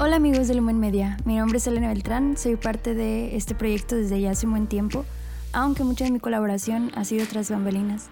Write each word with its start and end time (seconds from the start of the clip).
Hola 0.00 0.14
amigos 0.14 0.46
de 0.46 0.54
Lumen 0.54 0.78
Media, 0.78 1.16
mi 1.24 1.38
nombre 1.38 1.58
es 1.58 1.66
Elena 1.66 1.88
Beltrán, 1.88 2.36
soy 2.36 2.54
parte 2.54 2.94
de 2.94 3.34
este 3.34 3.56
proyecto 3.56 3.96
desde 3.96 4.20
ya 4.20 4.30
hace 4.30 4.46
un 4.46 4.52
buen 4.52 4.68
tiempo, 4.68 5.04
aunque 5.52 5.82
mucha 5.82 6.04
de 6.04 6.12
mi 6.12 6.20
colaboración 6.20 6.92
ha 6.94 7.04
sido 7.04 7.26
tras 7.26 7.50
bambalinas. 7.50 8.06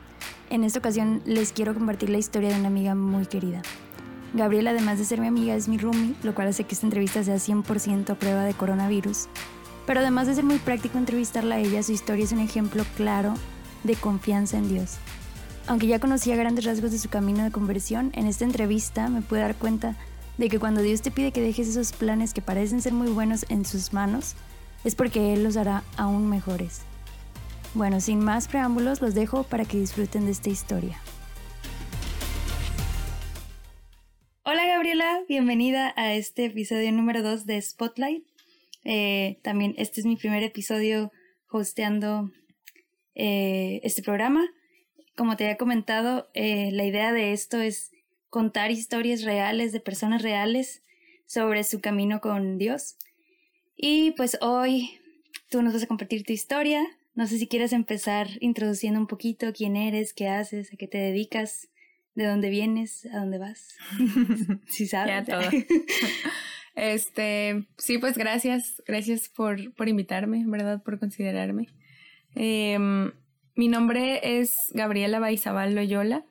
En 0.51 0.65
esta 0.65 0.81
ocasión 0.81 1.23
les 1.27 1.53
quiero 1.53 1.75
compartir 1.75 2.11
la 2.11 2.19
historia 2.19 2.49
de 2.49 2.59
una 2.59 2.67
amiga 2.67 2.97
muy 2.97 3.27
querida. 3.27 3.63
Gabriela, 4.35 4.71
además 4.71 4.99
de 4.99 5.05
ser 5.05 5.21
mi 5.21 5.29
amiga, 5.29 5.55
es 5.55 5.69
mi 5.69 5.79
roomie, 5.79 6.17
lo 6.25 6.35
cual 6.35 6.49
hace 6.49 6.65
que 6.65 6.75
esta 6.75 6.89
entrevista 6.89 7.23
sea 7.23 7.37
100% 7.37 8.11
a 8.11 8.15
prueba 8.17 8.43
de 8.43 8.55
coronavirus. 8.55 9.29
Pero 9.87 10.01
además 10.01 10.27
de 10.27 10.35
ser 10.35 10.45
muy 10.45 10.59
práctico 10.59 10.99
entrevistarla 10.99 11.55
a 11.55 11.61
ella, 11.61 11.85
su 11.85 11.93
historia 11.93 12.25
es 12.25 12.33
un 12.33 12.41
ejemplo 12.41 12.85
claro 12.97 13.35
de 13.85 13.95
confianza 13.95 14.59
en 14.59 14.69
Dios. 14.69 14.97
Aunque 15.69 15.87
ya 15.87 16.01
conocía 16.01 16.35
grandes 16.35 16.65
rasgos 16.65 16.91
de 16.91 16.99
su 16.99 17.09
camino 17.11 17.45
de 17.45 17.53
conversión, 17.53 18.11
en 18.15 18.27
esta 18.27 18.45
entrevista 18.45 19.09
me 19.09 19.23
pude 19.23 19.41
dar 19.41 19.55
cuenta 19.55 19.95
de 20.39 20.49
que 20.49 20.59
cuando 20.59 20.83
Dios 20.83 21.03
te 21.03 21.11
pide 21.11 21.33
que 21.33 21.41
dejes 21.41 21.69
esos 21.69 21.93
planes 21.93 22.35
que 22.35 22.43
parecen 22.43 22.83
ser 22.83 22.93
muy 22.93 23.09
buenos 23.09 23.47
en 23.49 23.65
sus 23.65 23.93
manos, 23.93 24.35
es 24.85 24.95
porque 24.95 25.33
Él 25.33 25.43
los 25.43 25.57
hará 25.57 25.83
aún 25.97 26.29
mejores. 26.29 26.83
Bueno, 27.75 28.01
sin 28.01 28.21
más 28.21 28.49
preámbulos, 28.49 29.01
los 29.01 29.15
dejo 29.15 29.45
para 29.45 29.65
que 29.65 29.79
disfruten 29.79 30.27
de 30.27 30.33
esta 30.33 30.51
historia. 30.51 31.01
Hola 34.45 34.65
Gabriela, 34.67 35.23
bienvenida 35.29 35.93
a 35.97 36.15
este 36.15 36.45
episodio 36.45 36.93
número 36.93 37.23
2 37.23 37.47
de 37.47 37.61
Spotlight. 37.61 38.25
Eh, 38.85 39.41
también 39.43 39.75
este 39.77 40.01
es 40.01 40.07
mi 40.07 40.17
primer 40.17 40.45
episodio 40.45 41.11
hosteando 41.51 42.31
eh, 43.17 43.81
este 43.83 44.03
programa. 44.03 44.47
Como 45.17 45.37
te 45.37 45.45
había 45.45 45.57
comentado, 45.57 46.29
eh, 46.35 46.71
la 46.73 46.85
idea 46.85 47.13
de 47.13 47.33
esto 47.33 47.61
es 47.61 47.91
contar 48.31 48.71
historias 48.71 49.23
reales 49.23 49.73
de 49.73 49.81
personas 49.81 50.23
reales 50.23 50.83
sobre 51.27 51.65
su 51.65 51.81
camino 51.81 52.21
con 52.21 52.59
Dios. 52.59 52.97
Y 53.77 54.13
pues 54.13 54.39
hoy 54.41 55.01
tú 55.51 55.63
nos 55.63 55.75
vas 55.75 55.83
a 55.83 55.87
compartir 55.87 56.25
tu 56.25 56.33
historia. 56.33 56.85
No 57.15 57.27
sé 57.27 57.39
si 57.39 57.47
quieres 57.47 57.73
empezar 57.73 58.29
introduciendo 58.41 59.01
un 59.01 59.07
poquito 59.07 59.53
quién 59.53 59.77
eres, 59.77 60.13
qué 60.13 60.29
haces, 60.29 60.73
a 60.73 60.77
qué 60.77 60.87
te 60.87 60.99
dedicas, 60.99 61.69
de 62.15 62.27
dónde 62.27 62.51
vienes, 62.51 63.07
a 63.07 63.19
dónde 63.19 63.39
vas. 63.39 63.77
si 64.69 64.87
sabes. 64.87 65.27
Ya 65.27 65.39
todo. 65.39 65.51
Este, 66.77 67.67
sí, 67.79 67.97
pues 67.97 68.19
gracias, 68.19 68.83
gracias 68.87 69.31
por, 69.31 69.73
por 69.75 69.89
invitarme, 69.89 70.45
¿verdad? 70.47 70.83
Por 70.83 70.99
considerarme. 70.99 71.69
Em, 72.35 73.13
mi 73.55 73.69
nombre 73.69 74.41
es 74.41 74.55
Gabriela 74.75 75.19
Baizabal 75.19 75.75
Loyola. 75.75 76.27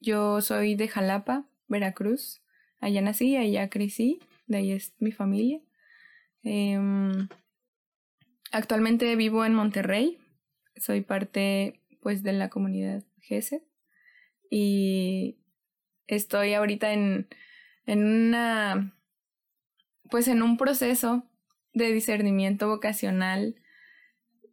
Yo 0.00 0.40
soy 0.40 0.76
de 0.76 0.88
Jalapa, 0.88 1.46
Veracruz. 1.68 2.42
Allá 2.80 3.02
nací, 3.02 3.36
allá 3.36 3.68
crecí, 3.68 4.20
de 4.46 4.56
ahí 4.56 4.72
es 4.72 4.94
mi 4.98 5.12
familia. 5.12 5.60
Em, 6.42 7.28
actualmente 8.50 9.14
vivo 9.16 9.44
en 9.44 9.54
Monterrey. 9.54 10.18
Soy 10.76 11.02
parte, 11.02 11.82
pues, 12.00 12.22
de 12.22 12.32
la 12.32 12.48
comunidad 12.48 13.04
GESE. 13.20 13.62
Y 14.50 15.36
estoy 16.06 16.54
ahorita 16.54 16.94
en, 16.94 17.28
en 17.84 18.06
una, 18.06 18.96
pues, 20.10 20.28
en 20.28 20.40
un 20.40 20.56
proceso 20.56 21.24
de 21.74 21.92
discernimiento 21.92 22.68
vocacional, 22.68 23.54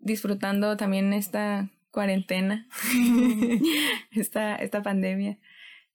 disfrutando 0.01 0.75
también 0.75 1.13
esta 1.13 1.71
cuarentena, 1.97 2.67
esta, 4.11 4.55
esta 4.57 4.83
pandemia. 4.83 5.39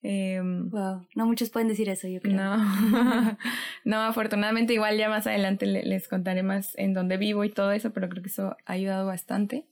wow, 0.03 0.11
em, 0.11 0.71
no 1.15 1.27
muchos 1.27 1.49
pueden 1.51 1.69
decir 1.69 1.89
eso, 1.89 2.09
yo 2.09 2.21
creo. 2.21 2.35
No, 2.35 2.57
no, 3.85 4.01
afortunadamente 4.01 4.75
igual 4.75 4.99
ya 4.99 5.09
más 5.09 5.29
adelante 5.29 5.65
les 5.65 6.09
contaré 6.09 6.43
más 6.43 6.77
en 6.77 6.93
dónde 6.93 7.19
vivo 7.19 7.45
y 7.45 7.51
todo 7.51 7.71
eso, 7.71 7.93
pero 7.93 8.09
creo 8.09 8.21
que 8.21 8.31
eso 8.31 8.57
ha 8.67 8.73
ayudado 8.73 9.07
bastante. 9.07 9.69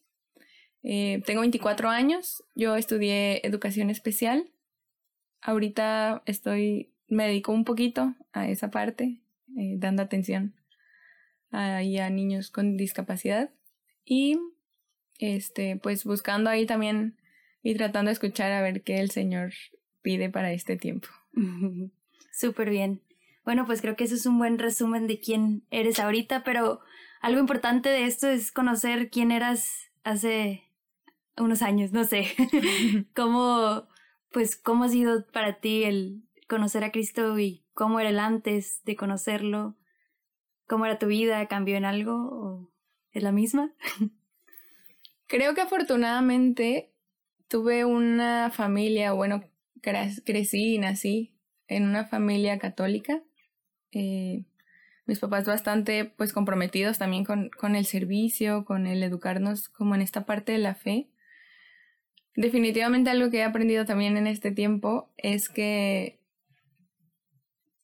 Eh, 0.84 1.20
tengo 1.26 1.40
24 1.40 1.90
años, 1.90 2.44
yo 2.54 2.76
estudié 2.76 3.44
educación 3.44 3.90
especial. 3.90 4.52
Ahorita 5.42 6.22
estoy, 6.26 6.92
me 7.08 7.26
dedico 7.26 7.50
un 7.50 7.64
poquito 7.64 8.14
a 8.32 8.48
esa 8.48 8.70
parte, 8.70 9.18
eh, 9.58 9.74
dando 9.78 10.04
atención 10.04 10.54
a, 11.50 11.78
a 11.78 12.10
niños 12.10 12.52
con 12.52 12.76
discapacidad. 12.76 13.50
Y 14.04 14.38
este, 15.20 15.76
pues 15.76 16.04
buscando 16.04 16.50
ahí 16.50 16.66
también 16.66 17.16
y 17.62 17.74
tratando 17.74 18.08
de 18.08 18.14
escuchar 18.14 18.52
a 18.52 18.62
ver 18.62 18.82
qué 18.82 19.00
el 19.00 19.10
Señor 19.10 19.52
pide 20.02 20.30
para 20.30 20.52
este 20.52 20.76
tiempo. 20.76 21.08
Súper 22.32 22.70
bien. 22.70 23.02
Bueno, 23.44 23.66
pues 23.66 23.80
creo 23.80 23.96
que 23.96 24.04
eso 24.04 24.14
es 24.14 24.26
un 24.26 24.38
buen 24.38 24.58
resumen 24.58 25.06
de 25.06 25.20
quién 25.20 25.64
eres 25.70 25.98
ahorita, 25.98 26.44
pero 26.44 26.80
algo 27.20 27.40
importante 27.40 27.88
de 27.88 28.04
esto 28.04 28.28
es 28.28 28.52
conocer 28.52 29.10
quién 29.10 29.30
eras 29.30 29.90
hace 30.04 30.64
unos 31.36 31.62
años, 31.62 31.92
no 31.92 32.04
sé. 32.04 32.26
cómo, 33.14 33.88
pues, 34.30 34.56
cómo 34.56 34.84
ha 34.84 34.88
sido 34.88 35.26
para 35.32 35.60
ti 35.60 35.84
el 35.84 36.22
conocer 36.48 36.84
a 36.84 36.92
Cristo 36.92 37.38
y 37.38 37.64
cómo 37.74 38.00
era 38.00 38.10
el 38.10 38.18
antes 38.18 38.82
de 38.84 38.96
conocerlo, 38.96 39.76
cómo 40.66 40.86
era 40.86 40.98
tu 40.98 41.06
vida, 41.06 41.46
cambió 41.46 41.76
en 41.76 41.84
algo 41.84 42.14
o 42.14 42.72
es 43.12 43.22
la 43.22 43.32
misma. 43.32 43.72
Creo 45.30 45.54
que 45.54 45.60
afortunadamente 45.60 46.90
tuve 47.46 47.84
una 47.84 48.50
familia, 48.50 49.12
bueno, 49.12 49.44
crecí 49.80 50.74
y 50.74 50.78
nací 50.78 51.36
en 51.68 51.84
una 51.84 52.04
familia 52.04 52.58
católica. 52.58 53.22
Eh, 53.92 54.42
mis 55.06 55.20
papás 55.20 55.44
bastante 55.44 56.04
pues 56.04 56.32
comprometidos 56.32 56.98
también 56.98 57.24
con, 57.24 57.48
con 57.50 57.76
el 57.76 57.86
servicio, 57.86 58.64
con 58.64 58.88
el 58.88 59.04
educarnos 59.04 59.68
como 59.68 59.94
en 59.94 60.02
esta 60.02 60.26
parte 60.26 60.50
de 60.50 60.58
la 60.58 60.74
fe. 60.74 61.06
Definitivamente 62.34 63.10
algo 63.10 63.30
que 63.30 63.38
he 63.38 63.44
aprendido 63.44 63.84
también 63.84 64.16
en 64.16 64.26
este 64.26 64.50
tiempo 64.50 65.12
es 65.16 65.48
que 65.48 66.18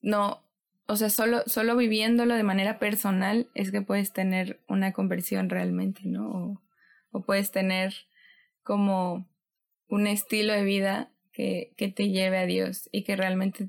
no, 0.02 0.42
o 0.88 0.96
sea, 0.96 1.10
solo, 1.10 1.44
solo 1.46 1.76
viviéndolo 1.76 2.34
de 2.34 2.42
manera 2.42 2.80
personal 2.80 3.48
es 3.54 3.70
que 3.70 3.82
puedes 3.82 4.12
tener 4.12 4.58
una 4.66 4.92
conversión 4.92 5.48
realmente, 5.48 6.00
¿no? 6.06 6.60
Puedes 7.22 7.50
tener 7.50 7.94
como 8.62 9.28
un 9.88 10.06
estilo 10.06 10.52
de 10.52 10.64
vida 10.64 11.12
que, 11.32 11.72
que 11.76 11.88
te 11.88 12.08
lleve 12.10 12.38
a 12.38 12.46
Dios 12.46 12.88
y 12.92 13.04
que 13.04 13.16
realmente 13.16 13.68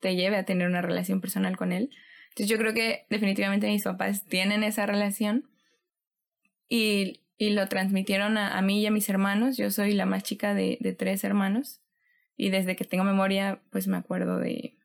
te 0.00 0.16
lleve 0.16 0.36
a 0.36 0.44
tener 0.44 0.68
una 0.68 0.82
relación 0.82 1.20
personal 1.20 1.56
con 1.56 1.72
Él. 1.72 1.90
Entonces 2.28 2.48
yo 2.48 2.58
creo 2.58 2.74
que 2.74 3.06
definitivamente 3.10 3.68
mis 3.68 3.84
papás 3.84 4.24
tienen 4.26 4.64
esa 4.64 4.86
relación 4.86 5.48
y, 6.68 7.20
y 7.38 7.50
lo 7.50 7.68
transmitieron 7.68 8.36
a, 8.36 8.58
a, 8.58 8.62
mí 8.62 8.80
y 8.80 8.86
a 8.86 8.90
mis 8.90 9.08
hermanos. 9.08 9.56
Yo 9.56 9.70
soy 9.70 9.92
la 9.92 10.04
más 10.04 10.24
chica 10.24 10.52
de, 10.52 10.78
de, 10.80 10.92
tres 10.92 11.24
hermanos 11.24 11.80
y 12.36 12.50
desde 12.50 12.76
que 12.76 12.84
tengo 12.84 13.04
memoria 13.04 13.62
pues 13.70 13.86
me 13.86 13.96
acuerdo 13.96 14.38
de, 14.38 14.76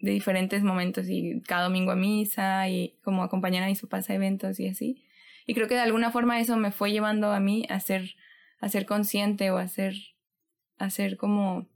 de 0.00 0.10
diferentes 0.10 0.62
momentos 0.62 1.06
y 1.08 1.40
cada 1.46 1.64
domingo 1.64 1.92
a 1.92 1.96
misa 1.96 2.68
y 2.68 2.98
como 3.02 3.22
acompañar 3.22 3.62
a 3.62 3.68
mis 3.68 3.80
papás 3.80 4.10
a 4.10 4.14
eventos 4.14 4.58
y 4.60 4.68
así. 4.68 5.04
Y 5.48 5.54
creo 5.54 5.66
que 5.66 5.76
de 5.76 5.80
alguna 5.80 6.10
forma 6.10 6.38
eso 6.40 6.58
me 6.58 6.72
fue 6.72 6.92
llevando 6.92 7.32
a 7.32 7.40
mí 7.40 7.64
a 7.70 7.80
ser, 7.80 8.16
a 8.60 8.68
ser 8.68 8.84
consciente 8.84 9.50
o 9.50 9.56
a 9.56 9.66
ser, 9.66 9.94
a 10.76 10.90
ser 10.90 11.16
como, 11.16 11.66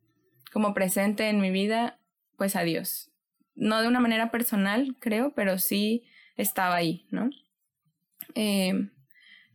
como 0.53 0.75
presente 0.75 1.31
en 1.31 1.41
mi 1.41 1.51
vida, 1.51 1.99
pues 2.37 2.55
a 2.55 2.65
Dios. 2.65 3.11
No 3.55 3.81
de 3.81 3.89
una 3.89 3.99
manera 3.99 4.31
personal, 4.31 4.95
creo, 5.01 5.33
pero 5.35 5.59
sí 5.59 6.05
estaba 6.37 6.75
ahí, 6.75 7.07
¿no? 7.11 7.31
Eh, 8.35 8.91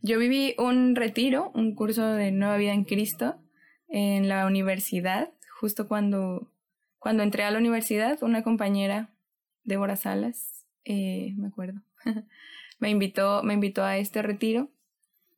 yo 0.02 0.18
viví 0.18 0.56
un 0.58 0.96
retiro, 0.96 1.52
un 1.54 1.76
curso 1.76 2.04
de 2.12 2.32
Nueva 2.32 2.56
Vida 2.56 2.72
en 2.72 2.82
Cristo 2.82 3.40
en 3.86 4.28
la 4.28 4.46
universidad, 4.46 5.30
justo 5.60 5.86
cuando, 5.86 6.50
cuando 6.98 7.22
entré 7.22 7.44
a 7.44 7.52
la 7.52 7.58
universidad, 7.58 8.20
una 8.24 8.42
compañera, 8.42 9.10
Débora 9.62 9.94
Salas, 9.94 10.66
eh, 10.84 11.34
me 11.36 11.46
acuerdo, 11.46 11.82
me 12.78 12.90
invitó, 12.90 13.42
me 13.42 13.54
invitó 13.54 13.84
a 13.84 13.98
este 13.98 14.22
retiro. 14.22 14.70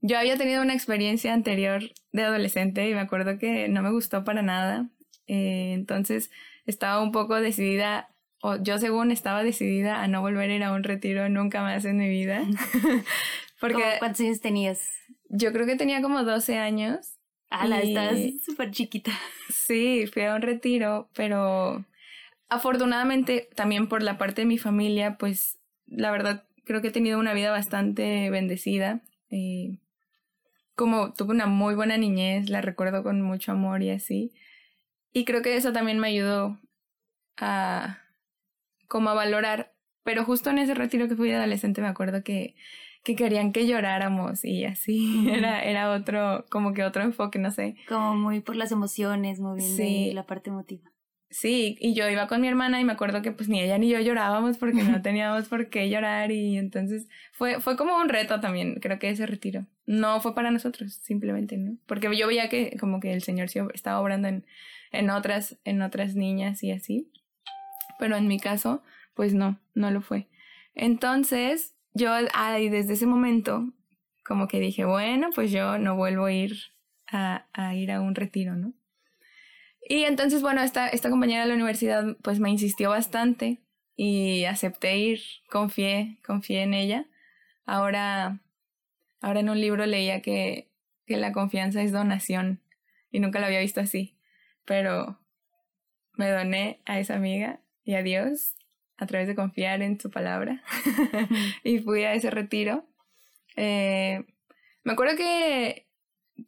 Yo 0.01 0.19
había 0.19 0.37
tenido 0.37 0.63
una 0.63 0.75
experiencia 0.75 1.35
anterior 1.35 1.83
de 2.13 2.23
adolescente 2.23 2.89
y 2.89 2.95
me 2.95 3.01
acuerdo 3.01 3.39
que 3.39 3.69
no 3.69 3.83
me 3.83 3.91
gustó 3.91 4.25
para 4.25 4.43
nada. 4.43 4.89
Eh, 5.27 5.73
entonces 5.75 6.31
estaba 6.67 7.03
un 7.03 7.13
poco 7.13 7.41
decidida, 7.41 8.09
o 8.41 8.57
yo 8.57 8.79
según 8.79 9.11
estaba 9.11 9.43
decidida 9.43 10.03
a 10.03 10.09
no 10.09 10.23
volver 10.23 10.51
a 10.51 10.55
ir 10.55 10.65
a 10.65 10.73
un 10.73 10.83
retiro 10.83 11.29
nunca 11.29 11.63
más 11.63 11.85
en 11.85 11.99
mi 11.99 12.09
vida. 12.09 12.45
Porque, 13.61 13.83
¿Cuántos 13.99 14.21
años 14.21 14.41
tenías? 14.41 14.89
Yo 15.29 15.53
creo 15.53 15.67
que 15.67 15.77
tenía 15.77 16.01
como 16.01 16.25
12 16.25 16.59
años. 16.59 17.19
Ah, 17.51 17.67
la 17.67 17.83
estabas 17.83 18.19
súper 18.45 18.71
chiquita. 18.71 19.11
Sí, 19.49 20.07
fui 20.07 20.23
a 20.23 20.35
un 20.35 20.43
retiro, 20.43 21.11
pero 21.15 21.85
afortunadamente 22.49 23.49
también 23.55 23.89
por 23.89 24.03
la 24.03 24.19
parte 24.19 24.43
de 24.43 24.47
mi 24.47 24.57
familia, 24.57 25.19
pues 25.19 25.59
la 25.87 26.11
verdad 26.11 26.45
creo 26.71 26.81
que 26.81 26.89
he 26.89 26.93
tenido 26.93 27.19
una 27.19 27.35
vida 27.35 27.51
bastante 27.51 28.31
bendecida. 28.31 29.01
Eh, 29.29 29.81
como 30.77 31.13
tuve 31.15 31.35
una 31.35 31.47
muy 31.47 31.75
buena 31.75 31.99
niñez, 31.99 32.49
la 32.49 32.61
recuerdo 32.61 33.03
con 33.03 33.21
mucho 33.23 33.51
amor 33.51 33.83
y 33.83 33.91
así. 33.91 34.33
Y 35.13 35.25
creo 35.25 35.43
que 35.43 35.57
eso 35.57 35.73
también 35.73 35.99
me 35.99 36.07
ayudó 36.07 36.61
a 37.37 37.99
como 38.87 39.11
a 39.11 39.15
valorar 39.15 39.73
pero 40.05 40.25
justo 40.25 40.51
en 40.51 40.59
ese 40.59 40.75
retiro 40.75 41.09
que 41.09 41.17
fui 41.17 41.29
de 41.29 41.37
adolescente 41.37 41.81
me 41.81 41.89
acuerdo 41.89 42.23
que, 42.23 42.55
que 43.03 43.17
querían 43.17 43.53
que 43.53 43.67
lloráramos 43.67 44.45
y 44.45 44.65
así, 44.65 45.29
era, 45.33 45.63
era 45.63 45.91
otro, 45.91 46.47
como 46.51 46.73
que 46.73 46.85
otro 46.85 47.03
enfoque, 47.03 47.41
no 47.41 47.51
sé. 47.51 47.77
Como 47.89 48.15
muy 48.15 48.41
por 48.41 48.57
las 48.57 48.73
emociones, 48.73 49.41
moviendo 49.41 50.15
la 50.15 50.27
parte 50.27 50.51
emotiva. 50.51 50.90
Sí, 51.31 51.77
y 51.81 51.95
yo 51.95 52.11
iba 52.11 52.27
con 52.27 52.41
mi 52.41 52.49
hermana 52.49 52.81
y 52.81 52.85
me 52.85 52.93
acuerdo 52.93 53.23
que 53.23 53.31
pues 53.31 53.49
ni 53.49 53.61
ella 53.61 53.79
ni 53.79 53.89
yo 53.89 54.01
llorábamos 54.01 54.59
porque 54.59 54.83
no 54.83 55.01
teníamos 55.03 55.49
por 55.49 55.71
qué 55.71 55.89
llorar 55.89 56.33
y 56.33 56.59
entonces 56.59 57.09
fue, 57.33 57.61
fue 57.61 57.77
como 57.77 57.97
un 57.97 58.09
reto 58.09 58.41
también, 58.41 58.81
creo 58.81 58.99
que 58.99 59.11
ese 59.11 59.27
retiro. 59.27 59.67
No 59.87 60.21
fue 60.21 60.35
para 60.35 60.51
nosotros, 60.51 60.93
simplemente, 60.95 61.57
¿no? 61.57 61.77
Porque 61.87 62.15
yo 62.17 62.27
veía 62.27 62.49
que 62.49 62.77
como 62.81 62.99
que 62.99 63.13
el 63.13 63.23
Señor 63.23 63.49
estaba 63.73 64.01
obrando 64.01 64.27
en, 64.27 64.45
en, 64.91 65.09
otras, 65.11 65.57
en 65.65 65.83
otras 65.83 66.17
niñas 66.17 66.65
y 66.65 66.73
así, 66.73 67.13
pero 68.01 68.17
en 68.17 68.27
mi 68.27 68.41
caso, 68.41 68.83
pues 69.15 69.33
no, 69.33 69.61
no 69.75 69.93
lo 69.93 70.03
fue. 70.03 70.27
Entonces, 70.75 71.77
yo 71.95 72.13
desde 72.15 72.93
ese 72.93 73.07
momento 73.07 73.73
como 74.25 74.49
que 74.49 74.59
dije, 74.59 74.85
bueno, 74.85 75.31
pues 75.35 75.53
yo 75.53 75.79
no 75.79 75.97
vuelvo 75.97 76.27
a 76.27 76.33
ir 76.33 76.57
a, 77.11 77.47
a 77.53 77.75
ir 77.75 77.93
a 77.93 78.01
un 78.01 78.15
retiro, 78.15 78.57
¿no? 78.57 78.75
Y 79.89 80.05
entonces, 80.05 80.43
bueno, 80.43 80.63
esta, 80.63 80.89
esta 80.89 81.11
compañera 81.11 81.43
de 81.43 81.49
la 81.49 81.55
universidad 81.55 82.17
pues 82.23 82.39
me 82.39 82.51
insistió 82.51 82.91
bastante 82.91 83.61
y 83.97 84.45
acepté 84.45 84.99
ir, 84.99 85.21
confié, 85.51 86.19
confié 86.25 86.63
en 86.63 86.75
ella. 86.75 87.07
Ahora, 87.67 88.41
ahora 89.21 89.41
en 89.41 89.51
un 89.51 89.61
libro 89.61 89.87
leía 89.87 90.23
que, 90.23 90.71
que 91.07 91.17
la 91.17 91.33
confianza 91.33 91.83
es 91.83 91.93
donación 91.93 92.61
y 93.11 93.21
nunca 93.21 93.41
lo 93.41 93.47
había 93.47 93.61
visto 93.61 93.81
así, 93.81 94.17
pero 94.65 95.19
me 96.15 96.31
doné 96.31 96.81
a 96.85 96.99
esa 96.99 97.15
amiga 97.15 97.61
y 97.85 97.95
a 97.95 98.03
Dios 98.03 98.55
a 98.97 99.07
través 99.07 99.27
de 99.27 99.35
confiar 99.35 99.83
en 99.83 99.99
su 99.99 100.11
palabra 100.11 100.63
y 101.65 101.79
fui 101.79 102.05
a 102.05 102.15
ese 102.15 102.31
retiro. 102.31 102.87
Eh, 103.57 104.25
me 104.85 104.93
acuerdo 104.93 105.17
que 105.17 105.90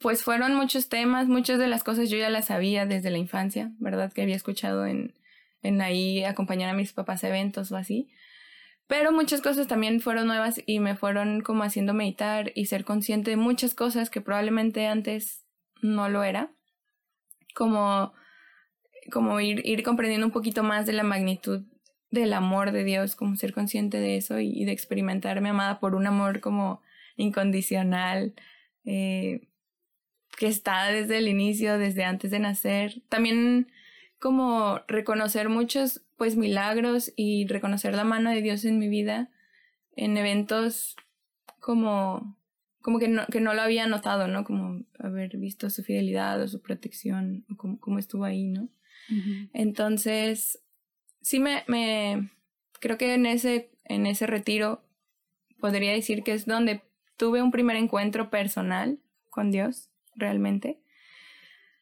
pues 0.01 0.23
fueron 0.23 0.55
muchos 0.55 0.89
temas, 0.89 1.29
muchas 1.29 1.59
de 1.59 1.67
las 1.67 1.85
cosas 1.85 2.11
yo 2.11 2.17
ya 2.17 2.31
las 2.31 2.47
sabía 2.47 2.87
desde 2.87 3.11
la 3.11 3.19
infancia, 3.19 3.73
¿verdad? 3.79 4.13
Que 4.13 4.23
había 4.23 4.37
escuchado 4.37 4.87
en, 4.87 5.15
en 5.63 5.81
ahí 5.81 6.25
acompañar 6.25 6.71
a 6.71 6.75
mis 6.75 6.93
papás 6.93 7.25
a 7.25 7.29
eventos 7.29 7.73
o 7.73 7.77
así. 7.77 8.09
Pero 8.87 9.13
muchas 9.13 9.41
cosas 9.41 9.69
también 9.69 10.01
fueron 10.01 10.27
nuevas 10.27 10.61
y 10.67 10.81
me 10.81 10.97
fueron 10.97 11.41
como 11.41 11.63
haciendo 11.63 11.95
meditar 11.95 12.53
y 12.55 12.67
ser 12.67 12.85
consciente 12.85 13.31
de 13.31 13.37
muchas 13.37 13.75
cosas 13.75 14.11
que 14.11 14.21
probablemente 14.21 14.87
antes 14.87 15.47
no 15.81 16.09
lo 16.09 16.25
era. 16.25 16.53
Como, 17.55 18.13
como 19.11 19.41
ir, 19.41 19.63
ir 19.65 19.83
comprendiendo 19.83 20.27
un 20.27 20.33
poquito 20.33 20.63
más 20.63 20.87
de 20.87 20.93
la 20.93 21.05
magnitud 21.05 21.63
del 22.11 22.35
amor 22.35 22.73
de 22.73 22.85
Dios, 22.85 23.17
como 23.17 23.37
ser 23.37 23.55
consciente 23.55 23.99
de 23.99 24.17
eso 24.17 24.39
y, 24.39 24.65
de 24.65 24.73
experimentarme 24.73 25.49
amada 25.49 25.81
por 25.81 25.95
un 25.95 26.07
amor 26.07 26.41
como 26.41 26.83
incondicional. 27.17 28.35
Eh, 28.85 29.49
que 30.37 30.47
está 30.47 30.87
desde 30.87 31.19
el 31.19 31.29
inicio, 31.29 31.79
desde 31.79 32.05
antes 32.05 32.31
de 32.31 32.39
nacer. 32.39 33.03
También 33.09 33.71
como 34.19 34.81
reconocer 34.89 35.49
muchos 35.49 36.03
pues 36.17 36.37
milagros 36.37 37.13
y 37.17 37.47
reconocer 37.47 37.95
la 37.95 38.05
mano 38.05 38.31
de 38.31 38.43
Dios 38.43 38.65
en 38.65 38.79
mi 38.79 38.89
vida 38.89 39.31
en 39.97 40.17
eventos 40.17 40.97
como 41.61 42.37
como 42.81 42.99
que 42.99 43.09
no, 43.09 43.25
que 43.27 43.41
no 43.41 43.55
lo 43.55 43.63
había 43.63 43.87
notado, 43.87 44.27
¿no? 44.27 44.43
Como 44.43 44.85
haber 44.99 45.37
visto 45.37 45.71
su 45.71 45.85
fidelidad 45.85 46.43
o 46.43 46.49
su 46.49 46.61
protección, 46.61 47.47
o 47.49 47.57
como, 47.57 47.99
estuvo 48.01 48.25
ahí, 48.25 48.49
¿no? 48.49 48.69
Entonces, 49.53 50.61
sí 51.21 51.39
me, 51.39 51.63
me, 51.69 52.31
creo 52.81 52.99
que 52.99 53.15
en 53.15 53.27
ese, 53.27 53.71
en 53.85 54.07
ese 54.07 54.27
retiro 54.27 54.83
podría 55.61 55.93
decir 55.93 56.25
que 56.25 56.33
es 56.33 56.45
donde 56.45 56.83
tuve 57.17 57.41
un 57.41 57.53
primer 57.53 57.77
encuentro 57.77 58.31
personal 58.31 58.99
con 59.31 59.53
Dios 59.53 59.92
realmente. 60.15 60.81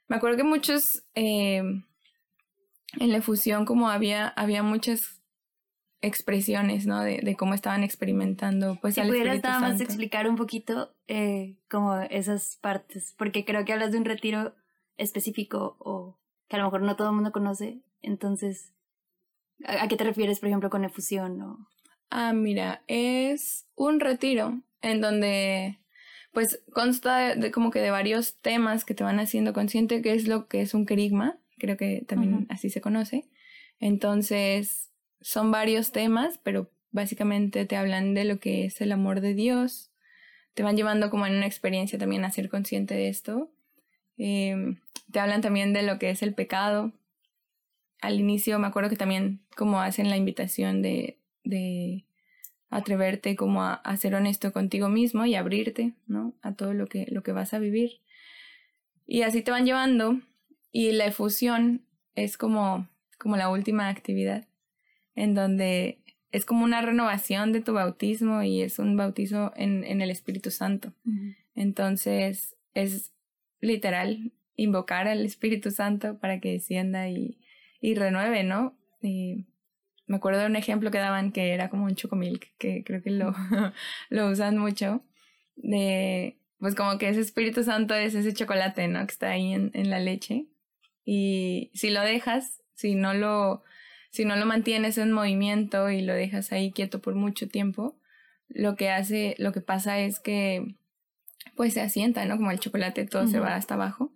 Me 0.09 0.17
acuerdo 0.17 0.37
que 0.37 0.45
muchos, 0.45 1.05
eh, 1.15 1.59
en 1.59 3.13
la 3.13 3.19
efusión 3.19 3.65
como 3.65 3.89
había, 3.89 4.29
había 4.29 4.63
muchas 4.63 5.21
expresiones, 6.03 6.87
¿no? 6.87 7.03
De, 7.03 7.21
de 7.23 7.37
cómo 7.37 7.55
estaban 7.55 7.83
experimentando, 7.83 8.79
pues, 8.81 8.95
si 8.95 9.03
pudieras 9.03 9.43
nada 9.43 9.61
más 9.61 9.81
explicar 9.81 10.29
un 10.29 10.37
poquito 10.37 10.95
eh, 11.09 11.57
como 11.69 11.95
esas 11.97 12.59
partes, 12.61 13.15
porque 13.19 13.45
creo 13.45 13.65
que 13.65 13.73
hablas 13.73 13.93
de 13.93 13.99
un 13.99 14.05
retiro 14.05 14.55
específico 14.97 15.77
o 15.79 16.19
que 16.49 16.57
a 16.57 16.59
lo 16.59 16.67
mejor 16.67 16.83
no 16.83 16.97
todo 16.97 17.09
el 17.09 17.15
mundo 17.15 17.33
conoce, 17.33 17.83
entonces, 18.03 18.73
¿a, 19.65 19.89
qué 19.89 19.97
te 19.97 20.05
refieres, 20.05 20.41
por 20.41 20.49
ejemplo, 20.49 20.71
con 20.71 20.85
efusión? 20.85 21.41
O... 21.43 21.59
Ah, 22.09 22.33
mira, 22.33 22.83
es 22.87 23.67
un 23.75 24.01
retiro 24.01 24.63
en 24.81 25.01
donde 25.01 25.80
pues 26.33 26.63
consta 26.73 27.35
de, 27.35 27.51
como 27.51 27.71
que 27.71 27.81
de 27.81 27.91
varios 27.91 28.37
temas 28.37 28.85
que 28.85 28.95
te 28.95 29.05
van 29.05 29.19
haciendo 29.21 29.53
consciente 29.53 30.03
que 30.03 30.15
es 30.15 30.29
lo 30.29 30.47
que 30.47 30.61
es 30.61 30.75
un 30.75 30.87
querigma, 30.87 31.39
creo 31.59 31.77
que 31.77 32.05
también 32.07 32.47
así 32.49 32.71
se 32.71 32.81
conoce. 32.81 33.29
Entonces, 33.81 34.91
son 35.21 35.51
varios 35.51 35.93
temas, 35.93 36.39
pero 36.43 36.71
básicamente 36.93 37.67
te 37.67 37.77
hablan 37.77 38.15
de 38.15 38.25
lo 38.25 38.39
que 38.39 38.65
es 38.65 38.81
el 38.81 38.93
amor 38.93 39.21
de 39.21 39.35
Dios, 39.35 39.91
te 40.55 40.63
van 40.63 40.77
llevando 40.77 41.11
como 41.11 41.27
en 41.27 41.37
una 41.37 41.47
experiencia 41.47 41.99
también 41.99 42.25
a 42.25 42.31
ser 42.31 42.49
consciente 42.49 42.95
de 42.95 43.09
esto. 43.09 43.51
Em, 44.17 44.81
te 45.11 45.21
hablan 45.21 45.41
también 45.41 45.73
de 45.73 45.83
lo 45.83 45.99
que 45.99 46.11
es 46.11 46.23
el 46.23 46.35
pecado. 46.35 46.93
Al 48.01 48.19
inicio 48.19 48.59
me 48.59 48.67
acuerdo 48.67 48.91
que 48.91 48.97
también 48.97 49.41
como 49.57 49.81
hacen 49.81 50.11
la 50.11 50.17
invitación 50.17 50.83
de, 50.83 51.19
de 51.45 52.05
atreverte 52.71 53.37
como 53.37 53.65
a, 53.65 53.97
ser 53.97 54.15
honesto 54.15 54.53
contigo 54.53 54.89
mismo 54.89 55.27
y 55.27 55.35
abrirte, 55.35 55.93
¿no? 56.07 56.35
A 56.41 56.55
todo 56.55 56.73
lo 56.73 56.87
que, 56.87 57.07
lo 57.11 57.23
que 57.23 57.33
vas 57.33 57.53
a 57.53 57.59
vivir. 57.59 58.01
Y 59.07 59.23
así 59.23 59.43
te 59.43 59.51
van 59.51 59.67
llevando 59.67 60.21
y 60.71 60.93
la 60.93 61.07
efusión 61.07 61.83
es 62.15 62.39
como, 62.39 62.89
como 63.19 63.37
la 63.37 63.51
última 63.51 63.89
actividad 63.89 64.47
en 65.17 65.35
donde 65.35 65.99
es 66.31 66.45
como 66.45 66.65
una 66.65 66.81
renovación 66.81 67.53
de 67.53 67.61
tu 67.61 67.73
bautismo 67.73 68.43
y 68.43 68.63
es 68.63 68.79
un 68.79 68.97
bautizo 68.97 69.53
en, 69.57 69.83
en 69.85 70.01
el 70.01 70.11
Espíritu 70.11 70.51
Santo. 70.53 70.93
Entonces 71.57 72.57
es 72.75 73.13
literal 73.61 74.33
invocar 74.55 75.09
al 75.09 75.27
Espíritu 75.27 75.73
Santo 75.73 76.19
para 76.19 76.41
que 76.41 76.53
descienda 76.53 77.09
y, 77.09 77.41
y 77.81 77.95
renueve, 77.95 78.45
¿no? 78.45 78.79
Y 79.03 79.47
me 80.11 80.17
acuerdo 80.17 80.41
de 80.41 80.47
un 80.47 80.57
ejemplo 80.57 80.91
que 80.91 80.99
daban 80.99 81.31
que 81.31 81.55
era 81.55 81.71
como 81.71 81.85
un 81.85 81.95
chocomilk, 81.95 82.49
que 82.59 82.83
creo 82.83 83.01
que 83.01 83.11
lo, 83.11 83.33
lo 84.11 84.29
usan 84.29 84.59
mucho, 84.59 85.05
de, 85.55 86.37
pues 86.59 86.75
como 86.75 86.99
que 86.99 87.09
ese 87.09 87.21
Espíritu 87.21 87.63
Santo 87.63 87.95
es 87.95 88.17
ese 88.17 88.35
chocolate, 88.35 88.89
¿no? 88.89 89.07
Que 89.07 89.13
está 89.13 89.31
ahí 89.31 89.53
en, 89.53 89.71
en 89.73 89.89
la 89.89 90.01
leche. 90.01 90.47
Y 91.05 91.71
si 91.75 91.91
lo 91.91 92.01
dejas, 92.01 92.61
si 92.75 92.97
no 92.97 93.15
lo, 93.15 93.63
si 94.11 94.25
no 94.25 94.35
lo 94.35 94.47
mantienes 94.47 94.99
en 94.99 95.13
movimiento 95.13 95.91
y 95.91 96.03
lo 96.03 96.13
dejas 96.13 96.51
ahí 96.51 96.73
quieto 96.73 97.01
por 97.01 97.15
mucho 97.15 97.49
tiempo, 97.49 97.97
lo 98.49 98.75
que 98.75 98.91
hace, 98.91 99.37
lo 99.39 99.53
que 99.53 99.61
pasa 99.61 100.01
es 100.01 100.19
que 100.19 100.75
pues 101.55 101.75
se 101.75 101.83
asienta, 101.83 102.25
¿no? 102.25 102.37
Como 102.37 102.51
el 102.51 102.59
chocolate 102.59 103.07
todo 103.07 103.29
se 103.29 103.39
va 103.39 103.55
hasta 103.55 103.75
abajo. 103.75 104.13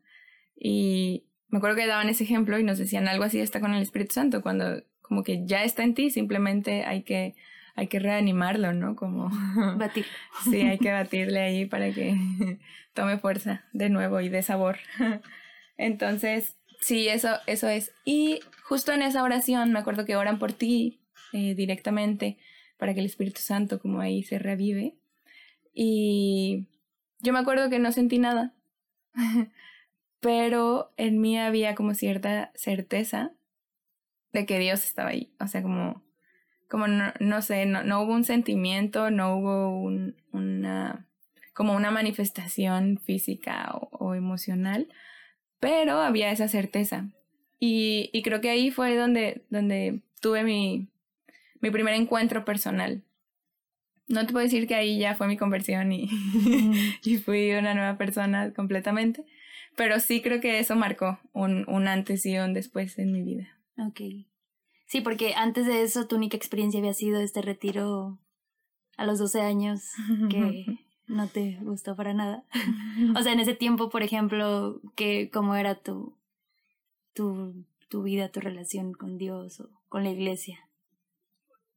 Y 0.56 1.28
me 1.46 1.58
acuerdo 1.58 1.76
que 1.76 1.86
daban 1.86 2.08
ese 2.08 2.24
ejemplo 2.24 2.58
y 2.58 2.64
nos 2.64 2.78
decían 2.78 3.06
algo 3.06 3.22
así 3.22 3.38
está 3.38 3.60
con 3.60 3.74
el 3.74 3.82
Espíritu 3.82 4.14
Santo, 4.14 4.42
cuando 4.42 4.82
como 5.04 5.22
que 5.22 5.44
ya 5.44 5.64
está 5.64 5.84
en 5.84 5.94
ti, 5.94 6.10
simplemente 6.10 6.84
hay 6.84 7.02
que, 7.02 7.34
hay 7.76 7.88
que 7.88 7.98
reanimarlo, 7.98 8.72
¿no? 8.72 8.96
Como 8.96 9.30
batir. 9.76 10.06
sí, 10.44 10.62
hay 10.62 10.78
que 10.78 10.90
batirle 10.90 11.40
ahí 11.40 11.66
para 11.66 11.92
que 11.92 12.16
tome 12.94 13.18
fuerza 13.18 13.64
de 13.72 13.90
nuevo 13.90 14.20
y 14.20 14.30
de 14.30 14.42
sabor. 14.42 14.78
Entonces, 15.76 16.56
sí, 16.80 17.08
eso, 17.08 17.36
eso 17.46 17.68
es. 17.68 17.92
Y 18.06 18.40
justo 18.62 18.92
en 18.92 19.02
esa 19.02 19.22
oración, 19.22 19.72
me 19.72 19.78
acuerdo 19.78 20.06
que 20.06 20.16
oran 20.16 20.38
por 20.38 20.54
ti 20.54 21.00
eh, 21.34 21.54
directamente 21.54 22.38
para 22.78 22.94
que 22.94 23.00
el 23.00 23.06
Espíritu 23.06 23.42
Santo 23.42 23.80
como 23.80 24.00
ahí 24.00 24.22
se 24.22 24.38
revive. 24.38 24.94
Y 25.74 26.66
yo 27.20 27.34
me 27.34 27.40
acuerdo 27.40 27.68
que 27.68 27.78
no 27.78 27.92
sentí 27.92 28.18
nada, 28.18 28.54
pero 30.20 30.92
en 30.96 31.20
mí 31.20 31.38
había 31.38 31.74
como 31.74 31.94
cierta 31.94 32.52
certeza 32.54 33.32
de 34.34 34.44
que 34.44 34.58
Dios 34.58 34.84
estaba 34.84 35.10
ahí. 35.10 35.32
O 35.40 35.46
sea, 35.46 35.62
como, 35.62 36.02
como 36.68 36.88
no, 36.88 37.14
no 37.20 37.40
sé, 37.40 37.64
no, 37.64 37.84
no, 37.84 38.02
hubo 38.02 38.12
un 38.12 38.24
sentimiento, 38.24 39.10
no 39.10 39.36
hubo 39.36 39.80
un, 39.80 40.16
una, 40.32 41.06
como 41.54 41.74
una 41.74 41.90
manifestación 41.90 42.98
física 42.98 43.72
o, 43.72 44.14
emocional, 44.14 44.88
pero 45.60 46.00
había 46.00 46.30
esa 46.30 46.48
certeza. 46.48 47.08
Y, 47.60 48.10
y, 48.12 48.22
creo 48.22 48.42
que 48.42 48.50
ahí 48.50 48.70
fue 48.70 48.96
donde, 48.96 49.44
donde 49.48 50.02
tuve 50.20 50.42
mi, 50.42 50.88
mi 51.60 51.70
primer 51.70 51.94
encuentro 51.94 52.44
personal. 52.44 53.02
No 54.06 54.26
te 54.26 54.32
puedo 54.32 54.44
decir 54.44 54.66
que 54.66 54.74
ahí 54.74 54.98
ya 54.98 55.14
fue 55.14 55.28
mi 55.28 55.38
conversión 55.38 55.92
y, 55.92 56.10
y 57.04 57.16
fui 57.18 57.52
una 57.52 57.72
nueva 57.72 57.96
persona 57.96 58.52
completamente, 58.52 59.24
pero 59.76 59.98
sí 60.00 60.20
creo 60.20 60.40
que 60.40 60.58
eso 60.58 60.74
marcó 60.76 61.20
un, 61.32 61.64
un 61.68 61.88
antes 61.88 62.26
y 62.26 62.36
un 62.36 62.52
después 62.52 62.98
en 62.98 63.12
mi 63.12 63.22
vida. 63.22 63.53
Ok. 63.78 64.00
Sí, 64.86 65.00
porque 65.00 65.34
antes 65.34 65.66
de 65.66 65.82
eso 65.82 66.06
tu 66.06 66.16
única 66.16 66.36
experiencia 66.36 66.78
había 66.78 66.94
sido 66.94 67.20
este 67.20 67.42
retiro 67.42 68.18
a 68.96 69.04
los 69.04 69.18
12 69.18 69.40
años 69.40 69.82
que 70.30 70.64
no 71.06 71.28
te 71.28 71.58
gustó 71.62 71.96
para 71.96 72.14
nada. 72.14 72.44
o 73.16 73.22
sea, 73.22 73.32
en 73.32 73.40
ese 73.40 73.54
tiempo, 73.54 73.90
por 73.90 74.02
ejemplo, 74.02 74.80
que 74.94 75.30
cómo 75.30 75.54
era 75.56 75.74
tu, 75.76 76.16
tu, 77.12 77.66
tu 77.88 78.02
vida, 78.02 78.30
tu 78.30 78.40
relación 78.40 78.92
con 78.92 79.18
Dios 79.18 79.60
o 79.60 79.70
con 79.88 80.04
la 80.04 80.10
iglesia. 80.10 80.68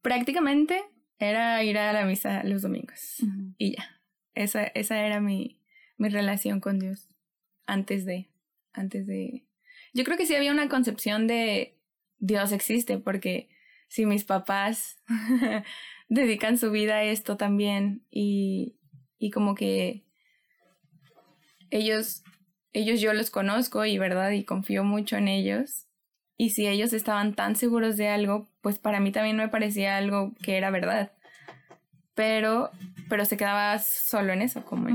Prácticamente 0.02 0.84
era 1.18 1.62
ir 1.64 1.78
a 1.78 1.92
la 1.92 2.04
misa 2.04 2.44
los 2.44 2.62
domingos 2.62 3.18
y 3.56 3.76
ya. 3.76 4.00
Esa, 4.34 4.62
esa 4.62 5.04
era 5.04 5.20
mi, 5.20 5.60
mi 5.96 6.08
relación 6.08 6.60
con 6.60 6.78
Dios 6.78 7.08
antes 7.66 8.04
de, 8.04 8.30
antes 8.72 9.06
de... 9.06 9.44
Yo 9.92 10.04
creo 10.04 10.16
que 10.16 10.26
sí 10.26 10.36
había 10.36 10.52
una 10.52 10.68
concepción 10.68 11.26
de 11.26 11.77
Dios 12.18 12.52
existe, 12.52 12.98
porque 12.98 13.48
si 13.88 14.06
mis 14.06 14.24
papás 14.24 14.96
dedican 16.08 16.58
su 16.58 16.70
vida 16.70 16.96
a 16.96 17.04
esto 17.04 17.36
también 17.36 18.04
y, 18.10 18.76
y 19.18 19.30
como 19.30 19.54
que 19.54 20.04
ellos, 21.70 22.22
ellos 22.72 23.00
yo 23.00 23.12
los 23.12 23.30
conozco 23.30 23.84
y 23.84 23.98
verdad 23.98 24.30
y 24.30 24.44
confío 24.44 24.84
mucho 24.84 25.16
en 25.16 25.28
ellos. 25.28 25.86
Y 26.36 26.50
si 26.50 26.68
ellos 26.68 26.92
estaban 26.92 27.34
tan 27.34 27.56
seguros 27.56 27.96
de 27.96 28.08
algo, 28.08 28.48
pues 28.60 28.78
para 28.78 29.00
mí 29.00 29.10
también 29.10 29.36
me 29.36 29.48
parecía 29.48 29.96
algo 29.96 30.34
que 30.42 30.56
era 30.56 30.70
verdad. 30.70 31.12
Pero, 32.14 32.70
pero 33.08 33.24
se 33.24 33.36
quedaba 33.36 33.78
solo 33.78 34.32
en 34.32 34.42
eso, 34.42 34.64
como 34.64 34.88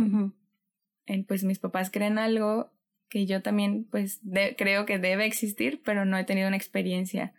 en, 1.05 1.25
pues 1.25 1.43
mis 1.43 1.59
papás 1.59 1.89
creen 1.91 2.17
algo 2.17 2.71
que 3.13 3.27
yo 3.27 3.43
también 3.43 3.85
pues 3.91 4.21
creo 4.57 4.87
que 4.87 4.97
debe 4.97 5.27
existir, 5.27 5.83
pero 5.85 6.03
no 6.03 6.17
he 6.17 6.23
tenido 6.23 6.47
una 6.47 6.57
experiencia. 6.57 7.31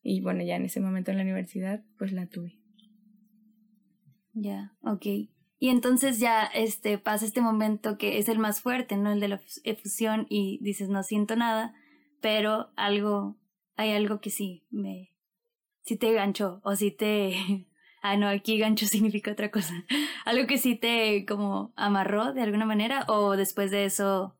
Y 0.00 0.20
bueno, 0.20 0.44
ya 0.44 0.54
en 0.54 0.64
ese 0.64 0.78
momento 0.78 1.10
en 1.10 1.16
la 1.16 1.24
universidad, 1.24 1.82
pues 1.98 2.12
la 2.12 2.26
tuve. 2.28 2.60
Ya, 4.32 4.76
ok. 4.80 5.04
Y 5.58 5.70
entonces 5.70 6.20
ya 6.20 6.44
este, 6.44 6.98
pasa 6.98 7.26
este 7.26 7.40
momento 7.40 7.98
que 7.98 8.18
es 8.18 8.28
el 8.28 8.38
más 8.38 8.60
fuerte, 8.60 8.96
¿no? 8.96 9.10
El 9.10 9.18
de 9.18 9.26
la 9.26 9.40
efusión 9.64 10.28
y 10.30 10.60
dices, 10.62 10.88
no 10.88 11.02
siento 11.02 11.34
nada, 11.34 11.74
pero 12.20 12.70
algo, 12.76 13.36
hay 13.74 13.90
algo 13.90 14.20
que 14.20 14.30
sí 14.30 14.68
me, 14.70 15.10
sí 15.82 15.96
te 15.96 16.12
ganchó 16.12 16.60
o 16.62 16.76
sí 16.76 16.92
te, 16.92 17.66
ah, 18.02 18.16
no, 18.16 18.28
aquí 18.28 18.56
gancho 18.56 18.86
significa 18.86 19.32
otra 19.32 19.50
cosa, 19.50 19.84
algo 20.24 20.46
que 20.46 20.58
sí 20.58 20.76
te 20.76 21.26
como 21.26 21.72
amarró 21.74 22.32
de 22.32 22.42
alguna 22.42 22.66
manera 22.66 23.04
o 23.08 23.36
después 23.36 23.72
de 23.72 23.84
eso 23.84 24.37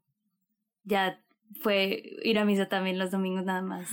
ya 0.88 1.20
fue 1.60 2.02
ir 2.22 2.38
a 2.38 2.44
misa 2.44 2.68
también 2.68 2.98
los 2.98 3.10
domingos 3.10 3.44
nada 3.44 3.62
más. 3.62 3.88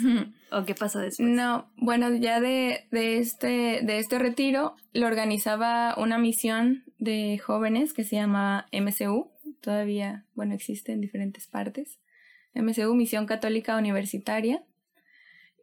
¿O 0.51 0.65
qué 0.65 0.75
pasó 0.75 0.99
después? 0.99 1.27
No, 1.27 1.71
bueno, 1.77 2.13
ya 2.15 2.39
de, 2.39 2.87
de, 2.91 3.17
este, 3.17 3.81
de 3.83 3.99
este 3.99 4.19
retiro 4.19 4.75
lo 4.93 5.07
organizaba 5.07 5.95
una 5.97 6.17
misión 6.17 6.83
de 6.97 7.37
jóvenes 7.37 7.93
que 7.93 8.03
se 8.03 8.15
llama 8.15 8.67
MCU. 8.71 9.31
Todavía, 9.61 10.25
bueno, 10.33 10.53
existe 10.53 10.91
en 10.91 11.01
diferentes 11.01 11.47
partes. 11.47 11.99
MCU, 12.53 12.93
Misión 12.93 13.25
Católica 13.25 13.77
Universitaria. 13.77 14.63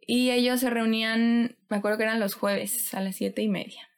Y 0.05 0.31
ellos 0.31 0.59
se 0.59 0.69
reunían, 0.69 1.55
me 1.69 1.77
acuerdo 1.77 1.97
que 1.97 2.03
eran 2.03 2.19
los 2.19 2.35
jueves 2.35 2.93
a 2.93 2.99
las 2.99 3.15
siete 3.15 3.41
y 3.41 3.47
media. 3.47 3.89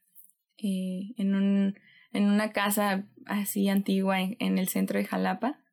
Eh, 0.58 1.14
en, 1.18 1.34
un, 1.34 1.80
en 2.14 2.26
una 2.26 2.52
casa 2.52 3.06
así 3.26 3.68
antigua 3.68 4.20
en 4.22 4.58
el 4.60 4.68
centro 4.68 5.00
de 5.00 5.06
Jalapa 5.06 5.65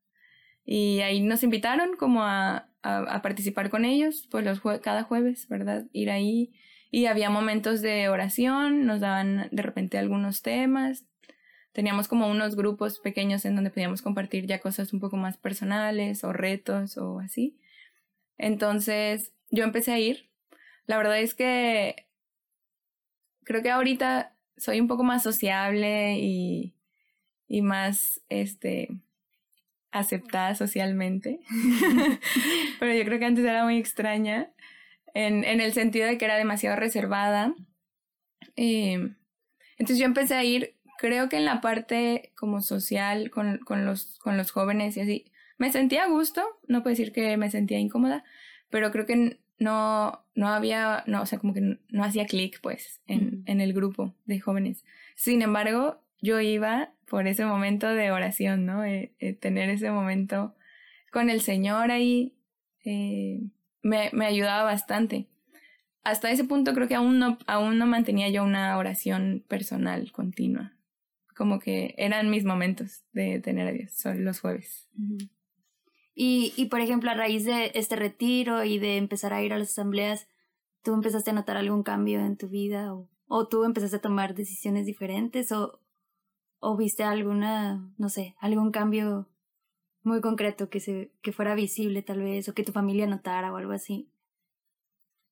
y 0.65 1.01
ahí 1.01 1.21
nos 1.21 1.43
invitaron 1.43 1.97
como 1.97 2.23
a, 2.23 2.69
a, 2.83 3.23
participar 3.23 3.71
con 3.71 3.85
ellos, 3.85 4.29
pues 4.31 4.45
los 4.45 4.61
cada 4.81 5.03
jueves, 5.05 5.49
¿verdad? 5.49 5.87
Ir 5.93 6.11
ahí. 6.11 6.53
Y 6.91 7.07
había 7.07 7.31
momentos 7.31 7.81
de 7.81 8.09
oración, 8.09 8.87
nos 8.87 9.01
daban 9.01 9.49
de 9.51 9.63
repente 9.63 9.99
algunos 9.99 10.43
temas. 10.43 11.07
Teníamos 11.73 12.07
como 12.07 12.29
unos 12.29 12.55
grupos 12.55 12.99
pequeños 12.99 13.45
en 13.45 13.55
donde 13.55 13.71
podíamos 13.71 14.03
compartir 14.03 14.47
ya 14.47 14.61
cosas 14.61 14.93
un 14.93 15.01
poco 15.01 15.17
más 15.17 15.39
personales 15.39 16.23
o 16.23 16.33
retos 16.33 16.99
o 16.99 17.19
así. 17.21 17.59
Entonces 18.37 19.33
yo 19.51 19.65
empecé 19.65 19.93
a 19.93 19.99
ir. 19.99 20.29
La 20.87 20.99
verdad 20.99 21.19
es 21.21 21.35
que 21.35 22.07
creo 23.45 23.63
que 23.63 23.71
ahorita 23.71 24.37
soy 24.57 24.81
un 24.81 24.89
poco 24.89 25.03
más 25.03 25.23
sociable 25.23 26.19
y, 26.19 26.75
y 27.49 27.63
más, 27.63 28.21
este, 28.29 28.89
aceptada 29.93 30.55
socialmente, 30.55 31.41
pero 32.81 32.93
yo 32.93 33.05
creo 33.05 33.19
que 33.19 33.27
antes 33.27 33.45
era 33.45 33.65
muy 33.65 33.79
extraña 33.79 34.51
en, 35.15 35.45
en 35.45 35.61
el 35.61 35.73
sentido 35.73 36.07
de 36.07 36.19
que 36.19 36.25
era 36.25 36.37
demasiado 36.37 36.77
reservada. 36.77 37.55
Eh, 38.57 39.15
entonces 39.79 39.99
yo 39.99 40.07
empecé 40.07 40.35
a 40.35 40.45
ir, 40.45 40.75
creo 40.99 41.29
que 41.29 41.37
en 41.37 41.45
la 41.45 41.61
parte 41.61 42.33
como 42.37 42.61
social 42.61 43.31
con, 43.31 43.59
con, 43.59 43.85
los, 43.85 44.19
con 44.19 44.37
los 44.37 44.51
jóvenes 44.51 44.97
y 44.97 45.01
así, 45.01 45.33
me 45.59 45.71
sentía 45.71 46.05
a 46.05 46.09
gusto, 46.09 46.43
no 46.67 46.83
puedo 46.83 46.93
decir 46.93 47.13
que 47.13 47.37
me 47.37 47.51
sentía 47.51 47.79
incómoda, 47.79 48.25
pero 48.71 48.91
creo 48.91 49.07
que 49.07 49.39
no, 49.59 50.25
no 50.35 50.49
había, 50.49 51.05
no, 51.07 51.23
o 51.23 51.27
sea, 51.27 51.39
como 51.39 51.55
que 51.55 51.61
no, 51.61 52.05
hacía 52.05 52.27
clic 52.27 52.61
pues 52.61 53.01
en, 53.07 53.45
en 53.47 53.61
el 53.61 53.73
grupo 53.73 54.15
de 54.25 54.41
jóvenes. 54.41 54.85
Sin 55.15 55.43
embargo, 55.43 56.02
yo 56.23 56.41
iba 56.41 56.95
por 57.07 57.27
ese 57.27 57.45
momento 57.45 57.89
de 57.89 58.11
oración, 58.11 58.65
¿no? 58.65 58.85
Eh, 58.85 59.13
eh, 59.19 59.35
tener 59.35 59.69
ese 59.69 59.91
momento 59.91 60.55
con 61.11 61.29
el 61.29 61.43
Señor 61.43 61.91
ahí 61.91 62.35
eh, 62.85 63.41
me, 63.83 64.11
ayudaba 64.25 64.63
bastante. 64.63 65.29
Hasta 66.05 66.31
ese 66.31 66.45
punto 66.45 66.73
creo 66.73 66.89
que 66.89 66.95
aún 66.95 67.19
no, 67.19 67.39
aún 67.47 67.77
no 67.77 67.87
mantenía 67.87 68.31
yo 68.31 68.45
una 68.45 68.79
oración 68.79 69.45
personal 69.49 70.11
continua. 70.13 70.73
Como 71.37 71.59
que 71.59 71.95
eran 71.99 72.31
mis 72.31 72.45
momentos 72.45 73.03
de 73.13 73.41
tener 73.41 73.69
a 73.69 73.73
Dios, 73.73 73.93
son 73.93 74.25
los 74.25 74.41
jueves. 74.41 74.89
y, 76.15 76.55
y, 76.57 76.67
por 76.67 76.81
ejemplo, 76.81 77.11
a 77.11 77.15
raíz 77.15 77.45
de 77.45 77.73
este 77.75 77.97
retiro 77.97 78.65
y 78.65 78.79
de 78.79 78.97
empezar 78.97 79.33
a 79.33 79.43
ir 79.43 79.53
a 79.53 79.59
las 79.59 79.71
asambleas, 79.71 80.29
¿tú 80.83 80.95
empezaste 80.95 81.31
a 81.31 81.35
notar 81.35 81.57
algún 81.57 81.83
cambio 81.83 82.21
en 82.21 82.37
tu 82.37 82.49
vida? 82.49 82.95
¿O, 82.95 83.09
o 83.27 83.49
tú 83.49 83.65
empezaste 83.65 83.97
a 83.97 84.01
tomar 84.01 84.35
decisiones 84.35 84.87
diferentes? 84.87 85.53
¿O, 85.53 85.82
o 86.65 86.77
viste 86.77 87.03
alguna, 87.03 87.93
no 87.99 88.09
sé, 88.09 88.37
algún 88.39 88.71
cambio 88.71 89.29
muy 90.05 90.21
concreto 90.21 90.71
que 90.71 90.79
se 90.79 91.11
que 91.21 91.33
fuera 91.33 91.57
visible 91.57 92.03
tal 92.03 92.23
vez 92.23 92.49
o 92.49 92.55
que 92.55 92.63
tu 92.63 92.71
familia 92.71 93.07
notara 93.09 93.53
o 93.53 93.57
algo 93.57 93.73
así. 93.73 94.09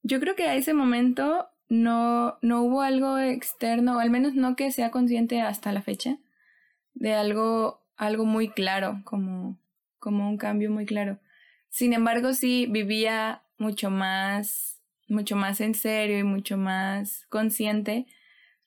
Yo 0.02 0.18
creo 0.18 0.34
que 0.34 0.48
a 0.48 0.56
ese 0.56 0.74
momento 0.74 1.48
no 1.68 2.36
no 2.42 2.62
hubo 2.62 2.82
algo 2.82 3.16
externo, 3.18 3.96
o 3.96 4.00
al 4.00 4.10
menos 4.10 4.34
no 4.34 4.56
que 4.56 4.72
sea 4.72 4.90
consciente 4.90 5.40
hasta 5.40 5.70
la 5.72 5.82
fecha 5.82 6.18
de 6.94 7.14
algo 7.14 7.80
algo 7.96 8.24
muy 8.24 8.48
claro, 8.48 9.00
como 9.04 9.56
como 10.00 10.28
un 10.28 10.36
cambio 10.36 10.70
muy 10.72 10.84
claro. 10.84 11.20
Sin 11.68 11.92
embargo, 11.92 12.34
sí 12.34 12.66
vivía 12.68 13.44
mucho 13.56 13.88
más 13.90 14.80
mucho 15.08 15.36
más 15.36 15.60
en 15.60 15.74
serio 15.74 16.18
y 16.18 16.24
mucho 16.24 16.56
más 16.56 17.26
consciente 17.28 18.06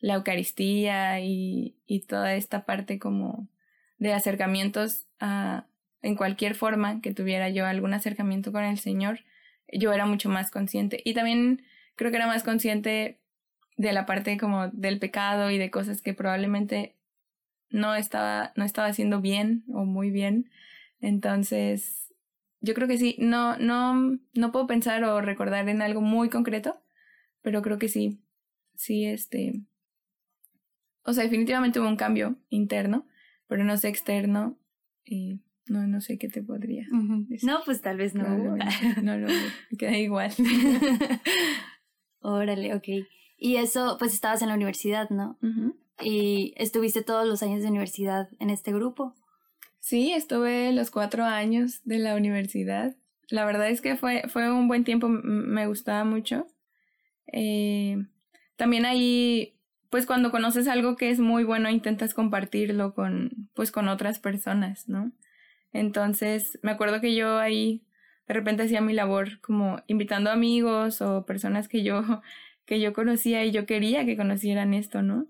la 0.03 0.15
Eucaristía 0.15 1.21
y, 1.21 1.77
y 1.87 2.01
toda 2.01 2.35
esta 2.35 2.65
parte 2.65 2.99
como 2.99 3.47
de 3.99 4.11
acercamientos 4.11 5.05
a, 5.21 5.65
en 6.01 6.17
cualquier 6.17 6.55
forma 6.55 6.99
que 6.99 7.13
tuviera 7.13 7.47
yo 7.47 7.65
algún 7.65 7.93
acercamiento 7.93 8.51
con 8.51 8.65
el 8.65 8.77
Señor, 8.77 9.21
yo 9.71 9.93
era 9.93 10.05
mucho 10.05 10.27
más 10.27 10.51
consciente. 10.51 11.01
Y 11.05 11.13
también 11.13 11.63
creo 11.95 12.11
que 12.11 12.17
era 12.17 12.27
más 12.27 12.43
consciente 12.43 13.21
de 13.77 13.93
la 13.93 14.05
parte 14.05 14.37
como 14.37 14.67
del 14.67 14.99
pecado 14.99 15.49
y 15.51 15.57
de 15.57 15.71
cosas 15.71 16.01
que 16.01 16.13
probablemente 16.13 16.97
no 17.69 17.95
estaba, 17.95 18.51
no 18.57 18.65
estaba 18.65 18.89
haciendo 18.89 19.21
bien 19.21 19.63
o 19.71 19.85
muy 19.85 20.11
bien. 20.11 20.51
Entonces, 20.99 22.13
yo 22.59 22.73
creo 22.73 22.89
que 22.89 22.97
sí, 22.97 23.15
no, 23.19 23.55
no, 23.55 24.19
no 24.33 24.51
puedo 24.51 24.67
pensar 24.67 25.01
o 25.05 25.21
recordar 25.21 25.69
en 25.69 25.81
algo 25.81 26.01
muy 26.01 26.27
concreto, 26.27 26.83
pero 27.41 27.61
creo 27.61 27.79
que 27.79 27.87
sí, 27.87 28.19
sí, 28.75 29.05
este, 29.05 29.63
o 31.05 31.13
sea, 31.13 31.23
definitivamente 31.23 31.79
hubo 31.79 31.87
un 31.87 31.95
cambio 31.95 32.35
interno, 32.49 33.07
pero 33.47 33.63
no 33.63 33.77
sé 33.77 33.89
externo. 33.89 34.57
Y 35.05 35.41
no, 35.67 35.85
no 35.87 36.01
sé 36.01 36.17
qué 36.17 36.27
te 36.29 36.41
podría. 36.41 36.85
No, 36.89 37.61
pues 37.65 37.81
tal 37.81 37.97
vez 37.97 38.15
no. 38.15 38.27
No, 39.01 39.17
no, 39.17 39.27
me 39.27 39.77
queda 39.77 39.97
igual. 39.97 40.31
Órale, 42.21 42.73
ok. 42.73 42.87
Y 43.37 43.57
eso, 43.57 43.97
pues 43.99 44.13
estabas 44.13 44.41
en 44.41 44.49
la 44.49 44.55
universidad, 44.55 45.09
¿no? 45.09 45.37
Y 46.01 46.53
estuviste 46.57 47.03
todos 47.03 47.27
los 47.27 47.43
años 47.43 47.61
de 47.61 47.69
universidad 47.69 48.29
en 48.39 48.49
este 48.49 48.71
grupo. 48.71 49.13
Sí, 49.79 50.13
estuve 50.13 50.71
los 50.71 50.91
cuatro 50.91 51.25
años 51.25 51.81
de 51.83 51.99
la 51.99 52.15
universidad. 52.15 52.95
La 53.29 53.45
verdad 53.45 53.69
es 53.69 53.81
que 53.81 53.97
fue, 53.97 54.23
fue 54.29 54.51
un 54.51 54.67
buen 54.69 54.85
tiempo, 54.85 55.09
me 55.09 55.67
gustaba 55.67 56.05
mucho. 56.05 56.47
Eh, 57.27 58.05
también 58.55 58.85
ahí 58.85 59.55
pues 59.93 60.07
cuando 60.07 60.31
conoces 60.31 60.67
algo 60.67 60.95
que 60.95 61.11
es 61.11 61.19
muy 61.19 61.43
bueno 61.43 61.69
intentas 61.69 62.15
compartirlo 62.15 62.95
con 62.95 63.47
pues 63.53 63.71
con 63.71 63.87
otras 63.87 64.17
personas, 64.17 64.89
¿no? 64.89 65.11
Entonces, 65.71 66.57
me 66.63 66.71
acuerdo 66.71 66.99
que 66.99 67.13
yo 67.13 67.37
ahí 67.37 67.85
de 68.27 68.33
repente 68.33 68.63
hacía 68.63 68.81
mi 68.81 68.93
labor 68.93 69.39
como 69.41 69.83
invitando 69.85 70.31
amigos 70.31 70.99
o 71.03 71.27
personas 71.27 71.67
que 71.67 71.83
yo, 71.83 72.01
que 72.65 72.79
yo 72.79 72.91
conocía 72.91 73.45
y 73.45 73.51
yo 73.51 73.67
quería 73.67 74.03
que 74.03 74.17
conocieran 74.17 74.73
esto, 74.73 75.03
¿no? 75.03 75.27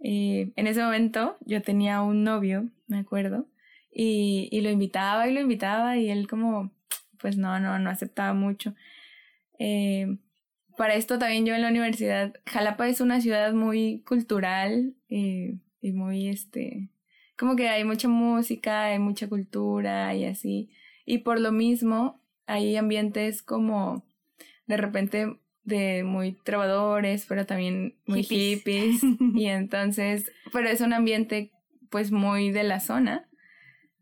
Eh, 0.00 0.50
en 0.56 0.66
ese 0.66 0.82
momento 0.82 1.36
yo 1.46 1.62
tenía 1.62 2.02
un 2.02 2.24
novio, 2.24 2.68
me 2.88 2.98
acuerdo, 2.98 3.46
y, 3.92 4.48
y, 4.50 4.60
lo 4.62 4.70
invitaba 4.70 5.28
y 5.28 5.34
lo 5.34 5.40
invitaba 5.40 5.98
y 5.98 6.10
él 6.10 6.26
como, 6.26 6.72
pues 7.20 7.36
no, 7.36 7.60
no, 7.60 7.78
no 7.78 7.90
aceptaba 7.90 8.34
mucho. 8.34 8.74
Eh, 9.60 10.18
para 10.80 10.94
esto 10.94 11.18
también 11.18 11.44
yo 11.44 11.54
en 11.54 11.60
la 11.60 11.68
universidad, 11.68 12.40
Jalapa 12.46 12.88
es 12.88 13.02
una 13.02 13.20
ciudad 13.20 13.52
muy 13.52 14.02
cultural 14.06 14.94
eh, 15.10 15.58
y 15.82 15.92
muy, 15.92 16.28
este, 16.28 16.88
como 17.36 17.54
que 17.54 17.68
hay 17.68 17.84
mucha 17.84 18.08
música, 18.08 18.84
hay 18.84 18.98
mucha 18.98 19.28
cultura 19.28 20.14
y 20.14 20.24
así. 20.24 20.70
Y 21.04 21.18
por 21.18 21.38
lo 21.38 21.52
mismo 21.52 22.24
hay 22.46 22.76
ambientes 22.76 23.42
como 23.42 24.06
de 24.66 24.78
repente 24.78 25.36
de 25.64 26.02
muy 26.02 26.32
trovadores, 26.32 27.26
pero 27.28 27.44
también 27.44 27.98
muy 28.06 28.22
hippies. 28.22 29.02
y 29.34 29.48
entonces, 29.48 30.32
pero 30.50 30.70
es 30.70 30.80
un 30.80 30.94
ambiente 30.94 31.52
pues 31.90 32.10
muy 32.10 32.52
de 32.52 32.62
la 32.62 32.80
zona. 32.80 33.28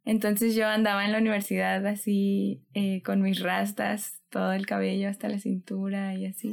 Entonces 0.08 0.54
yo 0.54 0.66
andaba 0.66 1.04
en 1.04 1.12
la 1.12 1.18
universidad 1.18 1.86
así 1.86 2.62
eh, 2.72 3.02
con 3.02 3.20
mis 3.20 3.40
rastas, 3.40 4.22
todo 4.30 4.52
el 4.52 4.64
cabello 4.64 5.10
hasta 5.10 5.28
la 5.28 5.38
cintura 5.38 6.14
y 6.14 6.24
así. 6.24 6.50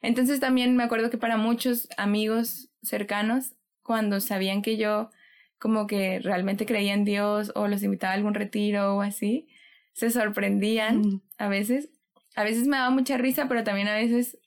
Entonces 0.00 0.40
también 0.40 0.74
me 0.74 0.84
acuerdo 0.84 1.10
que 1.10 1.18
para 1.18 1.36
muchos 1.36 1.88
amigos 1.98 2.70
cercanos, 2.82 3.52
cuando 3.82 4.18
sabían 4.20 4.62
que 4.62 4.78
yo 4.78 5.10
como 5.58 5.86
que 5.86 6.20
realmente 6.20 6.64
creía 6.64 6.94
en 6.94 7.04
Dios 7.04 7.52
o 7.54 7.68
los 7.68 7.82
invitaba 7.82 8.14
a 8.14 8.16
algún 8.16 8.32
retiro 8.32 8.96
o 8.96 9.02
así, 9.02 9.46
se 9.92 10.08
sorprendían 10.08 11.20
a 11.36 11.48
veces. 11.48 11.90
A 12.34 12.44
veces 12.44 12.66
me 12.66 12.78
daba 12.78 12.88
mucha 12.88 13.18
risa, 13.18 13.46
pero 13.46 13.62
también 13.62 13.88
a 13.88 13.94
veces 13.94 14.38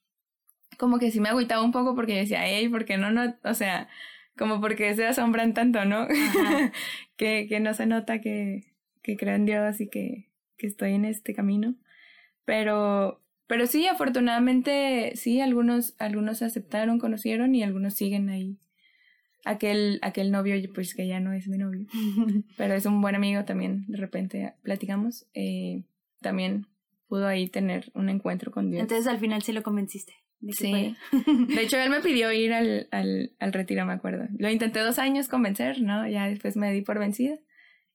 como 0.79 0.97
que 0.97 1.11
sí 1.11 1.19
me 1.19 1.29
agüitaba 1.29 1.61
un 1.61 1.71
poco 1.71 1.93
porque 1.93 2.17
decía, 2.17 2.47
hey, 2.47 2.67
¿por 2.67 2.85
qué 2.85 2.97
no, 2.97 3.11
no? 3.11 3.35
O 3.43 3.53
sea, 3.53 3.89
como 4.37 4.61
porque 4.61 4.93
se 4.95 5.05
asombran 5.05 5.53
tanto, 5.53 5.85
¿no? 5.85 6.07
que, 7.17 7.47
que 7.47 7.59
no 7.59 7.73
se 7.73 7.85
nota 7.85 8.19
que, 8.21 8.73
que 9.01 9.17
creo 9.17 9.35
en 9.35 9.45
Dios 9.45 9.79
y 9.81 9.87
que, 9.87 10.29
que 10.57 10.67
estoy 10.67 10.93
en 10.93 11.05
este 11.05 11.33
camino. 11.33 11.75
Pero, 12.45 13.21
pero 13.47 13.67
sí, 13.67 13.87
afortunadamente, 13.87 15.13
sí, 15.15 15.41
algunos, 15.41 15.95
algunos 15.99 16.41
aceptaron, 16.41 16.99
conocieron 16.99 17.53
y 17.55 17.63
algunos 17.63 17.93
siguen 17.93 18.29
ahí. 18.29 18.57
Aquel, 19.45 19.99
aquel 20.01 20.31
novio, 20.31 20.55
pues 20.73 20.95
que 20.95 21.05
ya 21.05 21.19
no 21.19 21.33
es 21.33 21.49
mi 21.49 21.57
novio, 21.57 21.85
pero 22.57 22.75
es 22.75 22.85
un 22.85 23.01
buen 23.01 23.13
amigo 23.15 23.43
también, 23.43 23.83
de 23.87 23.97
repente 23.97 24.53
platicamos, 24.63 25.27
eh, 25.33 25.83
también 26.21 26.67
pudo 27.09 27.27
ahí 27.27 27.49
tener 27.49 27.91
un 27.93 28.07
encuentro 28.07 28.53
con 28.53 28.71
Dios. 28.71 28.81
Entonces 28.81 29.05
al 29.05 29.19
final 29.19 29.41
sí 29.41 29.51
lo 29.51 29.61
convenciste. 29.61 30.22
De 30.43 30.53
sí. 30.53 30.95
De 31.47 31.61
hecho, 31.61 31.77
él 31.77 31.89
me 31.89 31.99
pidió 32.01 32.31
ir 32.31 32.53
al, 32.53 32.87
al, 32.91 33.31
al 33.39 33.53
retiro, 33.53 33.85
me 33.85 33.93
acuerdo. 33.93 34.27
Lo 34.37 34.49
intenté 34.49 34.79
dos 34.79 34.99
años 34.99 35.29
convencer, 35.29 35.81
¿no? 35.81 36.07
Ya 36.07 36.27
después 36.27 36.57
me 36.57 36.71
di 36.71 36.81
por 36.81 36.99
vencida. 36.99 37.39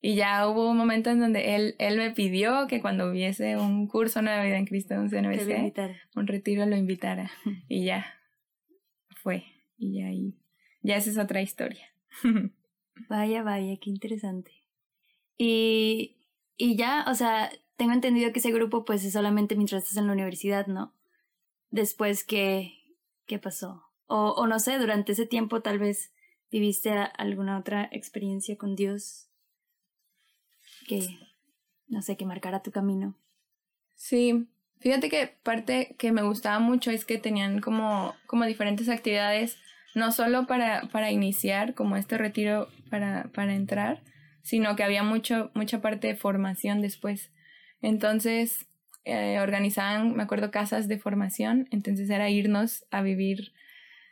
Y 0.01 0.15
ya 0.15 0.49
hubo 0.49 0.71
un 0.71 0.77
momento 0.77 1.11
en 1.11 1.21
donde 1.21 1.57
él, 1.57 1.75
él 1.79 1.99
me 1.99 2.11
pidió 2.13 2.67
que 2.69 2.81
cuando 2.81 3.11
hubiese 3.11 3.57
un 3.57 3.89
curso 3.89 4.23
Nueva 4.23 4.45
Vida 4.45 4.57
en 4.57 4.65
Cristo, 4.65 4.95
un 4.95 5.11
CNBC, 5.11 5.75
un 6.15 6.27
retiro, 6.27 6.67
lo 6.67 6.77
invitara. 6.77 7.31
Y 7.69 7.85
ya 7.85 8.07
fue. 9.23 9.45
Y 9.77 9.99
ya 9.99 10.07
ahí 10.07 10.39
ya 10.83 10.97
esa 10.97 11.11
es 11.11 11.19
otra 11.19 11.43
historia. 11.43 11.85
vaya, 13.09 13.43
vaya, 13.43 13.77
qué 13.81 13.91
interesante. 13.91 14.53
Y, 15.37 16.17
y 16.57 16.77
ya, 16.77 17.05
o 17.09 17.15
sea, 17.15 17.51
tengo 17.77 17.93
entendido 17.93 18.33
que 18.33 18.41
ese 18.41 18.51
grupo 18.53 18.85
pues 18.85 19.05
es 19.05 19.13
solamente 19.13 19.55
mientras 19.55 19.83
estás 19.83 19.99
en 19.99 20.07
la 20.07 20.13
universidad, 20.15 20.67
¿no? 20.67 20.95
Después, 21.71 22.25
¿qué, 22.25 22.73
qué 23.27 23.39
pasó? 23.39 23.85
O, 24.07 24.47
no 24.47 24.59
sé, 24.59 24.79
durante 24.79 25.13
ese 25.13 25.27
tiempo 25.27 25.61
tal 25.61 25.79
vez 25.79 26.13
viviste 26.51 26.91
alguna 26.91 27.59
otra 27.59 27.89
experiencia 27.93 28.57
con 28.57 28.75
Dios 28.75 29.29
que, 30.87 31.19
no 31.89 32.01
sé, 32.01 32.17
que 32.17 32.25
marcara 32.25 32.63
tu 32.63 32.71
camino. 32.71 33.19
Sí, 33.97 34.49
fíjate 34.79 35.11
que 35.11 35.27
parte 35.43 35.95
que 35.99 36.11
me 36.11 36.23
gustaba 36.23 36.59
mucho 36.59 36.91
es 36.91 37.05
que 37.05 37.19
tenían 37.19 37.61
como, 37.61 38.15
como 38.27 38.47
diferentes 38.47 38.89
actividades 38.89 39.59
no 39.95 40.13
solo 40.13 40.47
para, 40.47 40.89
para 40.93 41.11
iniciar 41.11 41.75
como 41.75 41.97
este 41.97 42.17
retiro 42.17 42.69
para, 42.89 43.31
para 43.35 43.55
entrar, 43.55 44.03
sino 44.43 44.77
que 44.77 44.85
había 44.85 45.03
mucho, 45.03 45.51
mucha 45.55 45.83
parte 45.83 46.07
de 46.07 46.17
formación 46.17 46.81
después. 46.81 47.31
Entonces, 47.83 48.68
eh, 49.09 49.41
organizaban, 49.41 50.15
me 50.15 50.23
acuerdo, 50.23 50.51
casas 50.51 50.89
de 50.89 50.99
formación, 50.99 51.69
entonces 51.71 52.09
era 52.11 52.31
irnos 52.31 52.85
a 52.91 53.03
vivir 53.03 53.53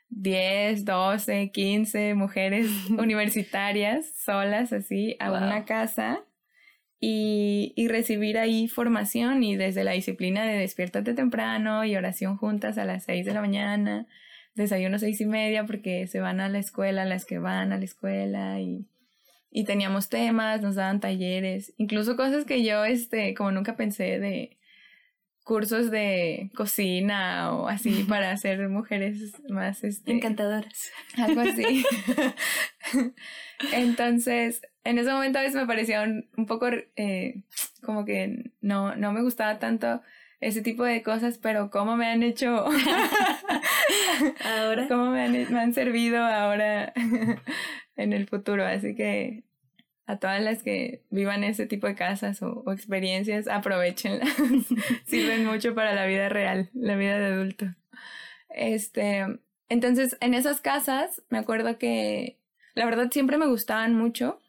10, 0.09 0.85
12, 0.85 1.51
15 1.53 2.15
mujeres 2.15 2.69
universitarias 2.91 4.07
solas 4.17 4.73
así 4.73 5.17
a 5.21 5.33
una 5.33 5.65
casa 5.65 6.21
y, 6.99 7.73
y, 7.77 7.89
recibir 7.89 8.39
ahí 8.39 8.69
formación 8.69 9.45
y 9.45 9.57
desde 9.57 9.85
la 9.85 9.93
disciplina 9.93 10.45
de 10.45 10.59
despiértate 10.59 11.13
temprano 11.15 11.85
y 11.85 11.95
oración 11.95 12.37
juntas 12.37 12.79
a 12.79 12.85
las 12.85 13.05
6 13.05 13.27
de 13.27 13.35
la 13.35 13.43
mañana 13.43 14.07
desayuno 14.57 14.99
seis 14.99 15.21
y 15.21 15.27
media 15.27 15.65
porque 15.67 16.07
se 16.09 16.19
van 16.19 16.41
a 16.41 16.49
la 16.49 16.59
escuela, 16.59 17.05
las 17.05 17.25
que 17.25 17.39
van 17.39 17.73
a 17.73 17.79
la 17.79 17.85
escuela 17.85 18.59
y, 18.61 18.87
y 19.51 19.65
teníamos 19.65 20.09
temas, 20.09 20.63
nos 20.63 20.75
daban 20.75 20.99
talleres, 20.99 21.73
incluso 21.77 22.17
cosas 22.17 22.45
que 22.45 22.65
yo, 22.65 22.85
este, 22.85 23.35
como 23.35 23.53
nunca 23.53 23.77
pensé 23.77 24.19
de 24.19 24.57
cursos 25.47 25.93
de 25.93 26.51
cocina 26.57 27.53
o 27.53 27.69
así 27.69 28.03
para 28.09 28.37
ser 28.37 28.69
mujeres 28.69 29.33
más 29.49 29.85
este, 29.85 30.11
encantadoras. 30.11 30.91
Algo 31.17 31.41
así. 31.41 31.85
Entonces, 33.73 34.63
en 34.83 34.99
ese 34.99 35.13
momento 35.13 35.39
a 35.39 35.43
veces 35.43 35.55
me 35.55 35.69
parecía 35.69 36.03
un, 36.03 36.29
un 36.37 36.47
poco 36.47 36.67
eh, 36.97 37.43
como 37.81 38.05
que 38.05 38.51
no, 38.61 38.97
no 38.97 39.13
me 39.13 39.23
gustaba 39.23 39.61
tanto 39.61 40.03
ese 40.41 40.63
tipo 40.63 40.83
de 40.83 41.05
cosas, 41.05 41.39
pero 41.39 41.71
cómo 41.71 41.97
me 41.97 42.09
han 42.09 42.25
hecho 42.25 42.67
ahora, 44.45 44.89
cómo 44.89 45.13
me 45.13 45.23
han, 45.23 45.33
me 45.33 45.61
han 45.61 45.73
servido 45.73 46.25
ahora 46.25 46.93
en 47.95 48.13
el 48.13 48.27
futuro. 48.27 48.67
Así 48.67 48.97
que 48.97 49.45
a 50.07 50.19
todas 50.19 50.41
las 50.41 50.63
que 50.63 51.03
vivan 51.11 51.43
ese 51.43 51.67
tipo 51.67 51.87
de 51.89 51.97
casas 51.97 52.41
o, 52.41 52.65
experiencias, 52.73 53.49
aprovechenlas. 53.49 54.29
Sirven 55.07 55.45
mucho 55.45 55.75
para 55.75 55.95
la 55.95 56.07
vida 56.07 56.29
real, 56.29 56.71
la 56.75 56.97
vida 56.97 57.19
de 57.19 57.27
adulto. 57.27 57.67
Este, 58.51 59.27
entonces, 59.69 60.17
en 60.21 60.35
esas 60.35 60.61
casas, 60.61 61.23
me 61.29 61.39
acuerdo 61.39 61.77
que 61.79 62.39
la 62.75 62.85
verdad 62.85 63.11
siempre 63.11 63.37
me 63.37 63.47
gustaban 63.47 63.95
mucho. 63.95 64.41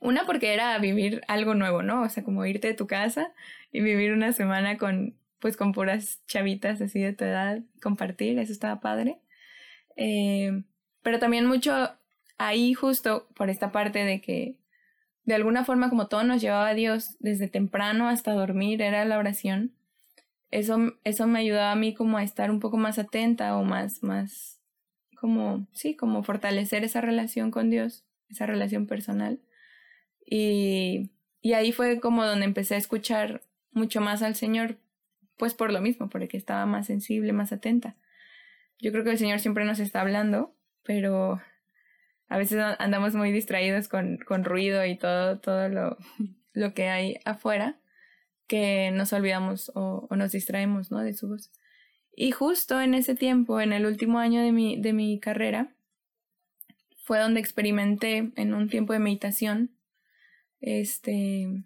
Una 0.00 0.26
porque 0.26 0.52
era 0.52 0.76
vivir 0.78 1.22
algo 1.28 1.54
nuevo, 1.54 1.82
¿no? 1.82 2.02
O 2.02 2.08
sea, 2.08 2.24
como 2.24 2.44
irte 2.44 2.66
de 2.66 2.74
tu 2.74 2.88
casa 2.88 3.32
y 3.70 3.80
vivir 3.82 4.12
una 4.12 4.32
semana 4.32 4.78
con, 4.78 5.16
pues, 5.38 5.56
con 5.56 5.72
puras 5.72 6.20
chavitas 6.26 6.80
así 6.80 7.00
de 7.00 7.12
tu 7.12 7.24
edad, 7.24 7.60
compartir, 7.80 8.36
eso 8.40 8.52
estaba 8.52 8.80
padre. 8.80 9.20
Eh, 9.94 10.64
pero 11.02 11.20
también 11.20 11.46
mucho 11.46 11.92
ahí 12.36 12.74
justo 12.74 13.28
por 13.36 13.48
esta 13.48 13.70
parte 13.70 14.04
de 14.04 14.20
que 14.20 14.56
de 15.24 15.34
alguna 15.34 15.64
forma 15.64 15.88
como 15.88 16.08
todo 16.08 16.24
nos 16.24 16.40
llevaba 16.40 16.68
a 16.68 16.74
Dios 16.74 17.16
desde 17.20 17.48
temprano 17.48 18.08
hasta 18.08 18.32
dormir, 18.32 18.82
era 18.82 19.04
la 19.04 19.18
oración. 19.18 19.72
Eso, 20.50 20.94
eso 21.04 21.26
me 21.26 21.38
ayudaba 21.38 21.72
a 21.72 21.76
mí 21.76 21.94
como 21.94 22.18
a 22.18 22.22
estar 22.22 22.50
un 22.50 22.60
poco 22.60 22.76
más 22.76 22.98
atenta 22.98 23.56
o 23.56 23.64
más, 23.64 24.02
más, 24.02 24.60
como, 25.18 25.66
sí, 25.72 25.94
como 25.94 26.22
fortalecer 26.22 26.84
esa 26.84 27.00
relación 27.00 27.50
con 27.50 27.70
Dios, 27.70 28.04
esa 28.28 28.46
relación 28.46 28.86
personal. 28.86 29.40
Y, 30.26 31.10
y 31.40 31.54
ahí 31.54 31.72
fue 31.72 32.00
como 32.00 32.26
donde 32.26 32.44
empecé 32.44 32.74
a 32.74 32.78
escuchar 32.78 33.42
mucho 33.70 34.00
más 34.00 34.22
al 34.22 34.34
Señor, 34.34 34.76
pues 35.38 35.54
por 35.54 35.72
lo 35.72 35.80
mismo, 35.80 36.08
porque 36.10 36.36
estaba 36.36 36.66
más 36.66 36.86
sensible, 36.86 37.32
más 37.32 37.52
atenta. 37.52 37.96
Yo 38.78 38.92
creo 38.92 39.04
que 39.04 39.10
el 39.10 39.18
Señor 39.18 39.38
siempre 39.38 39.64
nos 39.64 39.78
está 39.78 40.00
hablando, 40.00 40.54
pero 40.82 41.40
a 42.32 42.38
veces 42.38 42.58
andamos 42.78 43.14
muy 43.14 43.30
distraídos 43.30 43.88
con, 43.88 44.16
con 44.16 44.42
ruido 44.42 44.86
y 44.86 44.96
todo, 44.96 45.38
todo 45.38 45.68
lo, 45.68 45.98
lo 46.54 46.72
que 46.72 46.88
hay 46.88 47.18
afuera, 47.26 47.78
que 48.46 48.90
nos 48.90 49.12
olvidamos 49.12 49.70
o, 49.74 50.08
nos 50.16 50.32
distraemos 50.32 50.90
¿no? 50.90 51.00
de 51.00 51.12
su 51.12 51.28
voz. 51.28 51.50
Y 52.16 52.30
justo 52.30 52.80
en 52.80 52.94
ese 52.94 53.14
tiempo, 53.14 53.60
en 53.60 53.74
el 53.74 53.84
último 53.84 54.18
año 54.18 54.40
de 54.40 54.50
mi, 54.50 54.80
de 54.80 54.94
mi 54.94 55.20
carrera, 55.20 55.74
fue 57.04 57.18
donde 57.18 57.40
experimenté 57.40 58.32
en 58.36 58.54
un 58.54 58.70
tiempo 58.70 58.94
de 58.94 58.98
meditación, 58.98 59.76
este, 60.60 61.64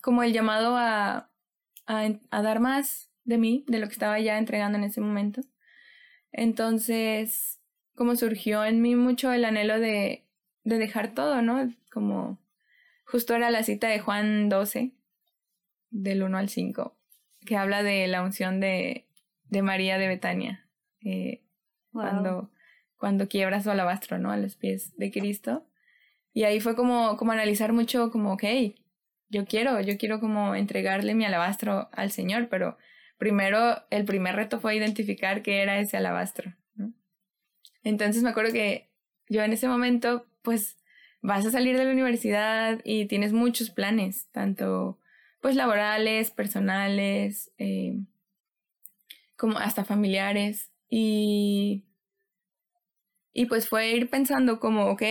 como 0.00 0.22
el 0.22 0.32
llamado 0.32 0.74
a, 0.78 1.30
a, 1.84 2.42
dar 2.42 2.60
más 2.60 3.10
de 3.24 3.36
mí, 3.36 3.62
de 3.68 3.78
lo 3.78 3.88
que 3.88 3.92
estaba 3.92 4.18
ya 4.20 4.38
entregando 4.38 4.78
en 4.78 4.84
ese 4.84 5.02
momento. 5.02 5.42
Entonces, 6.32 7.60
como 7.94 8.16
surgió 8.16 8.64
en 8.64 8.80
mí 8.80 8.96
mucho 8.96 9.32
el 9.32 9.44
anhelo 9.44 9.78
de, 9.78 10.24
de 10.64 10.78
dejar 10.78 11.14
todo, 11.14 11.42
¿no? 11.42 11.70
Como 11.92 12.38
justo 13.04 13.34
era 13.34 13.50
la 13.50 13.62
cita 13.62 13.88
de 13.88 14.00
Juan 14.00 14.48
12, 14.48 14.92
del 15.90 16.22
1 16.22 16.36
al 16.36 16.48
5, 16.48 16.96
que 17.46 17.56
habla 17.56 17.82
de 17.82 18.06
la 18.08 18.22
unción 18.22 18.60
de, 18.60 19.06
de 19.44 19.62
María 19.62 19.98
de 19.98 20.08
Betania, 20.08 20.68
eh, 21.04 21.42
cuando, 21.92 22.50
cuando 22.96 23.28
quiebra 23.28 23.62
su 23.62 23.70
alabastro, 23.70 24.18
¿no? 24.18 24.32
A 24.32 24.36
los 24.36 24.56
pies 24.56 24.96
de 24.96 25.12
Cristo. 25.12 25.66
Y 26.32 26.42
ahí 26.42 26.58
fue 26.58 26.74
como, 26.74 27.16
como 27.16 27.30
analizar 27.30 27.72
mucho, 27.72 28.10
como, 28.10 28.32
ok, 28.32 28.44
yo 29.28 29.46
quiero, 29.46 29.80
yo 29.80 29.96
quiero 29.96 30.18
como 30.18 30.56
entregarle 30.56 31.14
mi 31.14 31.24
alabastro 31.24 31.88
al 31.92 32.10
Señor, 32.10 32.48
pero 32.48 32.76
primero, 33.18 33.84
el 33.90 34.04
primer 34.04 34.34
reto 34.34 34.58
fue 34.58 34.74
identificar 34.74 35.42
qué 35.42 35.62
era 35.62 35.78
ese 35.78 35.96
alabastro. 35.96 36.54
Entonces 37.84 38.22
me 38.22 38.30
acuerdo 38.30 38.52
que 38.52 38.90
yo 39.28 39.42
en 39.42 39.52
ese 39.52 39.68
momento, 39.68 40.26
pues, 40.42 40.76
vas 41.22 41.46
a 41.46 41.50
salir 41.50 41.78
de 41.78 41.84
la 41.84 41.92
universidad 41.92 42.80
y 42.84 43.06
tienes 43.06 43.32
muchos 43.32 43.70
planes, 43.70 44.28
tanto 44.32 44.98
pues 45.40 45.56
laborales, 45.56 46.30
personales, 46.30 47.50
eh, 47.56 47.98
como 49.36 49.58
hasta 49.58 49.84
familiares. 49.84 50.70
Y, 50.88 51.84
y 53.32 53.46
pues 53.46 53.68
fue 53.68 53.90
ir 53.90 54.10
pensando 54.10 54.60
como, 54.60 54.86
ok, 54.86 55.02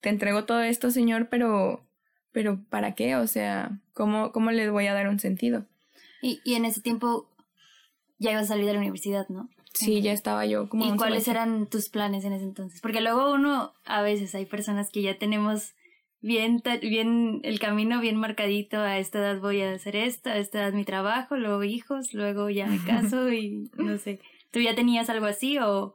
te 0.00 0.08
entrego 0.08 0.44
todo 0.44 0.60
esto, 0.62 0.90
Señor, 0.90 1.28
pero, 1.28 1.84
pero 2.32 2.64
¿para 2.68 2.94
qué? 2.94 3.16
O 3.16 3.26
sea, 3.26 3.80
¿cómo, 3.92 4.32
cómo 4.32 4.50
les 4.52 4.70
voy 4.70 4.86
a 4.86 4.94
dar 4.94 5.08
un 5.08 5.18
sentido? 5.18 5.66
Y, 6.22 6.40
y 6.44 6.54
en 6.54 6.64
ese 6.64 6.80
tiempo 6.80 7.28
ya 8.18 8.30
ibas 8.32 8.44
a 8.44 8.48
salir 8.48 8.66
de 8.66 8.74
la 8.74 8.80
universidad, 8.80 9.28
¿no? 9.28 9.48
Sí, 9.72 10.02
ya 10.02 10.12
estaba 10.12 10.46
yo 10.46 10.68
como... 10.68 10.84
¿Y 10.84 10.96
cuáles 10.96 11.28
eran 11.28 11.66
tus 11.66 11.88
planes 11.88 12.24
en 12.24 12.32
ese 12.32 12.44
entonces? 12.44 12.80
Porque 12.80 13.00
luego 13.00 13.32
uno, 13.32 13.72
a 13.84 14.02
veces 14.02 14.34
hay 14.34 14.46
personas 14.46 14.90
que 14.90 15.02
ya 15.02 15.18
tenemos 15.18 15.74
bien, 16.20 16.62
bien 16.82 17.40
el 17.44 17.58
camino 17.60 18.00
bien 18.00 18.16
marcadito, 18.16 18.78
a 18.78 18.98
esta 18.98 19.18
edad 19.18 19.40
voy 19.40 19.62
a 19.62 19.72
hacer 19.72 19.96
esto, 19.96 20.30
a 20.30 20.36
esta 20.36 20.60
edad 20.60 20.72
mi 20.72 20.84
trabajo, 20.84 21.36
luego 21.36 21.64
hijos, 21.64 22.12
luego 22.12 22.50
ya 22.50 22.66
me 22.66 22.82
caso 22.84 23.32
y 23.32 23.70
no 23.76 23.98
sé. 23.98 24.20
¿Tú 24.50 24.60
ya 24.60 24.74
tenías 24.74 25.08
algo 25.08 25.26
así 25.26 25.58
o, 25.58 25.94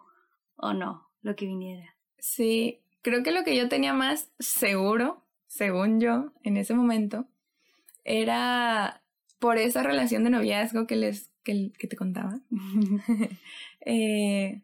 o 0.55 0.73
no, 0.73 1.09
lo 1.21 1.35
que 1.35 1.45
viniera? 1.45 1.95
Sí, 2.17 2.79
creo 3.01 3.23
que 3.23 3.31
lo 3.31 3.43
que 3.43 3.55
yo 3.55 3.69
tenía 3.69 3.93
más 3.93 4.31
seguro, 4.39 5.21
según 5.47 5.99
yo, 5.99 6.31
en 6.43 6.57
ese 6.57 6.73
momento, 6.73 7.27
era 8.03 9.01
por 9.39 9.57
esa 9.57 9.83
relación 9.83 10.23
de 10.23 10.29
noviazgo 10.29 10.87
que 10.87 10.95
les 10.95 11.29
que, 11.43 11.71
que 11.77 11.87
te 11.87 11.95
contaba. 11.95 12.39
eh, 13.85 14.61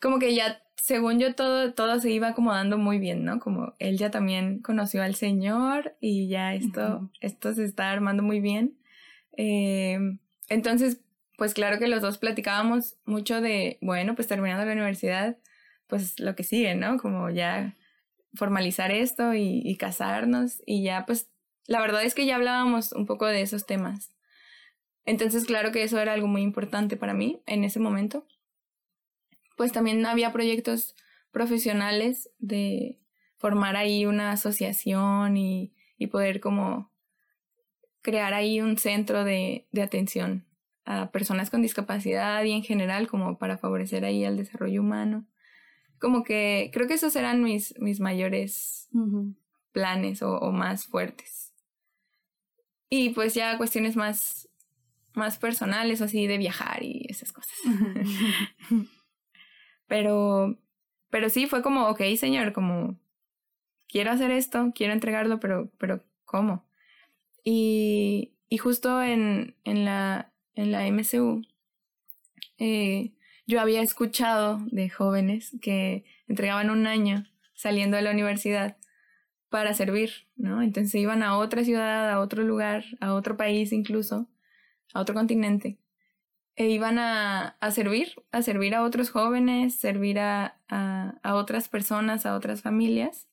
como 0.00 0.18
que 0.18 0.34
ya, 0.34 0.62
según 0.76 1.18
yo, 1.18 1.34
todo, 1.34 1.74
todo 1.74 2.00
se 2.00 2.10
iba 2.10 2.28
acomodando 2.28 2.78
muy 2.78 2.98
bien, 2.98 3.24
¿no? 3.24 3.38
Como 3.38 3.74
él 3.78 3.98
ya 3.98 4.10
también 4.10 4.60
conoció 4.60 5.02
al 5.02 5.14
Señor 5.14 5.96
y 6.00 6.28
ya 6.28 6.54
esto, 6.54 7.10
esto 7.20 7.52
se 7.54 7.64
está 7.64 7.90
armando 7.90 8.22
muy 8.22 8.40
bien. 8.40 8.78
Eh, 9.36 9.98
entonces, 10.48 11.00
pues 11.36 11.54
claro 11.54 11.78
que 11.78 11.88
los 11.88 12.02
dos 12.02 12.18
platicábamos 12.18 12.96
mucho 13.04 13.40
de, 13.40 13.78
bueno, 13.80 14.14
pues 14.14 14.26
terminando 14.28 14.64
la 14.64 14.72
universidad, 14.72 15.36
pues 15.86 16.18
lo 16.18 16.34
que 16.34 16.44
sigue, 16.44 16.74
¿no? 16.74 16.98
Como 16.98 17.30
ya 17.30 17.76
formalizar 18.34 18.90
esto 18.90 19.34
y, 19.34 19.60
y 19.64 19.76
casarnos 19.76 20.62
y 20.66 20.82
ya, 20.82 21.04
pues 21.06 21.28
la 21.66 21.80
verdad 21.80 22.02
es 22.02 22.14
que 22.14 22.26
ya 22.26 22.36
hablábamos 22.36 22.92
un 22.92 23.06
poco 23.06 23.26
de 23.26 23.42
esos 23.42 23.66
temas. 23.66 24.10
Entonces, 25.10 25.44
claro 25.44 25.72
que 25.72 25.82
eso 25.82 25.98
era 25.98 26.12
algo 26.12 26.28
muy 26.28 26.42
importante 26.42 26.96
para 26.96 27.14
mí 27.14 27.42
en 27.46 27.64
ese 27.64 27.80
momento. 27.80 28.24
Pues 29.56 29.72
también 29.72 30.06
había 30.06 30.32
proyectos 30.32 30.94
profesionales 31.32 32.30
de 32.38 33.00
formar 33.36 33.74
ahí 33.74 34.06
una 34.06 34.30
asociación 34.30 35.36
y, 35.36 35.74
y 35.98 36.06
poder 36.06 36.38
como 36.38 36.92
crear 38.02 38.34
ahí 38.34 38.60
un 38.60 38.78
centro 38.78 39.24
de, 39.24 39.66
de, 39.72 39.82
atención 39.82 40.46
a 40.84 41.10
personas 41.10 41.50
con 41.50 41.60
discapacidad 41.60 42.44
y 42.44 42.52
en 42.52 42.62
general 42.62 43.08
como 43.08 43.36
para 43.36 43.58
favorecer 43.58 44.04
ahí 44.04 44.22
el 44.22 44.36
desarrollo 44.36 44.80
humano. 44.80 45.26
Como 45.98 46.22
que 46.22 46.70
creo 46.72 46.86
que 46.86 46.94
esos 46.94 47.16
eran 47.16 47.42
mis, 47.42 47.74
mis 47.80 47.98
mayores 47.98 48.88
planes 49.72 50.22
o, 50.22 50.38
o 50.38 50.52
más 50.52 50.86
fuertes. 50.86 51.52
Y 52.88 53.10
pues 53.10 53.34
ya 53.34 53.58
cuestiones 53.58 53.96
más 53.96 54.49
más 55.14 55.38
personales, 55.38 56.00
así 56.00 56.26
de 56.26 56.38
viajar 56.38 56.82
y 56.82 57.06
esas 57.08 57.32
cosas. 57.32 57.56
pero, 59.86 60.58
pero 61.10 61.28
sí, 61.28 61.46
fue 61.46 61.62
como, 61.62 61.88
ok, 61.88 62.00
señor, 62.16 62.52
como, 62.52 62.98
quiero 63.88 64.12
hacer 64.12 64.30
esto, 64.30 64.72
quiero 64.74 64.92
entregarlo, 64.92 65.40
pero, 65.40 65.70
pero, 65.78 66.02
¿cómo? 66.24 66.64
Y, 67.44 68.32
y 68.48 68.58
justo 68.58 69.02
en, 69.02 69.56
en, 69.64 69.84
la, 69.84 70.32
en 70.54 70.72
la 70.72 70.86
MCU, 70.86 71.42
eh, 72.58 73.12
yo 73.46 73.60
había 73.60 73.82
escuchado 73.82 74.60
de 74.70 74.88
jóvenes 74.88 75.56
que 75.60 76.04
entregaban 76.28 76.70
un 76.70 76.86
año 76.86 77.26
saliendo 77.54 77.96
de 77.96 78.02
la 78.02 78.12
universidad 78.12 78.76
para 79.48 79.74
servir, 79.74 80.28
¿no? 80.36 80.62
Entonces 80.62 80.94
iban 80.94 81.22
a 81.24 81.36
otra 81.36 81.64
ciudad, 81.64 82.10
a 82.10 82.20
otro 82.20 82.44
lugar, 82.44 82.84
a 83.00 83.14
otro 83.14 83.36
país 83.36 83.72
incluso, 83.72 84.29
a 84.92 85.00
otro 85.00 85.14
continente, 85.14 85.78
e 86.56 86.68
iban 86.68 86.98
a, 86.98 87.56
a 87.60 87.70
servir, 87.70 88.14
a 88.32 88.42
servir 88.42 88.74
a 88.74 88.82
otros 88.82 89.10
jóvenes, 89.10 89.76
servir 89.76 90.18
a, 90.18 90.58
a, 90.68 91.18
a 91.22 91.34
otras 91.34 91.68
personas, 91.68 92.26
a 92.26 92.36
otras 92.36 92.62
familias. 92.62 93.28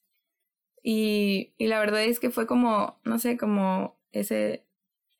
Y, 0.84 1.54
y, 1.58 1.68
la 1.68 1.80
verdad 1.80 2.04
es 2.04 2.20
que 2.20 2.30
fue 2.30 2.48
como, 2.48 3.00
no 3.04 3.20
sé, 3.20 3.38
como 3.38 4.00
ese, 4.12 4.66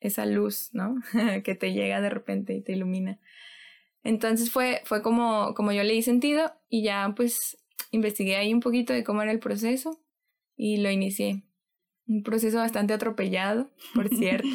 esa 0.00 0.24
luz, 0.24 0.70
¿no? 0.72 0.96
que 1.44 1.54
te 1.54 1.72
llega 1.72 2.00
de 2.00 2.10
repente 2.10 2.54
y 2.54 2.62
te 2.62 2.72
ilumina. 2.72 3.18
Entonces 4.04 4.50
fue, 4.50 4.80
fue 4.84 5.02
como, 5.02 5.54
como 5.54 5.72
yo 5.72 5.82
le 5.82 5.92
di 5.92 6.02
sentido 6.02 6.54
y 6.70 6.82
ya 6.82 7.12
pues 7.16 7.58
investigué 7.90 8.36
ahí 8.36 8.54
un 8.54 8.60
poquito 8.60 8.92
de 8.92 9.04
cómo 9.04 9.22
era 9.22 9.32
el 9.32 9.40
proceso 9.40 10.00
y 10.56 10.78
lo 10.78 10.90
inicié 10.90 11.42
un 12.08 12.22
proceso 12.22 12.58
bastante 12.58 12.94
atropellado, 12.94 13.70
por 13.94 14.08
cierto. 14.16 14.48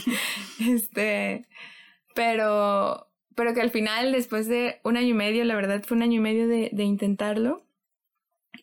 este, 0.60 1.46
pero, 2.14 3.08
pero 3.34 3.54
que 3.54 3.60
al 3.60 3.70
final, 3.70 4.12
después 4.12 4.48
de 4.48 4.80
un 4.84 4.96
año 4.96 5.08
y 5.08 5.14
medio, 5.14 5.44
la 5.44 5.54
verdad 5.54 5.82
fue 5.86 5.96
un 5.96 6.02
año 6.02 6.18
y 6.18 6.22
medio 6.22 6.48
de, 6.48 6.70
de 6.72 6.84
intentarlo. 6.84 7.64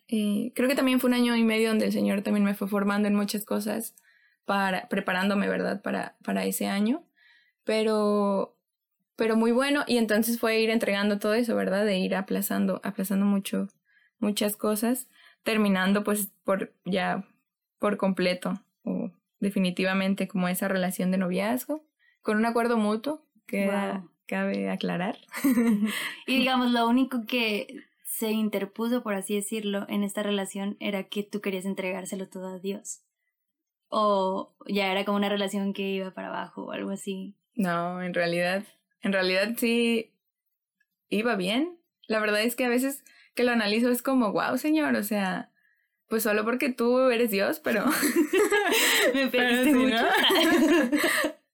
Eh, 0.07 0.51
creo 0.55 0.67
que 0.67 0.75
también 0.75 0.99
fue 0.99 1.07
un 1.07 1.13
año 1.13 1.35
y 1.35 1.43
medio 1.43 1.69
donde 1.69 1.85
el 1.85 1.91
Señor 1.93 2.21
también 2.21 2.43
me 2.43 2.55
fue 2.55 2.67
formando 2.67 3.07
en 3.07 3.15
muchas 3.15 3.45
cosas, 3.45 3.95
para, 4.45 4.89
preparándome, 4.89 5.47
¿verdad?, 5.47 5.81
para, 5.83 6.17
para 6.23 6.43
ese 6.43 6.65
año. 6.65 7.03
Pero, 7.63 8.57
pero 9.15 9.35
muy 9.35 9.51
bueno, 9.51 9.83
y 9.85 9.97
entonces 9.97 10.39
fue 10.39 10.59
ir 10.59 10.71
entregando 10.71 11.19
todo 11.19 11.35
eso, 11.35 11.55
¿verdad?, 11.55 11.85
de 11.85 11.99
ir 11.99 12.15
aplazando, 12.15 12.81
aplazando 12.83 13.27
mucho, 13.27 13.67
muchas 14.17 14.57
cosas, 14.57 15.07
terminando 15.43 16.03
pues 16.03 16.31
por 16.43 16.73
ya 16.83 17.28
por 17.79 17.97
completo 17.97 18.53
o 18.83 19.11
definitivamente 19.39 20.27
como 20.27 20.47
esa 20.47 20.67
relación 20.67 21.11
de 21.11 21.17
noviazgo 21.17 21.85
con 22.21 22.37
un 22.37 22.45
acuerdo 22.45 22.77
mutuo 22.77 23.25
que 23.47 23.71
cabe 24.27 24.69
aclarar. 24.69 25.17
y 26.27 26.37
digamos, 26.39 26.71
lo 26.71 26.87
único 26.87 27.25
que 27.25 27.83
se 28.03 28.31
interpuso, 28.31 29.01
por 29.01 29.15
así 29.15 29.35
decirlo, 29.35 29.85
en 29.89 30.03
esta 30.03 30.23
relación 30.23 30.77
era 30.79 31.05
que 31.05 31.23
tú 31.23 31.41
querías 31.41 31.65
entregárselo 31.65 32.27
todo 32.29 32.47
a 32.47 32.59
Dios. 32.59 33.01
O 33.87 34.55
ya 34.67 34.91
era 34.91 35.03
como 35.03 35.17
una 35.17 35.29
relación 35.29 35.73
que 35.73 35.89
iba 35.89 36.11
para 36.11 36.27
abajo 36.27 36.65
o 36.65 36.71
algo 36.71 36.91
así. 36.91 37.35
No, 37.55 38.03
en 38.03 38.13
realidad, 38.13 38.63
en 39.01 39.13
realidad 39.13 39.53
sí 39.57 40.13
iba 41.09 41.35
bien. 41.35 41.79
La 42.07 42.19
verdad 42.19 42.41
es 42.41 42.55
que 42.55 42.65
a 42.65 42.69
veces 42.69 43.03
que 43.33 43.43
lo 43.43 43.51
analizo 43.51 43.89
es 43.89 44.03
como, 44.03 44.31
wow, 44.31 44.57
señor, 44.57 44.95
o 44.95 45.03
sea, 45.03 45.51
pues 46.09 46.23
solo 46.23 46.43
porque 46.43 46.69
tú 46.69 47.09
eres 47.09 47.31
Dios, 47.31 47.61
pero... 47.63 47.85
Me 49.13 49.27
pediste 49.27 49.73
mucho. 49.73 50.05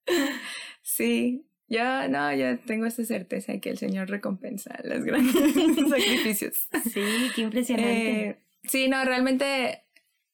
sí, 0.82 1.46
yo 1.68 2.08
no, 2.08 2.34
yo 2.34 2.58
tengo 2.60 2.86
esta 2.86 3.04
certeza 3.04 3.52
de 3.52 3.60
que 3.60 3.70
el 3.70 3.78
Señor 3.78 4.10
recompensa 4.10 4.80
los 4.84 5.04
grandes 5.04 5.90
sacrificios. 5.90 6.68
Sí, 6.92 7.04
qué 7.36 7.42
impresionante. 7.42 8.30
Eh, 8.30 8.38
sí, 8.64 8.88
no, 8.88 9.04
realmente, 9.04 9.84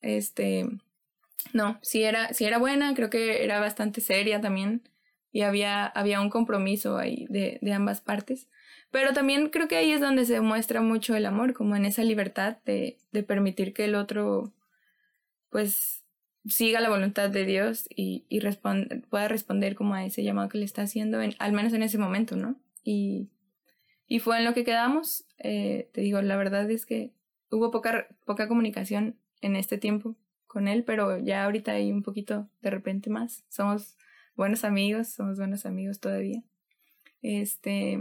este, 0.01 0.67
no, 1.53 1.79
sí 1.81 2.03
era, 2.03 2.31
sí 2.34 2.45
era 2.45 2.60
buena, 2.60 2.93
creo 2.93 3.10
que 3.10 3.43
era 3.43 3.60
bastante 3.60 4.01
seria 4.01 4.39
también 4.39 4.84
y 5.31 5.41
había, 5.41 5.86
había 5.88 6.21
un 6.21 6.29
compromiso 6.29 6.97
ahí 6.97 7.25
de, 7.29 7.57
de 7.62 7.73
ambas 7.73 8.01
partes. 8.01 8.47
Pero 8.91 9.13
también 9.13 9.49
creo 9.49 9.67
que 9.67 9.77
ahí 9.77 9.91
es 9.91 10.01
donde 10.01 10.25
se 10.25 10.41
muestra 10.41 10.82
mucho 10.82 11.15
el 11.15 11.25
amor, 11.25 11.54
como 11.54 11.75
en 11.75 11.86
esa 11.86 12.04
libertad 12.04 12.58
de, 12.65 12.97
de 13.12 13.23
permitir 13.23 13.73
que 13.73 13.86
el 13.86 13.95
otro, 13.95 14.51
pues, 15.49 16.04
siga 16.45 16.80
la 16.80 16.89
voluntad 16.89 17.30
de 17.30 17.45
Dios 17.45 17.88
y, 17.89 18.25
y 18.30 18.41
pueda 19.10 19.27
responder 19.27 19.75
como 19.75 19.93
a 19.93 20.06
ese 20.06 20.23
llamado 20.23 20.49
que 20.49 20.58
le 20.58 20.65
está 20.65 20.84
haciendo, 20.84 21.21
en, 21.21 21.36
al 21.39 21.54
menos 21.54 21.73
en 21.73 21.84
ese 21.84 21.97
momento, 21.97 22.36
¿no? 22.36 22.56
Y, 22.84 23.30
y 24.08 24.19
fue 24.19 24.38
en 24.38 24.45
lo 24.45 24.54
que 24.54 24.63
quedamos. 24.63 25.25
Eh, 25.38 25.89
te 25.93 26.01
digo, 26.01 26.21
la 26.21 26.36
verdad 26.36 26.69
es 26.69 26.86
que 26.86 27.12
hubo 27.49 27.71
poca, 27.71 28.08
poca 28.25 28.47
comunicación 28.47 29.15
en 29.41 29.56
este 29.56 29.77
tiempo 29.77 30.15
con 30.47 30.67
él, 30.67 30.84
pero 30.84 31.17
ya 31.17 31.45
ahorita 31.45 31.71
hay 31.73 31.91
un 31.91 32.04
poquito 32.04 32.49
de 32.62 32.71
repente 32.71 33.10
más. 33.10 33.45
Somos 33.49 33.97
buenos 34.36 34.63
amigos, 34.63 35.10
somos 35.10 35.38
buenos 35.38 35.65
amigos 35.65 35.99
todavía. 35.99 36.43
Este, 37.21 37.99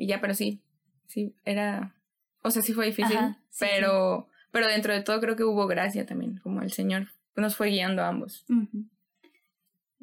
y 0.00 0.06
ya, 0.06 0.18
pero 0.22 0.32
sí, 0.32 0.62
sí, 1.06 1.34
era, 1.44 1.94
o 2.42 2.50
sea, 2.50 2.62
sí 2.62 2.72
fue 2.72 2.86
difícil, 2.86 3.18
pero, 3.58 4.28
pero 4.50 4.66
dentro 4.66 4.94
de 4.94 5.02
todo 5.02 5.20
creo 5.20 5.36
que 5.36 5.44
hubo 5.44 5.66
gracia 5.66 6.06
también, 6.06 6.38
como 6.38 6.62
el 6.62 6.72
Señor 6.72 7.08
nos 7.36 7.54
fue 7.54 7.68
guiando 7.68 8.02
a 8.02 8.08
ambos. 8.08 8.46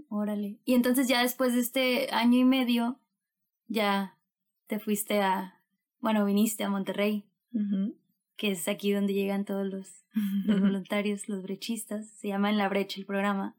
Órale. 0.09 0.59
Y 0.65 0.75
entonces 0.75 1.07
ya 1.07 1.23
después 1.23 1.55
de 1.55 1.61
este 1.61 2.09
año 2.11 2.37
y 2.37 2.43
medio, 2.43 2.99
ya 3.67 4.15
te 4.67 4.77
fuiste 4.77 5.19
a, 5.21 5.61
bueno, 5.99 6.23
viniste 6.25 6.63
a 6.63 6.69
Monterrey, 6.69 7.25
que 8.35 8.51
es 8.51 8.67
aquí 8.67 8.91
donde 8.91 9.15
llegan 9.15 9.45
todos 9.45 9.65
los, 9.65 10.05
los 10.45 10.59
voluntarios, 10.59 11.27
los 11.27 11.41
brechistas, 11.41 12.07
se 12.11 12.27
llama 12.27 12.51
En 12.51 12.57
la 12.57 12.69
Brecha 12.69 12.99
el 12.99 13.07
programa. 13.07 13.55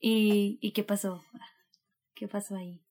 ¿Y, 0.00 0.58
¿Y 0.60 0.72
qué 0.72 0.82
pasó? 0.82 1.22
¿Qué 2.14 2.26
pasó 2.26 2.56
ahí? 2.56 2.82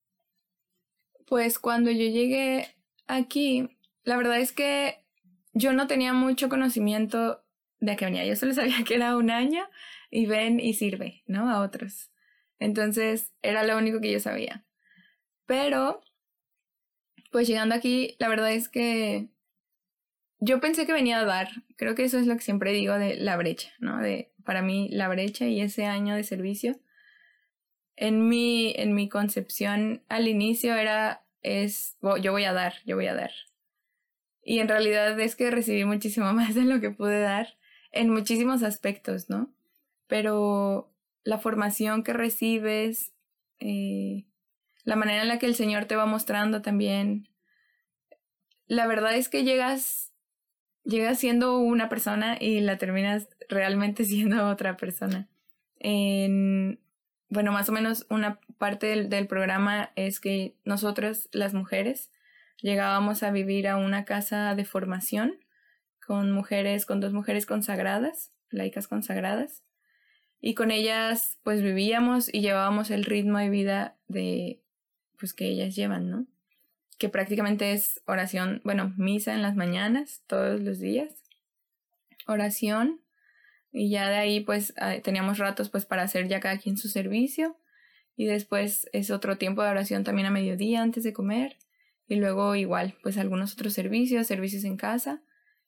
Pues 1.30 1.60
cuando 1.60 1.92
yo 1.92 2.08
llegué 2.08 2.76
aquí, 3.06 3.70
la 4.04 4.18
verdad 4.18 4.39
es 4.39 4.52
que 4.52 5.06
yo 5.54 5.74
no 5.74 5.86
tenía 5.86 6.12
mucho 6.12 6.50
conocimiento 6.50 7.46
de 7.80 7.96
qué 7.96 8.06
venía. 8.06 8.26
Yo 8.26 8.36
solo 8.36 8.54
sabía 8.56 8.84
que 8.84 8.96
era 8.96 9.15
un 9.15 9.30
año 9.30 9.63
y 10.10 10.26
ven 10.26 10.60
y 10.60 10.74
sirve, 10.74 11.22
¿no? 11.28 11.48
A 11.52 11.62
otros. 11.62 12.10
Entonces 12.58 13.32
era 13.44 13.63
lo 13.63 13.78
único 13.78 14.02
que 14.02 14.12
yo 14.12 14.20
sabía. 14.20 14.65
Pero, 15.46 16.02
pues 17.32 17.48
llegando 17.48 17.76
aquí, 17.76 18.15
la 18.18 18.28
verdad 18.28 18.52
es 18.52 18.68
que 18.68 19.30
yo 20.39 20.60
pensé 20.60 20.88
que 20.88 20.94
venía 20.94 21.20
a 21.20 21.26
dar. 21.26 21.50
Creo 21.78 21.94
que 21.94 22.06
eso 22.06 22.18
es 22.18 22.26
lo 22.26 22.36
que 22.36 22.42
siempre 22.42 22.72
digo 22.74 22.96
de 22.96 23.18
la 23.18 23.38
brecha, 23.38 23.72
¿no? 23.78 24.00
De 24.00 24.34
para 24.44 24.63
mí 24.63 24.89
la 24.89 25.08
brecha 25.08 25.46
y 25.46 25.62
ese 25.62 25.86
año 25.86 26.15
de 26.15 26.24
servicio. 26.24 26.80
En 28.02 28.30
mi, 28.30 28.74
en 28.78 28.96
mi 28.96 29.10
concepción 29.10 30.04
al 30.08 30.30
inicio 30.30 30.74
era, 30.74 31.26
es, 31.42 31.98
yo 32.22 32.32
voy 32.32 32.46
a 32.46 32.54
dar, 32.54 32.76
yo 32.86 32.96
voy 32.96 33.08
a 33.08 33.14
dar. 33.14 33.32
Y 34.42 34.60
en 34.60 34.70
realidad 34.70 35.20
es 35.20 35.36
que 35.36 35.52
recibí 35.52 35.84
muchísimo 35.84 36.32
más 36.34 36.56
de 36.56 36.64
lo 36.64 36.80
que 36.80 36.92
pude 36.92 37.20
dar 37.20 37.58
en 37.92 38.10
muchísimos 38.10 38.64
aspectos, 38.64 39.30
¿no? 39.30 39.54
Pero 40.08 40.94
la 41.26 41.40
formación 41.40 42.04
que 42.04 42.14
recibes, 42.14 43.12
eh, 43.60 44.26
la 44.86 44.96
manera 44.96 45.24
en 45.24 45.28
la 45.28 45.38
que 45.38 45.46
el 45.46 45.56
Señor 45.56 45.86
te 45.86 45.98
va 45.98 46.06
mostrando 46.06 46.62
también. 46.62 47.28
La 48.68 48.88
verdad 48.88 49.14
es 49.14 49.28
que 49.28 49.44
llegas, 49.44 50.14
llegas 50.86 51.20
siendo 51.20 51.60
una 51.60 51.90
persona 51.90 52.38
y 52.40 52.62
la 52.62 52.78
terminas 52.78 53.28
realmente 53.50 54.06
siendo 54.06 54.48
otra 54.48 54.78
persona. 54.78 55.28
En, 55.80 56.80
bueno, 57.30 57.52
más 57.52 57.70
o 57.70 57.72
menos 57.72 58.06
una 58.10 58.39
parte 58.58 58.88
del, 58.88 59.10
del 59.10 59.28
programa 59.28 59.92
es 59.96 60.20
que 60.20 60.56
nosotras, 60.65 61.30
las 61.32 61.54
mujeres, 61.54 62.12
llegábamos 62.62 63.24
a 63.24 63.32
vivir 63.32 63.68
a 63.68 63.78
una 63.78 64.06
casa 64.06 64.56
de 64.56 64.65
formación 64.65 65.38
con 66.06 66.32
mujeres, 66.32 66.86
con 66.86 67.00
dos 67.00 67.13
mujeres 67.13 67.46
consagradas, 67.46 68.32
laicas 68.50 68.88
consagradas, 68.88 69.63
y 70.42 70.56
con 70.56 70.72
ellas 70.72 71.38
pues 71.44 71.62
vivíamos 71.62 72.34
y 72.34 72.42
llevábamos 72.42 72.92
el 72.92 73.04
ritmo 73.04 73.38
de 73.38 73.50
vida 73.50 73.98
de 74.08 74.62
pues 75.18 75.34
que 75.34 75.46
ellas 75.46 75.76
llevan, 75.76 76.10
¿no? 76.10 76.26
Que 76.98 77.10
prácticamente 77.10 77.74
es 77.74 78.02
oración, 78.06 78.62
bueno, 78.63 78.94
misa 78.98 79.34
en 79.34 79.42
las 79.42 79.56
mañanas, 79.56 80.24
todos 80.28 80.62
los 80.62 80.80
días, 80.80 81.24
oración, 82.26 83.02
y 83.71 83.89
ya 83.89 84.10
de 84.10 84.15
ahí 84.15 84.39
pues 84.39 84.73
ah, 84.77 84.95
teníamos 85.03 85.38
ratos 85.38 85.69
pues 85.69 85.86
para 85.86 86.03
hacer 86.03 86.27
ya 86.27 86.39
cada 86.39 86.58
quien 86.58 86.77
su 86.77 86.88
servicio, 86.88 87.58
y 88.15 88.25
después 88.25 88.89
es 88.91 89.12
otro 89.12 89.38
tiempo 89.38 89.63
de 89.63 89.69
oración 89.69 90.03
también 90.03 90.27
a 90.27 90.32
mediodía 90.32 90.82
antes 90.82 91.03
de 91.03 91.13
comer, 91.13 91.58
y 92.08 92.15
luego 92.15 92.55
igual 92.55 92.95
pues 93.03 93.17
algunos 93.17 93.53
otros 93.53 93.73
servicios, 93.73 94.27
servicios 94.27 94.63
en 94.63 94.77
casa, 94.77 95.21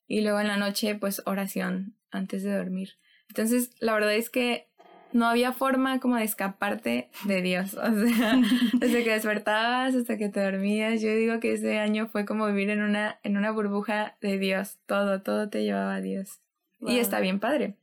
y 0.08 0.22
luego 0.22 0.40
en 0.40 0.48
la 0.48 0.58
noche 0.58 0.96
pues 0.96 1.22
oración 1.26 1.96
antes 2.12 2.44
de 2.44 2.56
dormir. 2.56 2.98
Entonces, 3.30 3.72
la 3.80 3.94
verdad 3.94 4.14
es 4.14 4.30
que 4.30 4.68
no 5.14 5.26
había 5.26 5.54
forma 5.54 6.00
como 6.00 6.18
de 6.18 6.24
escaparte 6.24 7.10
de 7.26 7.42
Dios. 7.42 7.74
O 7.82 8.08
sea, 8.08 8.42
desde 8.74 9.04
que 9.04 9.12
despertabas 9.12 9.96
hasta 9.96 10.18
que 10.18 10.30
te 10.30 10.44
dormías, 10.44 11.02
yo 11.02 11.16
digo 11.16 11.40
que 11.40 11.54
ese 11.54 11.80
año 11.80 12.08
fue 12.08 12.26
como 12.26 12.48
vivir 12.48 12.70
en 12.70 12.82
una, 12.82 13.20
en 13.24 13.38
una 13.38 13.52
burbuja 13.52 14.18
de 14.22 14.38
Dios. 14.38 14.80
Todo, 14.86 15.22
todo 15.22 15.50
te 15.50 15.64
llevaba 15.64 15.96
a 15.96 16.02
Dios. 16.02 16.42
Y 16.82 16.98
está 16.98 17.20
bien 17.20 17.40
padre. 17.40 17.76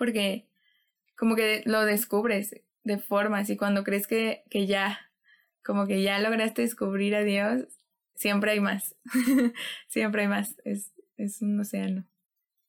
Porque 0.00 0.46
como 1.14 1.36
que 1.36 1.60
lo 1.66 1.84
descubres 1.84 2.56
de 2.84 2.96
formas 2.96 3.50
y 3.50 3.58
cuando 3.58 3.84
crees 3.84 4.06
que, 4.06 4.44
que 4.48 4.66
ya, 4.66 4.98
como 5.62 5.86
que 5.86 6.00
ya 6.02 6.18
lograste 6.20 6.62
descubrir 6.62 7.14
a 7.14 7.22
Dios, 7.22 7.66
siempre 8.14 8.52
hay 8.52 8.60
más. 8.60 8.96
siempre 9.88 10.22
hay 10.22 10.28
más. 10.28 10.56
Es, 10.64 10.94
es 11.18 11.42
un 11.42 11.60
océano 11.60 12.06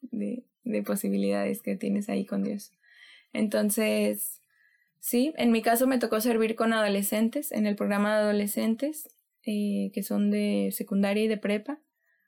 de, 0.01 0.43
de 0.65 0.83
posibilidades 0.83 1.61
que 1.61 1.77
tienes 1.77 2.09
ahí 2.09 2.25
con 2.25 2.43
Dios. 2.43 2.73
Entonces, 3.31 4.41
sí, 4.99 5.33
en 5.37 5.53
mi 5.53 5.61
caso 5.61 5.87
me 5.87 5.99
tocó 5.99 6.19
servir 6.19 6.57
con 6.57 6.73
adolescentes, 6.73 7.53
en 7.53 7.65
el 7.65 7.77
programa 7.77 8.13
de 8.13 8.23
adolescentes, 8.23 9.07
eh, 9.45 9.91
que 9.93 10.03
son 10.03 10.31
de 10.31 10.73
secundaria 10.73 11.23
y 11.23 11.29
de 11.29 11.37
prepa. 11.37 11.79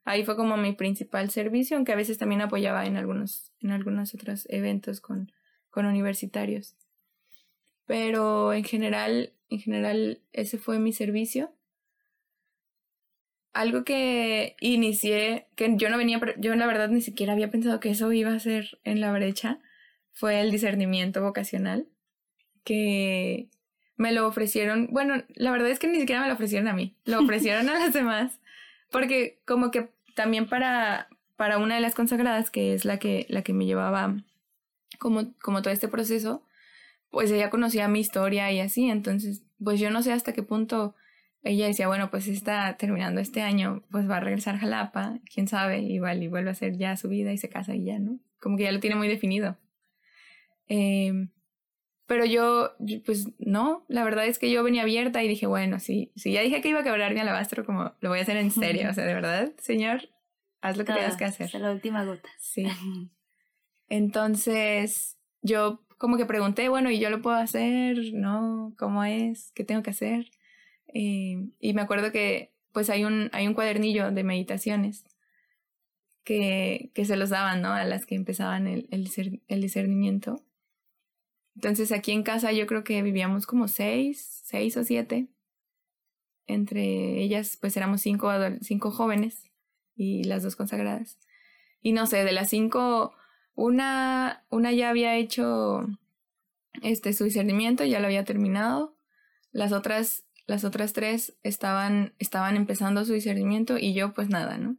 Ahí 0.06 0.26
fue 0.26 0.36
como 0.36 0.58
mi 0.58 0.74
principal 0.74 1.30
servicio, 1.30 1.78
aunque 1.78 1.94
a 1.94 1.98
veces 1.98 2.18
también 2.18 2.42
apoyaba 2.42 2.86
en 2.86 2.98
algunos, 2.98 3.54
en 3.62 3.72
algunos 3.72 4.14
otros 4.14 4.46
eventos 4.50 5.00
con, 5.00 5.32
con 5.70 5.86
universitarios. 5.86 6.76
Pero 7.86 8.54
en 8.54 8.64
general, 8.64 9.34
en 9.50 9.60
general, 9.60 10.22
ese 10.32 10.58
fue 10.58 10.80
mi 10.80 10.94
servicio 10.94 11.54
algo 13.54 13.84
que 13.84 14.56
inicié, 14.60 15.48
que 15.56 15.74
yo 15.78 15.90
no 15.90 15.98
venía, 15.98 16.20
yo 16.38 16.56
la 16.56 16.66
verdad 16.66 16.90
ni 16.90 17.02
siquiera 17.02 17.34
había 17.34 17.52
pensado 17.52 17.80
que 17.80 17.92
eso 17.92 18.12
iba 18.12 18.34
a 18.34 18.40
ser 18.40 18.80
en 18.84 19.00
la 19.00 19.14
brecha, 19.14 19.60
fue 20.12 20.42
el 20.42 20.52
discernimiento 20.52 21.22
vocacional, 21.22 21.88
que 22.64 23.50
me 23.96 24.12
lo 24.12 24.28
ofrecieron, 24.28 24.88
bueno, 24.92 25.24
la 25.36 25.52
verdad 25.52 25.70
es 25.70 25.80
que 25.80 25.88
ni 25.88 26.00
siquiera 26.00 26.22
me 26.22 26.28
lo 26.28 26.34
ofrecieron 26.34 26.68
a 26.68 26.74
mí, 26.74 26.98
lo 27.06 27.20
ofrecieron 27.20 27.70
a 27.70 27.74
las 27.80 27.94
demás, 27.94 28.40
porque 28.94 29.42
como 29.46 29.72
que 29.72 29.90
también 30.16 30.48
para, 30.48 31.10
para 31.36 31.58
una 31.58 31.76
de 31.76 31.82
las 31.82 31.96
consagradas, 31.96 32.50
que 32.50 32.74
es 32.74 32.86
la 32.86 33.00
que, 33.00 33.26
la 33.28 33.42
que 33.42 33.52
me 33.52 33.66
llevaba 33.66 34.16
como, 35.00 35.34
como 35.42 35.62
todo 35.62 35.74
este 35.74 35.90
proceso, 35.90 36.46
pues 37.10 37.30
ella 37.32 37.50
conocía 37.50 37.90
mi 37.90 38.00
historia 38.00 38.50
y 38.54 38.62
así, 38.62 38.90
entonces, 38.90 39.44
pues 39.62 39.80
yo 39.80 39.90
no 39.90 40.02
sé 40.02 40.14
hasta 40.14 40.32
qué 40.32 40.44
punto 40.44 40.96
ella 41.42 41.68
decía, 41.68 41.88
bueno, 41.88 42.10
pues 42.10 42.28
está 42.28 42.78
terminando 42.78 43.20
este 43.20 43.42
año, 43.42 43.84
pues 43.92 44.10
va 44.10 44.18
a 44.18 44.22
regresar 44.22 44.56
a 44.56 44.60
Jalapa, 44.60 45.20
quién 45.32 45.48
sabe, 45.48 45.82
igual 45.82 46.24
y 46.24 46.30
vuelve 46.30 46.50
a 46.50 46.54
hacer 46.54 46.78
ya 46.78 46.96
su 46.96 47.10
vida 47.10 47.34
y 47.34 47.38
se 47.38 47.50
casa 47.50 47.76
y 47.76 47.84
ya, 47.84 48.00
¿no? 48.00 48.20
Como 48.40 48.56
que 48.56 48.64
ya 48.64 48.72
lo 48.72 48.80
tiene 48.80 48.96
muy 48.96 49.10
definido. 49.10 49.58
Em, 50.68 51.30
pero 52.14 52.26
yo, 52.26 52.76
pues 53.08 53.28
no, 53.40 53.86
la 53.88 54.04
verdad 54.04 54.28
es 54.28 54.38
que 54.38 54.52
yo 54.52 54.64
venía 54.64 54.84
abierta 54.84 55.24
y 55.24 55.28
dije, 55.28 55.48
bueno, 55.48 55.80
sí, 55.80 56.12
sí, 56.16 56.32
ya 56.32 56.42
dije 56.42 56.62
que 56.62 56.70
iba 56.70 56.82
a 56.82 56.84
quebrar 56.84 57.12
mi 57.12 57.20
alabastro, 57.20 57.66
como 57.66 57.92
lo 58.02 58.10
voy 58.10 58.20
a 58.20 58.22
hacer 58.22 58.38
en 58.38 58.52
serio, 58.52 58.92
o 58.92 58.94
sea, 58.94 59.04
de 59.04 59.16
verdad, 59.16 59.52
señor, 59.58 60.10
haz 60.62 60.78
lo 60.78 60.86
que 60.86 60.94
tengas 60.94 61.18
que 61.18 61.26
hacer. 61.26 61.48
Hasta 61.48 61.58
la 61.58 61.72
última 61.72 62.06
gota. 62.06 62.30
Sí. 62.38 62.68
Entonces, 63.90 65.18
yo 65.42 65.84
como 65.98 66.18
que 66.18 66.28
pregunté, 66.28 66.70
bueno, 66.70 66.92
¿y 66.92 67.00
yo 67.00 67.10
lo 67.10 67.24
puedo 67.24 67.36
hacer? 67.36 67.98
¿No? 68.14 68.76
¿Cómo 68.78 69.04
es? 69.04 69.52
¿Qué 69.56 69.64
tengo 69.64 69.82
que 69.82 69.90
hacer? 69.90 70.30
Eh, 70.94 71.48
y 71.60 71.74
me 71.74 71.82
acuerdo 71.82 72.12
que 72.12 72.54
pues 72.74 72.92
hay 72.92 73.06
un, 73.06 73.32
hay 73.34 73.48
un 73.48 73.56
cuadernillo 73.56 74.12
de 74.12 74.24
meditaciones 74.24 75.04
que, 76.24 76.92
que 76.94 77.06
se 77.06 77.18
los 77.18 77.32
daban, 77.32 77.64
¿no? 77.64 77.74
A 77.74 77.86
las 77.86 78.06
que 78.06 78.14
empezaban 78.14 78.68
el, 78.68 78.88
el, 78.92 79.42
el 79.48 79.62
discernimiento. 79.62 80.44
Entonces 81.56 81.92
aquí 81.92 82.12
en 82.12 82.24
casa 82.24 82.52
yo 82.52 82.66
creo 82.68 82.84
que 82.84 83.02
vivíamos 83.02 83.46
como 83.46 83.68
seis, 83.68 84.42
seis 84.44 84.76
o 84.78 84.84
siete. 84.84 85.28
Entre 86.48 87.22
ellas 87.22 87.58
pues 87.60 87.78
éramos 87.78 88.02
cinco, 88.02 88.30
cinco 88.62 88.92
jóvenes 88.92 89.52
y 89.96 90.24
las 90.24 90.44
dos 90.44 90.56
consagradas. 90.56 91.20
Y 91.82 91.92
no 91.92 92.08
sé, 92.08 92.24
de 92.24 92.32
las 92.32 92.50
cinco, 92.50 93.14
una, 93.56 94.46
una 94.50 94.72
ya 94.72 94.90
había 94.90 95.16
hecho 95.16 95.86
este, 96.82 97.14
su 97.14 97.26
discernimiento, 97.26 97.84
ya 97.84 98.00
lo 98.00 98.08
había 98.08 98.24
terminado. 98.24 98.98
Las 99.52 99.72
otras 99.72 100.26
las 100.46 100.64
otras 100.64 100.94
tres 100.94 101.38
estaban, 101.44 102.14
estaban 102.20 102.56
empezando 102.56 103.06
su 103.06 103.14
discernimiento 103.14 103.78
y 103.78 103.94
yo 103.94 104.14
pues 104.14 104.30
nada, 104.30 104.58
¿no? 104.58 104.78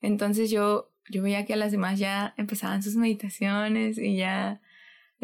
Entonces 0.00 0.50
yo, 0.50 0.92
yo 1.10 1.22
veía 1.22 1.44
que 1.44 1.56
las 1.56 1.72
demás 1.72 1.98
ya 1.98 2.34
empezaban 2.36 2.82
sus 2.82 2.96
meditaciones 2.96 3.98
y 3.98 4.16
ya 4.16 4.60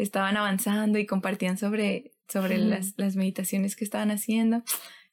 estaban 0.01 0.37
avanzando 0.37 0.99
y 0.99 1.05
compartían 1.05 1.57
sobre, 1.57 2.11
sobre 2.27 2.57
las, 2.57 2.93
las 2.97 3.15
meditaciones 3.15 3.75
que 3.75 3.83
estaban 3.83 4.11
haciendo. 4.11 4.63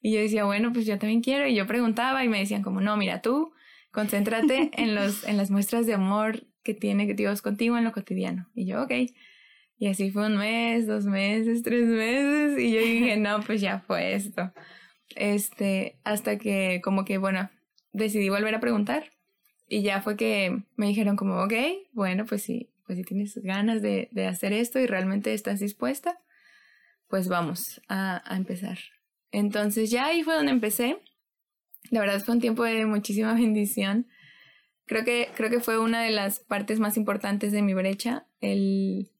Y 0.01 0.13
yo 0.13 0.19
decía, 0.19 0.45
bueno, 0.45 0.71
pues 0.73 0.85
yo 0.85 0.97
también 0.97 1.21
quiero. 1.21 1.47
Y 1.47 1.55
yo 1.55 1.67
preguntaba 1.67 2.23
y 2.23 2.29
me 2.29 2.39
decían 2.39 2.61
como, 2.61 2.81
no, 2.81 2.95
mira, 2.97 3.21
tú 3.21 3.53
concéntrate 3.91 4.71
en, 4.73 4.95
los, 4.95 5.23
en 5.27 5.37
las 5.37 5.51
muestras 5.51 5.85
de 5.85 5.93
amor 5.93 6.45
que 6.63 6.73
tiene 6.73 7.13
Dios 7.13 7.41
contigo 7.41 7.77
en 7.77 7.83
lo 7.83 7.91
cotidiano. 7.91 8.49
Y 8.53 8.65
yo, 8.65 8.83
ok. 8.83 8.91
Y 9.77 9.87
así 9.87 10.11
fue 10.11 10.27
un 10.27 10.37
mes, 10.37 10.87
dos 10.87 11.05
meses, 11.05 11.63
tres 11.63 11.85
meses. 11.85 12.59
Y 12.59 12.71
yo 12.71 12.81
dije, 12.81 13.17
no, 13.17 13.41
pues 13.41 13.61
ya 13.61 13.79
fue 13.79 14.13
esto. 14.13 14.51
Este, 15.15 15.97
hasta 16.03 16.37
que 16.37 16.81
como 16.83 17.05
que, 17.05 17.17
bueno, 17.17 17.49
decidí 17.91 18.29
volver 18.29 18.55
a 18.55 18.59
preguntar. 18.59 19.11
Y 19.67 19.83
ya 19.83 20.01
fue 20.01 20.17
que 20.17 20.63
me 20.75 20.87
dijeron 20.87 21.15
como, 21.15 21.43
ok, 21.43 21.53
bueno, 21.93 22.25
pues 22.25 22.41
sí, 22.41 22.68
pues 22.89 22.97
si 22.97 23.03
tienes 23.03 23.37
ganas 23.37 23.83
de, 23.83 24.09
de 24.11 24.25
hacer 24.25 24.51
esto 24.51 24.79
y 24.79 24.87
realmente 24.87 25.35
estás 25.35 25.59
dispuesta, 25.59 26.19
pues 27.07 27.27
vamos 27.27 27.79
a, 27.87 28.23
a 28.25 28.35
empezar. 28.35 28.79
Entonces 29.31 29.91
ya 29.91 30.07
ahí 30.07 30.23
fue 30.23 30.33
donde 30.33 30.51
empecé. 30.51 30.97
La 31.91 31.99
verdad 31.99 32.19
fue 32.25 32.33
un 32.33 32.41
tiempo 32.41 32.63
de 32.63 32.87
muchísima 32.87 33.31
bendición. 33.35 34.07
Creo 34.87 35.05
que, 35.05 35.29
creo 35.35 35.51
que 35.51 35.59
fue 35.59 35.77
una 35.77 36.01
de 36.01 36.09
las 36.09 36.39
partes 36.39 36.79
más 36.79 36.97
importantes 36.97 37.51
de 37.51 37.61
mi 37.61 37.75
brecha, 37.75 38.25
el, 38.41 39.11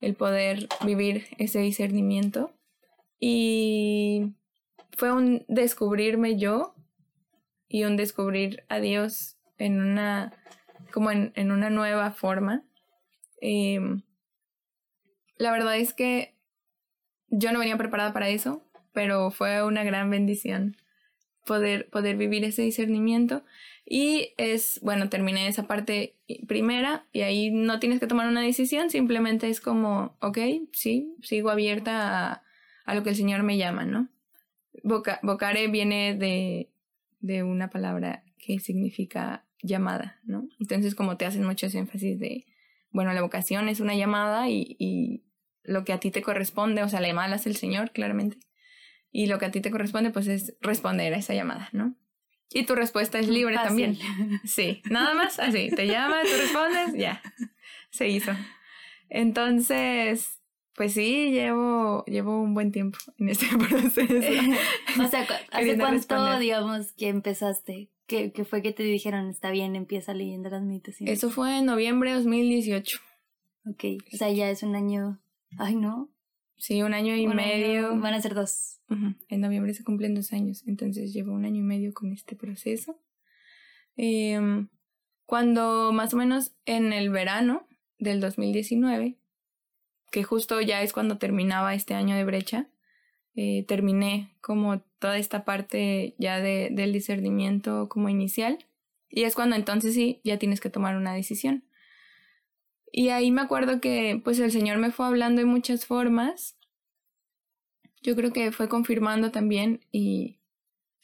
el 0.00 0.14
poder 0.14 0.66
vivir 0.86 1.26
ese 1.36 1.58
discernimiento. 1.58 2.54
Y 3.20 4.36
fue 4.96 5.12
un 5.12 5.44
descubrirme 5.48 6.38
yo 6.38 6.74
y 7.68 7.84
un 7.84 7.98
descubrir 7.98 8.64
a 8.70 8.80
Dios 8.80 9.36
en 9.58 9.82
una, 9.82 10.32
como 10.94 11.10
en, 11.10 11.32
en 11.34 11.52
una 11.52 11.68
nueva 11.68 12.10
forma. 12.10 12.64
Em, 13.40 14.02
la 15.36 15.52
verdad 15.52 15.76
es 15.76 15.94
que 15.94 16.34
yo 17.28 17.52
no 17.52 17.58
venía 17.58 17.76
preparada 17.76 18.12
para 18.12 18.28
eso, 18.28 18.64
pero 18.92 19.30
fue 19.30 19.62
una 19.62 19.84
gran 19.84 20.10
bendición 20.10 20.76
poder, 21.46 21.88
poder 21.90 22.16
vivir 22.16 22.44
ese 22.44 22.62
discernimiento. 22.62 23.44
Y 23.84 24.34
es, 24.36 24.80
bueno, 24.82 25.08
terminé 25.08 25.48
esa 25.48 25.66
parte 25.66 26.16
primera 26.46 27.06
y 27.12 27.22
ahí 27.22 27.50
no 27.50 27.78
tienes 27.80 28.00
que 28.00 28.06
tomar 28.06 28.28
una 28.28 28.42
decisión, 28.42 28.90
simplemente 28.90 29.48
es 29.48 29.60
como, 29.60 30.16
ok, 30.20 30.38
sí, 30.72 31.14
sigo 31.22 31.48
abierta 31.48 32.32
a, 32.32 32.42
a 32.84 32.94
lo 32.94 33.02
que 33.02 33.10
el 33.10 33.16
Señor 33.16 33.42
me 33.42 33.56
llama, 33.56 33.84
¿no? 33.84 34.08
vocare 34.82 35.68
viene 35.68 36.14
de, 36.14 36.70
de 37.20 37.42
una 37.42 37.70
palabra 37.70 38.24
que 38.38 38.60
significa 38.60 39.44
llamada, 39.62 40.20
¿no? 40.24 40.48
Entonces, 40.60 40.94
como 40.94 41.16
te 41.16 41.26
hacen 41.26 41.44
mucho 41.44 41.66
énfasis 41.66 42.18
de, 42.18 42.46
bueno, 42.90 43.12
la 43.12 43.22
vocación 43.22 43.68
es 43.68 43.80
una 43.80 43.94
llamada 43.94 44.48
y, 44.48 44.76
y 44.78 45.24
lo 45.62 45.84
que 45.84 45.92
a 45.92 46.00
ti 46.00 46.10
te 46.10 46.22
corresponde, 46.22 46.82
o 46.82 46.88
sea, 46.88 47.00
la 47.00 47.08
llamada 47.08 47.28
la 47.28 47.36
hace 47.36 47.48
el 47.48 47.56
Señor, 47.56 47.92
claramente. 47.92 48.38
Y 49.10 49.26
lo 49.26 49.38
que 49.38 49.46
a 49.46 49.50
ti 49.50 49.60
te 49.60 49.70
corresponde, 49.70 50.10
pues 50.10 50.26
es 50.26 50.56
responder 50.60 51.14
a 51.14 51.18
esa 51.18 51.34
llamada, 51.34 51.68
¿no? 51.72 51.96
Y 52.50 52.64
tu 52.64 52.74
respuesta 52.74 53.18
es 53.18 53.28
libre 53.28 53.56
también. 53.56 53.98
Sí, 54.44 54.82
nada 54.88 55.14
más 55.14 55.38
así. 55.38 55.70
Te 55.74 55.86
llama, 55.86 56.22
tú 56.22 56.30
respondes, 56.40 56.94
ya. 56.94 57.22
Se 57.90 58.08
hizo. 58.08 58.32
Entonces, 59.10 60.40
pues 60.74 60.94
sí, 60.94 61.30
llevo, 61.30 62.04
llevo 62.06 62.40
un 62.40 62.54
buen 62.54 62.72
tiempo 62.72 62.98
en 63.18 63.28
este 63.28 63.46
proceso. 63.68 64.00
o 65.02 65.08
sea, 65.08 65.26
¿hace 65.50 65.76
cuánto, 65.76 66.38
digamos, 66.38 66.92
que 66.92 67.08
empezaste? 67.08 67.90
¿Qué, 68.08 68.32
fue 68.48 68.62
que 68.62 68.72
te 68.72 68.82
dijeron, 68.82 69.28
está 69.28 69.50
bien, 69.50 69.76
empieza 69.76 70.14
leyendo 70.14 70.48
las 70.48 70.62
meditaciones? 70.62 71.18
Eso 71.18 71.30
fue 71.30 71.58
en 71.58 71.66
noviembre 71.66 72.08
de 72.10 72.16
2018. 72.16 73.00
Ok, 73.66 73.84
o 74.14 74.16
sea, 74.16 74.32
ya 74.32 74.48
es 74.48 74.62
un 74.62 74.74
año. 74.74 75.20
Ay, 75.58 75.76
no. 75.76 76.08
Sí, 76.56 76.82
un 76.82 76.94
año 76.94 77.14
y 77.16 77.26
medio. 77.26 77.94
van 78.00 78.14
a 78.14 78.22
ser 78.22 78.34
dos. 78.34 78.80
En 79.28 79.42
noviembre 79.42 79.74
se 79.74 79.84
cumplen 79.84 80.14
dos 80.14 80.32
años, 80.32 80.64
entonces 80.66 81.12
llevo 81.12 81.34
un 81.34 81.44
año 81.44 81.58
y 81.60 81.64
medio 81.64 81.92
con 81.92 82.10
este 82.10 82.34
proceso. 82.34 82.98
Em, 83.94 84.68
cuando 85.26 85.92
más 85.92 86.14
o 86.14 86.16
menos 86.16 86.56
en 86.64 86.94
el 86.94 87.10
verano 87.10 87.68
del 87.98 88.22
2019, 88.22 89.18
que 90.10 90.24
justo 90.24 90.62
ya 90.62 90.80
es 90.82 90.94
cuando 90.94 91.18
terminaba 91.18 91.74
este 91.74 91.92
año 91.92 92.16
de 92.16 92.24
brecha, 92.24 92.70
eh, 93.34 93.66
terminé 93.68 94.34
como 94.40 94.82
toda 94.98 95.18
esta 95.18 95.44
parte 95.44 96.14
ya 96.18 96.40
de, 96.40 96.68
del 96.70 96.92
discernimiento 96.92 97.88
como 97.88 98.08
inicial. 98.08 98.58
Y 99.08 99.24
es 99.24 99.34
cuando 99.34 99.56
entonces 99.56 99.94
sí, 99.94 100.20
ya 100.24 100.38
tienes 100.38 100.60
que 100.60 100.70
tomar 100.70 100.96
una 100.96 101.14
decisión. 101.14 101.64
Y 102.92 103.10
ahí 103.10 103.30
me 103.30 103.42
acuerdo 103.42 103.80
que 103.80 104.20
pues 104.22 104.38
el 104.38 104.50
Señor 104.50 104.78
me 104.78 104.90
fue 104.90 105.06
hablando 105.06 105.40
de 105.40 105.46
muchas 105.46 105.86
formas. 105.86 106.56
Yo 108.02 108.16
creo 108.16 108.32
que 108.32 108.52
fue 108.52 108.68
confirmando 108.68 109.30
también 109.30 109.80
y 109.92 110.38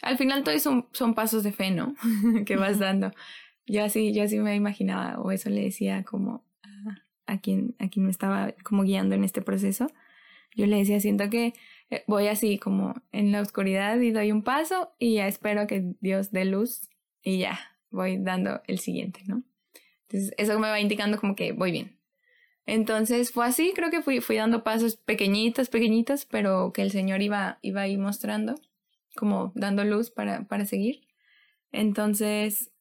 al 0.03 0.19
final 0.19 0.45
todo 0.45 0.59
son, 0.59 0.89
son 0.93 1.15
pasos 1.15 1.43
de 1.43 1.53
fe, 1.53 1.71
¿no? 1.71 1.95
que 2.47 2.57
vas 2.57 2.79
dando. 2.79 3.11
Yo 3.67 3.83
así, 3.83 4.13
yo 4.13 4.23
así 4.23 4.39
me 4.39 4.55
imaginaba 4.55 5.21
o 5.21 5.31
eso 5.31 5.49
le 5.51 5.63
decía 5.63 6.05
como 6.05 6.45
a, 7.27 7.39
quien, 7.39 7.75
a 7.79 7.89
quien 7.89 8.05
me 8.05 8.11
estaba 8.11 8.53
como 8.63 8.83
guiando 8.83 9.15
en 9.15 9.25
este 9.25 9.43
proceso. 9.43 9.91
Yo 10.55 10.67
le 10.67 10.77
decía, 10.77 11.01
siento 11.01 11.31
que 11.31 11.55
voy 12.07 12.29
así 12.29 12.59
como 12.59 12.95
en 13.13 13.33
la 13.33 13.41
oscuridad 13.41 13.99
y 14.01 14.11
doy 14.11 14.33
un 14.33 14.43
paso 14.43 14.93
y 14.99 15.15
ya 15.15 15.29
espero 15.29 15.67
que 15.67 15.95
Dios 16.01 16.33
dé 16.33 16.45
luz 16.45 16.89
y 17.23 17.39
ya 17.39 17.59
voy 17.91 18.19
dando 18.19 18.63
el 18.67 18.79
siguiente, 18.79 19.21
¿no? 19.27 19.45
Entonces, 20.09 20.35
eso 20.37 20.59
me 20.59 20.69
va 20.69 20.81
indicando 20.81 21.19
como 21.19 21.35
que 21.35 21.53
voy 21.53 21.73
bien. 21.73 21.99
Entonces 22.67 23.31
fue 23.31 23.47
así, 23.47 23.73
creo 23.75 23.91
que 23.91 24.03
fui, 24.03 24.21
fui 24.21 24.37
dando 24.37 24.65
pasos 24.65 24.97
pequeñitos, 24.97 25.69
pequeñitos, 25.69 26.25
pero 26.25 26.73
que 26.73 26.83
el 26.83 26.91
Señor 26.91 27.21
iba, 27.21 27.59
iba 27.63 27.83
ahí 27.83 27.99
mostrando, 27.99 28.55
como 29.17 29.53
dando 29.55 29.85
luz 29.85 30.11
para, 30.11 30.45
para 30.45 30.65
seguir. 30.65 31.03
Entonces 31.73 32.73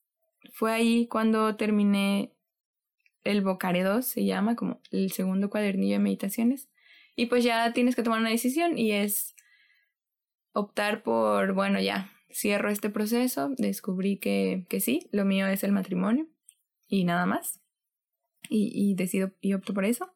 fue 0.54 0.72
ahí 0.72 1.08
cuando 1.08 1.56
terminé 1.56 2.32
el 3.24 3.42
Vocare 3.42 3.84
2, 3.84 4.06
se 4.06 4.26
llama 4.26 4.56
como 4.56 4.82
el 4.92 5.12
segundo 5.12 5.50
cuadernillo 5.50 5.96
de 5.96 6.00
meditaciones. 6.00 6.70
Y 7.16 7.28
pues 7.28 7.44
ya 7.44 7.74
tienes 7.74 7.96
que 7.96 8.04
tomar 8.04 8.20
una 8.20 8.30
decisión 8.30 8.78
y 8.78 8.92
es 8.92 9.36
optar 10.54 11.04
por, 11.04 11.54
bueno, 11.54 11.80
ya, 11.80 12.12
cierro 12.32 12.70
este 12.70 12.90
proceso, 12.90 13.54
descubrí 13.58 14.18
que, 14.18 14.66
que 14.70 14.80
sí, 14.80 15.08
lo 15.12 15.26
mío 15.26 15.48
es 15.48 15.64
el 15.64 15.72
matrimonio 15.72 16.28
y 16.88 17.04
nada 17.04 17.26
más. 17.26 17.60
Y, 18.50 18.72
y 18.74 18.96
decido 18.96 19.32
y 19.42 19.54
opto 19.54 19.74
por 19.74 19.86
eso. 19.86 20.14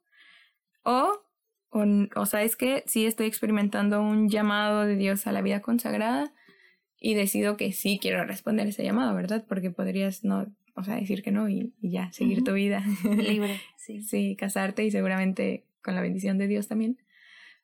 O, 0.84 1.24
o, 1.70 1.86
o 2.16 2.26
sabes 2.26 2.56
que 2.56 2.84
sí 2.88 3.06
estoy 3.06 3.28
experimentando 3.28 4.02
un 4.02 4.30
llamado 4.30 4.86
de 4.86 4.96
Dios 4.96 5.28
a 5.28 5.32
la 5.32 5.42
vida 5.42 5.62
consagrada 5.62 6.34
y 7.00 7.14
decido 7.14 7.58
que 7.58 7.72
sí 7.72 8.00
quiero 8.02 8.26
responder 8.26 8.68
ese 8.68 8.84
llamado, 8.84 9.16
¿verdad? 9.16 9.46
Porque 9.48 9.72
podrías 9.72 10.24
no, 10.24 10.48
o 10.76 10.84
sea, 10.84 10.96
decir 10.96 11.24
que 11.24 11.32
no 11.32 11.48
y, 11.48 11.74
y 11.82 11.92
ya, 11.92 12.12
seguir 12.12 12.44
tu 12.44 12.54
vida. 12.54 12.84
Libre, 13.04 13.62
sí. 13.78 14.02
sí, 14.02 14.36
casarte 14.36 14.84
y 14.84 14.92
seguramente 14.92 15.67
con 15.88 15.96
la 15.96 16.02
bendición 16.02 16.38
de 16.38 16.48
Dios 16.48 16.68
también. 16.68 17.02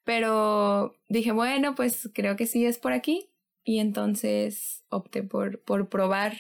Pero 0.05 0.95
dije, 1.09 1.33
bueno, 1.33 1.75
pues 1.75 2.09
creo 2.13 2.37
que 2.37 2.45
sí 2.45 2.65
es 2.65 2.77
por 2.77 2.93
aquí. 2.93 3.29
Y 3.65 3.79
entonces 3.79 4.85
opté 4.87 5.23
por, 5.23 5.59
por 5.59 5.89
probar 5.89 6.37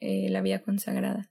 eh, 0.00 0.28
la 0.28 0.42
vida 0.42 0.58
consagrada. 0.58 1.30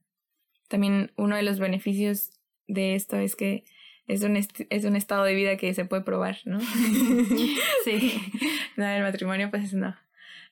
También 0.70 1.12
uno 1.18 1.36
de 1.36 1.44
los 1.44 1.60
beneficios 1.60 2.32
de 2.68 2.96
esto 2.96 3.18
es 3.18 3.36
que 3.36 3.64
es 4.08 4.24
un, 4.24 4.36
es 4.36 4.86
un 4.86 4.96
estado 4.96 5.24
de 5.24 5.36
vida 5.36 5.56
que 5.56 5.72
se 5.76 5.86
puede 5.86 6.02
probar, 6.02 6.40
¿no? 6.46 6.60
sí. 7.86 8.20
No, 8.76 8.88
el 8.88 9.04
matrimonio, 9.04 9.52
pues 9.52 9.72
no. 9.76 9.96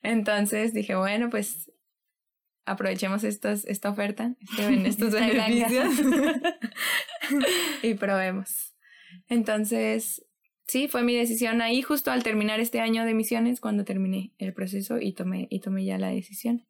Entonces 0.00 0.72
dije, 0.72 0.94
bueno, 0.94 1.28
pues 1.28 1.72
aprovechemos 2.66 3.24
esta 3.24 3.90
oferta, 3.90 4.36
estos 4.84 5.12
beneficios 5.12 5.92
y 7.82 7.94
probemos. 7.94 8.71
Entonces, 9.28 10.24
sí, 10.66 10.88
fue 10.88 11.02
mi 11.02 11.14
decisión 11.14 11.60
ahí 11.62 11.82
justo 11.82 12.10
al 12.10 12.22
terminar 12.22 12.60
este 12.60 12.80
año 12.80 13.04
de 13.04 13.14
misiones, 13.14 13.60
cuando 13.60 13.84
terminé 13.84 14.32
el 14.38 14.52
proceso 14.52 14.98
y 15.00 15.12
tomé, 15.12 15.46
y 15.50 15.60
tomé 15.60 15.84
ya 15.84 15.98
la 15.98 16.08
decisión. 16.08 16.66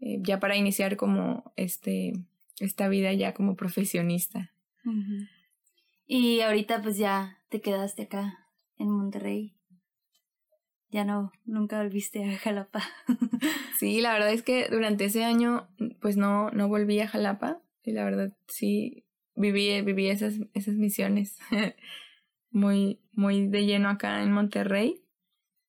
Eh, 0.00 0.18
ya 0.22 0.38
para 0.38 0.56
iniciar 0.56 0.96
como 0.96 1.52
este 1.56 2.12
esta 2.60 2.88
vida 2.88 3.12
ya 3.12 3.34
como 3.34 3.56
profesionista. 3.56 4.52
Y 6.06 6.40
ahorita 6.40 6.80
pues 6.82 6.96
ya 6.96 7.38
te 7.50 7.60
quedaste 7.60 8.02
acá 8.02 8.46
en 8.78 8.90
Monterrey. 8.90 9.54
Ya 10.90 11.04
no, 11.04 11.32
nunca 11.44 11.82
volviste 11.82 12.24
a 12.24 12.38
Jalapa. 12.38 12.82
sí, 13.78 14.00
la 14.00 14.12
verdad 14.14 14.32
es 14.32 14.42
que 14.42 14.68
durante 14.70 15.04
ese 15.04 15.24
año 15.24 15.68
pues 16.00 16.16
no, 16.16 16.50
no 16.50 16.68
volví 16.68 17.00
a 17.00 17.08
Jalapa. 17.08 17.60
Y 17.82 17.92
la 17.92 18.04
verdad 18.04 18.32
sí 18.46 19.04
viví, 19.38 19.80
viví 19.82 20.08
esas, 20.08 20.34
esas 20.54 20.74
misiones 20.74 21.38
muy, 22.50 23.00
muy 23.12 23.46
de 23.48 23.64
lleno 23.64 23.88
acá 23.88 24.22
en 24.22 24.32
Monterrey. 24.32 25.02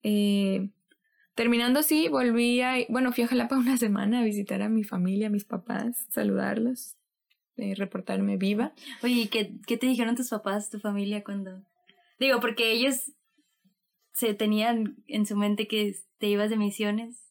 Eh, 0.04 0.70
Terminando, 1.40 1.84
sí, 1.84 2.10
volví 2.10 2.60
a, 2.60 2.76
bueno, 2.90 3.14
fui 3.14 3.24
a 3.24 3.28
Jalapa 3.28 3.56
una 3.58 3.78
semana 3.78 4.20
a 4.20 4.24
visitar 4.26 4.62
a 4.62 4.68
mi 4.68 4.84
familia, 4.84 5.28
a 5.28 5.30
mis 5.30 5.46
papás, 5.46 6.06
saludarlos, 6.10 6.98
eh, 7.56 7.76
reportarme 7.76 8.36
viva. 8.36 8.74
Oye, 9.04 9.30
¿qué, 9.30 9.54
¿qué 9.66 9.78
te 9.78 9.88
dijeron 9.88 10.18
tus 10.18 10.28
papás, 10.28 10.70
tu 10.70 10.82
familia 10.82 11.24
cuando...? 11.24 11.64
Digo, 12.20 12.42
porque 12.42 12.74
ellos 12.74 13.14
se 14.12 14.34
tenían 14.34 14.98
en 15.08 15.26
su 15.26 15.38
mente 15.38 15.70
que 15.70 15.96
te 16.18 16.28
ibas 16.28 16.50
de 16.50 16.58
misiones. 16.58 17.29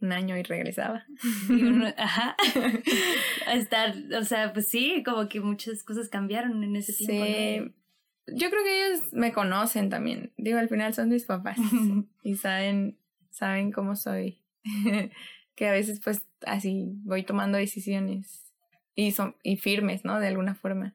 Un 0.00 0.12
año 0.12 0.36
y 0.36 0.42
regresaba. 0.42 1.04
ajá. 1.96 2.36
estar, 3.54 3.94
o 4.18 4.24
sea, 4.24 4.52
pues 4.52 4.68
sí, 4.68 5.02
como 5.04 5.28
que 5.28 5.40
muchas 5.40 5.82
cosas 5.82 6.08
cambiaron 6.08 6.62
en 6.62 6.76
ese 6.76 6.92
tiempo. 6.92 7.24
Sí. 7.24 7.74
Yo 8.26 8.50
creo 8.50 8.64
que 8.64 8.86
ellos 8.86 9.12
me 9.12 9.32
conocen 9.32 9.90
también. 9.90 10.32
Digo, 10.36 10.58
al 10.58 10.68
final 10.68 10.94
son 10.94 11.10
mis 11.10 11.24
papás 11.24 11.58
y 12.22 12.36
saben, 12.36 12.98
saben 13.30 13.70
cómo 13.70 13.96
soy. 13.96 14.40
que 15.54 15.68
a 15.68 15.72
veces 15.72 16.00
pues 16.02 16.26
así 16.46 16.94
voy 17.04 17.22
tomando 17.22 17.58
decisiones 17.58 18.44
y 18.94 19.12
son 19.12 19.36
y 19.42 19.56
firmes, 19.56 20.04
¿no? 20.04 20.20
De 20.20 20.28
alguna 20.28 20.54
forma. 20.54 20.94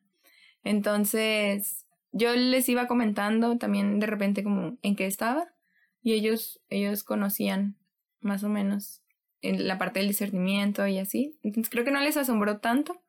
Entonces, 0.63 1.85
yo 2.11 2.35
les 2.35 2.67
iba 2.67 2.87
comentando 2.87 3.57
también 3.57 3.99
de 3.99 4.07
repente 4.07 4.43
como 4.43 4.77
en 4.81 4.95
qué 4.95 5.05
estaba 5.05 5.53
y 6.01 6.13
ellos 6.13 6.61
ellos 6.69 7.03
conocían 7.03 7.75
más 8.21 8.43
o 8.43 8.49
menos 8.49 9.01
en 9.41 9.67
la 9.67 9.77
parte 9.77 9.99
del 9.99 10.09
discernimiento 10.09 10.85
y 10.87 10.97
así. 10.97 11.37
Entonces, 11.43 11.69
creo 11.69 11.85
que 11.85 11.91
no 11.91 12.01
les 12.01 12.17
asombró 12.17 12.57
tanto 12.57 13.01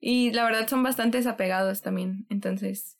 y 0.00 0.32
la 0.32 0.44
verdad 0.44 0.68
son 0.68 0.82
bastante 0.82 1.18
desapegados 1.18 1.82
también. 1.82 2.26
Entonces, 2.28 2.98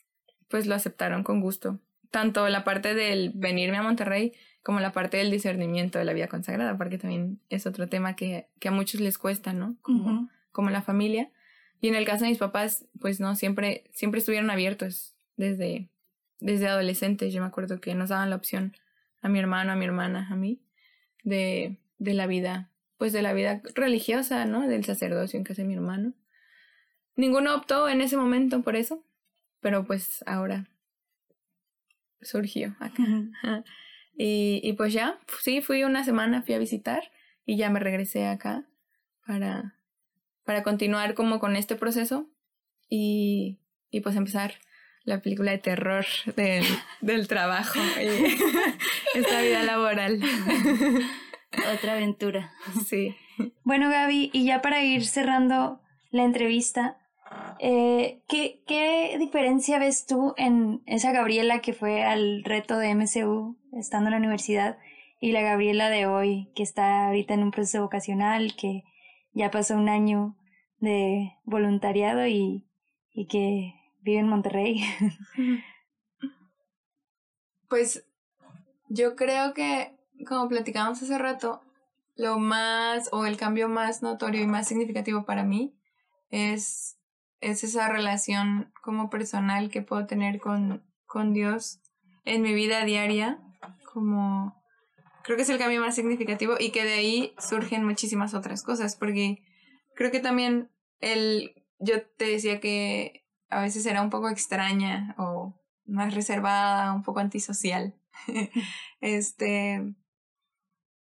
pues 0.48 0.66
lo 0.66 0.74
aceptaron 0.74 1.22
con 1.22 1.40
gusto. 1.40 1.80
Tanto 2.10 2.48
la 2.48 2.64
parte 2.64 2.94
del 2.94 3.32
venirme 3.34 3.76
a 3.76 3.82
Monterrey 3.82 4.32
como 4.62 4.80
la 4.80 4.92
parte 4.92 5.18
del 5.18 5.30
discernimiento 5.30 5.98
de 5.98 6.06
la 6.06 6.14
vida 6.14 6.28
consagrada, 6.28 6.78
porque 6.78 6.96
también 6.96 7.40
es 7.50 7.66
otro 7.66 7.88
tema 7.88 8.16
que, 8.16 8.48
que 8.60 8.68
a 8.68 8.72
muchos 8.72 9.00
les 9.00 9.18
cuesta, 9.18 9.52
¿no? 9.52 9.76
Como, 9.82 10.30
como 10.52 10.70
la 10.70 10.80
familia. 10.80 11.30
Y 11.82 11.88
en 11.88 11.94
el 11.94 12.06
caso 12.06 12.24
de 12.24 12.30
mis 12.30 12.38
papás, 12.38 12.86
pues 12.98 13.20
no, 13.20 13.36
siempre, 13.36 13.84
siempre 13.92 14.20
estuvieron 14.20 14.48
abiertos 14.48 15.14
desde, 15.36 15.90
desde 16.40 16.68
adolescentes. 16.68 17.34
Yo 17.34 17.42
me 17.42 17.46
acuerdo 17.46 17.78
que 17.78 17.94
nos 17.94 18.08
daban 18.08 18.30
la 18.30 18.36
opción 18.36 18.74
a 19.20 19.28
mi 19.28 19.38
hermano, 19.38 19.72
a 19.72 19.76
mi 19.76 19.84
hermana, 19.84 20.26
a 20.30 20.36
mí, 20.36 20.62
de, 21.24 21.78
de 21.98 22.14
la 22.14 22.26
vida, 22.26 22.70
pues 22.96 23.12
de 23.12 23.22
la 23.22 23.32
vida 23.32 23.60
religiosa, 23.74 24.44
¿no? 24.44 24.66
Del 24.68 24.84
sacerdocio 24.84 25.38
en 25.38 25.44
casa 25.44 25.62
de 25.62 25.68
mi 25.68 25.74
hermano. 25.74 26.12
Ninguno 27.16 27.54
optó 27.54 27.88
en 27.88 28.00
ese 28.00 28.16
momento 28.16 28.62
por 28.62 28.76
eso, 28.76 29.04
pero 29.60 29.84
pues 29.84 30.22
ahora 30.26 30.68
surgió 32.22 32.76
acá. 32.80 33.64
Y, 34.16 34.60
y 34.62 34.72
pues 34.74 34.92
ya, 34.92 35.18
sí, 35.42 35.60
fui 35.60 35.82
una 35.84 36.04
semana, 36.04 36.42
fui 36.42 36.54
a 36.54 36.58
visitar 36.58 37.10
y 37.44 37.56
ya 37.56 37.70
me 37.70 37.80
regresé 37.80 38.26
acá 38.26 38.64
para, 39.26 39.76
para 40.44 40.62
continuar 40.62 41.14
como 41.14 41.40
con 41.40 41.56
este 41.56 41.76
proceso 41.76 42.28
y, 42.88 43.58
y 43.90 44.00
pues 44.00 44.16
empezar 44.16 44.54
la 45.04 45.20
película 45.20 45.50
de 45.50 45.58
terror 45.58 46.06
del, 46.36 46.64
del 47.00 47.28
trabajo 47.28 47.78
y 48.00 48.36
esta 49.14 49.40
vida 49.40 49.62
laboral. 49.62 50.20
Otra 51.74 51.92
aventura. 51.94 52.52
Sí. 52.86 53.14
Bueno, 53.62 53.88
Gaby, 53.88 54.30
y 54.32 54.44
ya 54.44 54.60
para 54.60 54.82
ir 54.82 55.06
cerrando 55.06 55.80
la 56.10 56.24
entrevista, 56.24 56.98
eh, 57.58 58.22
¿qué, 58.28 58.62
¿Qué 58.66 59.16
diferencia 59.18 59.78
ves 59.78 60.06
tú 60.06 60.34
en 60.36 60.82
esa 60.86 61.12
Gabriela 61.12 61.60
que 61.60 61.72
fue 61.72 62.02
al 62.02 62.42
reto 62.44 62.78
de 62.78 62.94
MCU 62.94 63.56
estando 63.72 64.08
en 64.08 64.12
la 64.12 64.18
universidad 64.18 64.78
y 65.20 65.32
la 65.32 65.42
Gabriela 65.42 65.90
de 65.90 66.06
hoy 66.06 66.50
que 66.54 66.62
está 66.62 67.06
ahorita 67.06 67.34
en 67.34 67.42
un 67.44 67.50
proceso 67.50 67.82
vocacional, 67.82 68.54
que 68.56 68.82
ya 69.32 69.50
pasó 69.50 69.76
un 69.76 69.88
año 69.88 70.36
de 70.78 71.32
voluntariado 71.44 72.26
y, 72.26 72.66
y 73.12 73.26
que 73.26 73.74
vive 74.02 74.20
en 74.20 74.28
Monterrey? 74.28 74.82
Pues 77.66 78.06
yo 78.94 79.16
creo 79.16 79.54
que, 79.54 79.96
como 80.26 80.48
platicamos 80.48 81.02
hace 81.02 81.18
rato, 81.18 81.60
lo 82.16 82.38
más 82.38 83.08
o 83.12 83.26
el 83.26 83.36
cambio 83.36 83.68
más 83.68 84.02
notorio 84.02 84.42
y 84.42 84.46
más 84.46 84.68
significativo 84.68 85.24
para 85.24 85.42
mí 85.42 85.76
es 86.30 86.94
es 87.44 87.62
esa 87.62 87.88
relación 87.88 88.72
como 88.82 89.10
personal 89.10 89.70
que 89.70 89.82
puedo 89.82 90.06
tener 90.06 90.40
con, 90.40 90.82
con 91.06 91.34
Dios 91.34 91.80
en 92.24 92.40
mi 92.40 92.54
vida 92.54 92.84
diaria, 92.84 93.38
como 93.92 94.62
creo 95.22 95.36
que 95.36 95.42
es 95.42 95.50
el 95.50 95.58
cambio 95.58 95.82
más 95.82 95.94
significativo 95.94 96.54
y 96.58 96.70
que 96.70 96.84
de 96.84 96.94
ahí 96.94 97.34
surgen 97.38 97.84
muchísimas 97.84 98.32
otras 98.32 98.62
cosas, 98.62 98.96
porque 98.96 99.42
creo 99.94 100.10
que 100.10 100.20
también 100.20 100.70
el, 101.00 101.54
yo 101.78 102.02
te 102.02 102.24
decía 102.24 102.60
que 102.60 103.26
a 103.50 103.60
veces 103.60 103.84
era 103.84 104.00
un 104.00 104.10
poco 104.10 104.30
extraña 104.30 105.14
o 105.18 105.54
más 105.84 106.14
reservada, 106.14 106.94
un 106.94 107.02
poco 107.02 107.20
antisocial. 107.20 107.94
este, 109.00 109.94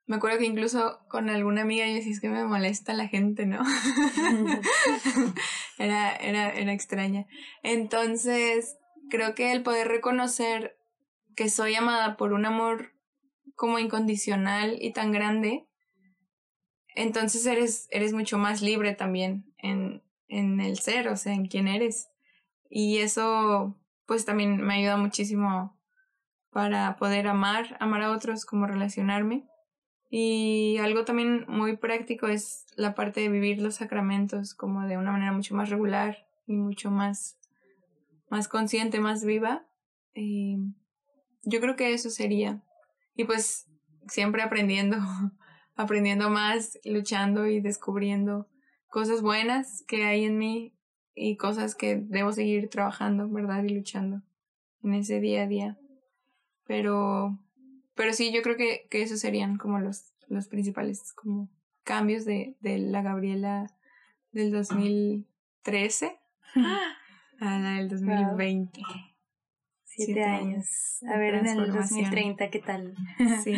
me 0.05 0.17
acuerdo 0.17 0.39
que 0.39 0.45
incluso 0.45 0.99
con 1.09 1.29
alguna 1.29 1.61
amiga 1.61 1.87
yo 1.87 1.93
decía, 1.93 2.13
que 2.21 2.29
me 2.29 2.43
molesta 2.43 2.93
la 2.93 3.07
gente, 3.07 3.45
¿no? 3.45 3.63
era, 5.77 6.15
era, 6.15 6.49
era 6.49 6.73
extraña. 6.73 7.25
Entonces, 7.63 8.77
creo 9.09 9.33
que 9.33 9.51
el 9.51 9.63
poder 9.63 9.87
reconocer 9.87 10.77
que 11.35 11.49
soy 11.49 11.75
amada 11.75 12.17
por 12.17 12.33
un 12.33 12.45
amor 12.45 12.93
como 13.55 13.79
incondicional 13.79 14.77
y 14.81 14.91
tan 14.91 15.11
grande, 15.11 15.67
entonces 16.95 17.45
eres, 17.45 17.87
eres 17.89 18.13
mucho 18.13 18.37
más 18.37 18.61
libre 18.61 18.93
también 18.93 19.51
en, 19.57 20.03
en 20.27 20.59
el 20.59 20.79
ser, 20.79 21.07
o 21.07 21.17
sea, 21.17 21.33
en 21.33 21.47
quién 21.47 21.67
eres. 21.67 22.09
Y 22.69 22.99
eso, 22.99 23.79
pues 24.05 24.25
también 24.25 24.61
me 24.61 24.75
ayuda 24.75 24.97
muchísimo 24.97 25.79
para 26.53 26.95
poder 26.95 27.27
amar, 27.27 27.75
amar 27.79 28.01
a 28.03 28.11
otros, 28.11 28.45
como 28.45 28.67
relacionarme. 28.67 29.45
Y 30.09 30.77
algo 30.77 31.05
también 31.05 31.45
muy 31.47 31.75
práctico 31.75 32.27
es 32.27 32.67
la 32.75 32.93
parte 32.93 33.21
de 33.21 33.29
vivir 33.29 33.59
los 33.61 33.75
sacramentos 33.75 34.53
como 34.53 34.85
de 34.85 34.97
una 34.97 35.11
manera 35.11 35.31
mucho 35.31 35.55
más 35.55 35.69
regular 35.69 36.27
y 36.45 36.55
mucho 36.55 36.91
más, 36.91 37.39
más 38.29 38.47
consciente, 38.47 38.99
más 38.99 39.25
viva. 39.25 39.65
Y 40.13 40.59
yo 41.41 41.59
creo 41.59 41.75
que 41.75 41.93
eso 41.93 42.11
sería. 42.11 42.61
Y 43.15 43.23
pues 43.23 43.67
siempre 44.07 44.43
aprendiendo, 44.43 44.97
aprendiendo 45.75 46.29
más, 46.29 46.79
luchando 46.85 47.47
y 47.47 47.59
descubriendo 47.59 48.47
cosas 48.87 49.23
buenas 49.23 49.83
que 49.87 50.05
hay 50.05 50.25
en 50.25 50.37
mí 50.37 50.75
y 51.15 51.37
cosas 51.37 51.73
que 51.73 51.95
debo 51.95 52.31
seguir 52.31 52.69
trabajando, 52.69 53.27
¿verdad? 53.29 53.63
Y 53.63 53.69
luchando 53.69 54.21
en 54.83 54.93
ese 54.93 55.19
día 55.19 55.43
a 55.43 55.47
día. 55.47 55.79
Pero 56.65 57.37
pero 57.95 58.13
sí, 58.13 58.31
yo 58.33 58.41
creo 58.41 58.57
que, 58.57 58.87
que 58.89 59.01
esos 59.01 59.19
serían 59.19 59.57
como 59.57 59.79
los, 59.79 60.13
los 60.27 60.47
principales 60.47 61.13
como 61.13 61.49
cambios 61.83 62.25
de, 62.25 62.55
de 62.59 62.77
la 62.79 63.01
Gabriela 63.01 63.71
del 64.31 64.51
2013 64.51 66.19
a 67.39 67.59
la 67.59 67.71
del 67.75 67.89
2020. 67.89 68.81
Siete, 69.85 70.23
años. 70.23 70.65
A 71.07 71.19
ver 71.19 71.35
en 71.35 71.45
el 71.45 71.71
2030 71.71 72.49
qué 72.49 72.59
tal. 72.59 72.95
Sí. 73.43 73.53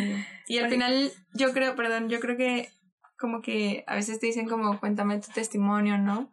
Y 0.46 0.58
al 0.58 0.68
final 0.68 1.10
yo 1.32 1.52
creo, 1.54 1.74
perdón, 1.76 2.10
yo 2.10 2.20
creo 2.20 2.36
que 2.36 2.68
como 3.18 3.40
que 3.40 3.84
a 3.86 3.94
veces 3.94 4.20
te 4.20 4.26
dicen 4.26 4.46
como 4.46 4.78
cuéntame 4.78 5.18
tu 5.18 5.32
testimonio, 5.32 5.96
¿no? 5.96 6.30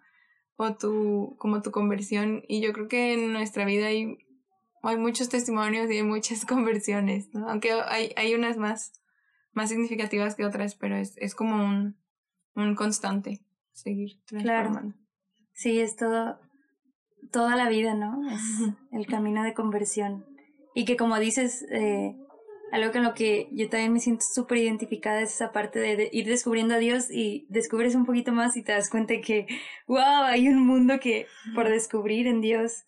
O 0.57 0.75
tu, 0.75 1.37
como 1.39 1.61
tu 1.61 1.71
conversión. 1.71 2.43
Y 2.49 2.59
yo 2.59 2.73
creo 2.73 2.89
que 2.89 3.13
en 3.13 3.31
nuestra 3.31 3.63
vida 3.63 3.87
hay 3.87 4.17
hay 4.89 4.97
muchos 4.97 5.29
testimonios 5.29 5.89
y 5.89 5.97
hay 5.97 6.03
muchas 6.03 6.45
conversiones, 6.45 7.33
¿no? 7.33 7.49
Aunque 7.49 7.71
hay, 7.71 8.11
hay 8.15 8.35
unas 8.35 8.57
más, 8.57 8.93
más 9.51 9.69
significativas 9.69 10.35
que 10.35 10.45
otras, 10.45 10.75
pero 10.75 10.95
es, 10.95 11.13
es 11.17 11.35
como 11.35 11.55
un, 11.55 11.97
un 12.55 12.75
constante 12.75 13.41
seguir 13.71 14.21
transformando. 14.25 14.79
Claro. 14.79 14.93
Sí, 15.53 15.79
es 15.79 15.95
todo, 15.95 16.39
toda 17.31 17.55
la 17.55 17.69
vida, 17.69 17.93
¿no? 17.93 18.29
Es 18.29 18.41
el 18.91 19.05
camino 19.07 19.43
de 19.43 19.53
conversión. 19.53 20.25
Y 20.75 20.85
que 20.85 20.97
como 20.97 21.19
dices, 21.19 21.65
eh, 21.71 22.15
algo 22.71 22.91
con 22.91 23.03
lo 23.03 23.13
que 23.13 23.49
yo 23.51 23.69
también 23.69 23.93
me 23.93 23.99
siento 23.99 24.25
súper 24.25 24.57
identificada 24.57 25.21
es 25.21 25.35
esa 25.35 25.51
parte 25.51 25.79
de, 25.79 26.09
ir 26.11 26.25
descubriendo 26.25 26.73
a 26.73 26.79
Dios 26.79 27.11
y 27.11 27.45
descubres 27.49 27.93
un 27.93 28.05
poquito 28.05 28.31
más 28.31 28.57
y 28.57 28.63
te 28.63 28.71
das 28.71 28.89
cuenta 28.89 29.13
que, 29.21 29.45
wow, 29.85 30.23
hay 30.23 30.47
un 30.47 30.65
mundo 30.65 30.99
que 30.99 31.27
por 31.53 31.69
descubrir 31.69 32.25
en 32.25 32.41
Dios. 32.41 32.85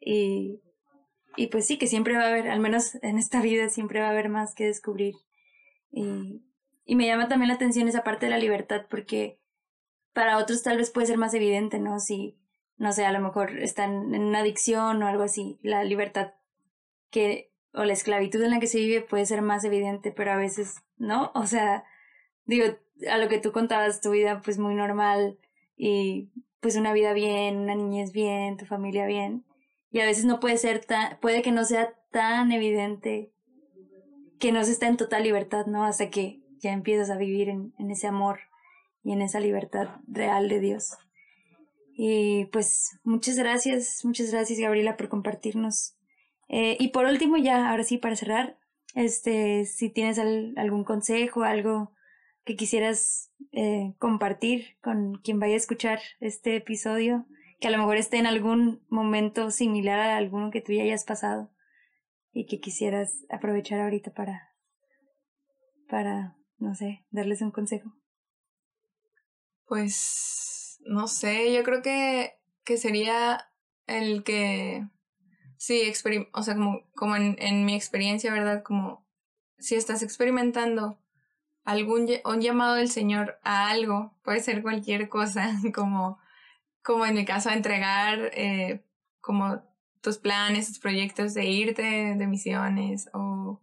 Y, 0.00 0.60
y 1.36 1.48
pues 1.48 1.66
sí, 1.66 1.78
que 1.78 1.86
siempre 1.86 2.16
va 2.16 2.24
a 2.24 2.28
haber, 2.28 2.48
al 2.48 2.60
menos 2.60 2.96
en 3.02 3.18
esta 3.18 3.40
vida, 3.40 3.68
siempre 3.68 4.00
va 4.00 4.06
a 4.06 4.10
haber 4.10 4.28
más 4.28 4.54
que 4.54 4.66
descubrir. 4.66 5.14
Y, 5.90 6.42
y 6.84 6.96
me 6.96 7.06
llama 7.06 7.28
también 7.28 7.48
la 7.48 7.54
atención 7.54 7.88
esa 7.88 8.04
parte 8.04 8.26
de 8.26 8.30
la 8.30 8.38
libertad, 8.38 8.86
porque 8.88 9.38
para 10.12 10.38
otros 10.38 10.62
tal 10.62 10.78
vez 10.78 10.90
puede 10.90 11.06
ser 11.06 11.18
más 11.18 11.34
evidente, 11.34 11.78
¿no? 11.78 12.00
Si, 12.00 12.38
no 12.76 12.92
sé, 12.92 13.04
a 13.06 13.12
lo 13.12 13.20
mejor 13.20 13.58
están 13.58 14.14
en 14.14 14.22
una 14.22 14.40
adicción 14.40 15.02
o 15.02 15.06
algo 15.06 15.22
así, 15.22 15.58
la 15.62 15.84
libertad 15.84 16.34
que, 17.10 17.52
o 17.72 17.84
la 17.84 17.92
esclavitud 17.92 18.42
en 18.42 18.50
la 18.50 18.60
que 18.60 18.66
se 18.66 18.78
vive 18.78 19.02
puede 19.02 19.26
ser 19.26 19.42
más 19.42 19.64
evidente, 19.64 20.12
pero 20.12 20.32
a 20.32 20.36
veces 20.36 20.82
no. 20.96 21.32
O 21.34 21.46
sea, 21.46 21.84
digo, 22.44 22.66
a 23.10 23.18
lo 23.18 23.28
que 23.28 23.38
tú 23.38 23.52
contabas, 23.52 24.00
tu 24.00 24.10
vida 24.10 24.40
pues 24.44 24.58
muy 24.58 24.74
normal 24.74 25.38
y 25.76 26.30
pues 26.60 26.76
una 26.76 26.92
vida 26.92 27.12
bien, 27.12 27.58
una 27.58 27.74
niñez 27.74 28.12
bien, 28.12 28.56
tu 28.56 28.66
familia 28.66 29.06
bien 29.06 29.44
y 29.94 30.00
a 30.00 30.06
veces 30.06 30.24
no 30.24 30.40
puede 30.40 30.58
ser 30.58 30.84
tan, 30.84 31.20
puede 31.20 31.40
que 31.40 31.52
no 31.52 31.64
sea 31.64 31.94
tan 32.10 32.50
evidente 32.50 33.32
que 34.40 34.50
no 34.50 34.64
se 34.64 34.72
está 34.72 34.88
en 34.88 34.96
total 34.96 35.22
libertad, 35.22 35.66
¿no? 35.66 35.84
Hasta 35.84 36.10
que 36.10 36.40
ya 36.58 36.72
empiezas 36.72 37.10
a 37.10 37.16
vivir 37.16 37.48
en, 37.48 37.72
en 37.78 37.92
ese 37.92 38.08
amor 38.08 38.40
y 39.04 39.12
en 39.12 39.22
esa 39.22 39.38
libertad 39.38 40.00
real 40.08 40.48
de 40.48 40.58
Dios. 40.58 40.98
Y 41.96 42.46
pues 42.46 42.98
muchas 43.04 43.36
gracias, 43.36 44.04
muchas 44.04 44.32
gracias 44.32 44.58
Gabriela 44.58 44.96
por 44.96 45.08
compartirnos. 45.08 45.96
Eh, 46.48 46.76
y 46.80 46.88
por 46.88 47.04
último, 47.06 47.36
ya, 47.36 47.70
ahora 47.70 47.84
sí, 47.84 47.96
para 47.96 48.16
cerrar, 48.16 48.58
este, 48.96 49.64
si 49.64 49.90
tienes 49.90 50.18
algún 50.18 50.82
consejo, 50.82 51.44
algo 51.44 51.92
que 52.44 52.56
quisieras 52.56 53.30
eh, 53.52 53.94
compartir 54.00 54.76
con 54.82 55.20
quien 55.22 55.38
vaya 55.38 55.54
a 55.54 55.58
escuchar 55.58 56.00
este 56.18 56.56
episodio, 56.56 57.26
que 57.64 57.68
a 57.68 57.70
lo 57.70 57.78
mejor 57.78 57.96
esté 57.96 58.18
en 58.18 58.26
algún 58.26 58.84
momento 58.90 59.50
similar 59.50 59.98
a 59.98 60.18
alguno 60.18 60.50
que 60.50 60.60
tú 60.60 60.74
ya 60.74 60.82
hayas 60.82 61.04
pasado 61.04 61.50
y 62.30 62.44
que 62.44 62.60
quisieras 62.60 63.24
aprovechar 63.30 63.80
ahorita 63.80 64.12
para, 64.12 64.54
para, 65.88 66.36
no 66.58 66.74
sé, 66.74 67.06
darles 67.08 67.40
un 67.40 67.52
consejo. 67.52 67.90
Pues, 69.64 70.78
no 70.84 71.08
sé, 71.08 71.54
yo 71.54 71.62
creo 71.62 71.80
que, 71.80 72.34
que 72.64 72.76
sería 72.76 73.48
el 73.86 74.24
que, 74.24 74.86
sí, 75.56 75.90
o 76.34 76.42
sea, 76.42 76.56
como, 76.56 76.82
como 76.94 77.16
en, 77.16 77.34
en 77.38 77.64
mi 77.64 77.74
experiencia, 77.74 78.30
¿verdad? 78.30 78.62
Como 78.62 79.08
si 79.56 79.74
estás 79.74 80.02
experimentando 80.02 80.98
algún 81.64 82.10
un 82.26 82.40
llamado 82.42 82.74
del 82.74 82.90
Señor 82.90 83.38
a 83.42 83.70
algo, 83.70 84.14
puede 84.22 84.40
ser 84.40 84.60
cualquier 84.60 85.08
cosa, 85.08 85.50
como, 85.74 86.18
como 86.84 87.06
en 87.06 87.14
mi 87.14 87.24
caso, 87.24 87.50
entregar 87.50 88.30
eh, 88.34 88.84
como 89.20 89.62
tus 90.02 90.18
planes, 90.18 90.68
tus 90.68 90.78
proyectos 90.78 91.32
de 91.32 91.46
irte 91.46 91.82
de 91.82 92.26
misiones 92.26 93.08
o, 93.14 93.62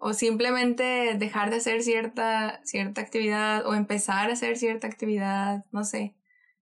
o 0.00 0.12
simplemente 0.12 1.14
dejar 1.16 1.50
de 1.50 1.56
hacer 1.56 1.82
cierta, 1.82 2.60
cierta 2.64 3.00
actividad 3.00 3.64
o 3.66 3.74
empezar 3.74 4.30
a 4.30 4.32
hacer 4.32 4.56
cierta 4.58 4.88
actividad, 4.88 5.64
no 5.70 5.84
sé. 5.84 6.16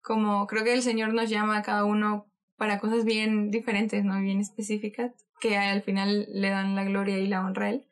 Como 0.01 0.45
creo 0.45 0.63
que 0.63 0.73
el 0.73 0.83
Señor 0.83 1.15
nos 1.15 1.31
llama 1.31 1.57
a 1.57 1.63
cada 1.63 1.83
uno 1.83 2.31
para 2.57 2.79
cosas 2.79 3.03
bien 3.03 3.49
diferentes, 3.49 4.05
¿no? 4.05 4.21
Bien 4.21 4.39
específicas, 4.39 5.13
que 5.41 5.57
al 5.57 5.81
final 5.81 6.27
le 6.29 6.49
dan 6.51 6.75
la 6.75 6.83
gloria 6.83 7.17
y 7.17 7.27
la 7.27 7.43
honra 7.43 7.65
a 7.65 7.69
Él. 7.71 7.87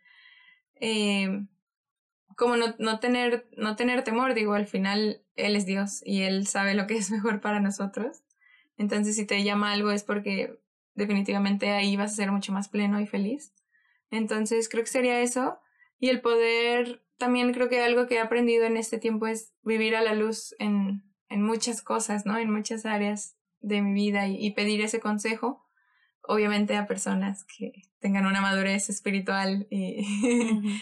Eh, 0.76 1.48
como 2.38 2.56
no, 2.56 2.76
no, 2.78 3.00
tener, 3.00 3.48
no 3.58 3.76
tener 3.76 4.04
temor, 4.04 4.36
digo, 4.36 4.54
al 4.54 4.68
final 4.68 5.23
Él 5.36 5.56
es 5.56 5.66
Dios 5.66 6.02
y 6.06 6.22
Él 6.22 6.48
sabe 6.48 6.74
lo 6.74 6.88
que 6.88 6.96
es 6.96 7.12
mejor 7.12 7.42
para 7.42 7.60
nosotros. 7.60 8.24
Entonces, 8.78 9.16
si 9.16 9.26
te 9.26 9.44
llama 9.44 9.72
algo 9.72 9.92
es 9.92 10.04
porque 10.04 10.60
definitivamente 10.96 11.72
ahí 11.72 11.96
vas 11.96 12.14
a 12.14 12.16
ser 12.16 12.32
mucho 12.32 12.52
más 12.52 12.70
pleno 12.70 13.00
y 13.00 13.08
feliz. 13.08 13.54
Entonces, 14.12 14.70
creo 14.70 14.84
que 14.84 14.90
sería 14.90 15.22
eso. 15.22 15.60
Y 16.00 16.10
el 16.10 16.22
poder, 16.22 17.04
también 17.18 17.54
creo 17.54 17.70
que 17.70 17.82
algo 17.82 18.08
que 18.08 18.16
he 18.16 18.20
aprendido 18.20 18.66
en 18.66 18.78
este 18.78 18.98
tiempo 18.98 19.28
es 19.28 19.54
vivir 19.64 19.96
a 19.96 20.02
la 20.02 20.14
luz 20.14 20.56
en, 20.60 21.04
en 21.30 21.42
muchas 21.42 21.82
cosas, 21.82 22.26
¿no? 22.26 22.38
En 22.38 22.52
muchas 22.52 22.86
áreas 22.86 23.38
de 23.60 23.82
mi 23.82 23.94
vida 23.94 24.28
y, 24.28 24.52
pedir 24.52 24.82
ese 24.82 25.00
consejo, 25.00 25.66
obviamente 26.22 26.76
a 26.76 26.86
personas 26.86 27.46
que 27.46 27.72
tengan 28.00 28.26
una 28.26 28.42
madurez 28.42 28.90
espiritual 28.90 29.66
y, 29.70 30.06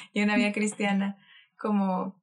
y 0.13 0.23
una 0.23 0.35
vida 0.35 0.51
cristiana 0.51 1.17
como, 1.57 2.20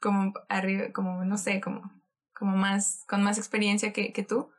como 0.00 0.32
arriba, 0.48 0.92
como, 0.92 1.24
no 1.24 1.38
sé, 1.38 1.60
como, 1.60 1.92
como 2.34 2.56
más, 2.56 3.04
con 3.08 3.22
más 3.22 3.38
experiencia 3.38 3.92
que, 3.92 4.12
que 4.12 4.22
tú. 4.22 4.50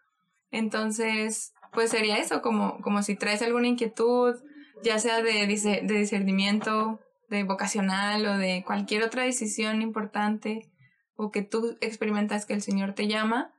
Entonces, 0.51 1.53
pues 1.71 1.91
sería 1.91 2.17
eso, 2.17 2.41
como, 2.41 2.81
como 2.81 3.03
si 3.03 3.15
traes 3.15 3.41
alguna 3.41 3.67
inquietud, 3.67 4.35
ya 4.83 4.99
sea 4.99 5.21
de, 5.21 5.45
de 5.45 5.97
discernimiento, 5.99 6.99
de 7.29 7.43
vocacional 7.43 8.25
o 8.25 8.37
de 8.37 8.63
cualquier 8.65 9.03
otra 9.03 9.23
decisión 9.23 9.81
importante 9.81 10.69
o 11.15 11.31
que 11.31 11.41
tú 11.41 11.77
experimentas 11.81 12.45
que 12.45 12.53
el 12.53 12.61
Señor 12.61 12.93
te 12.93 13.07
llama, 13.07 13.53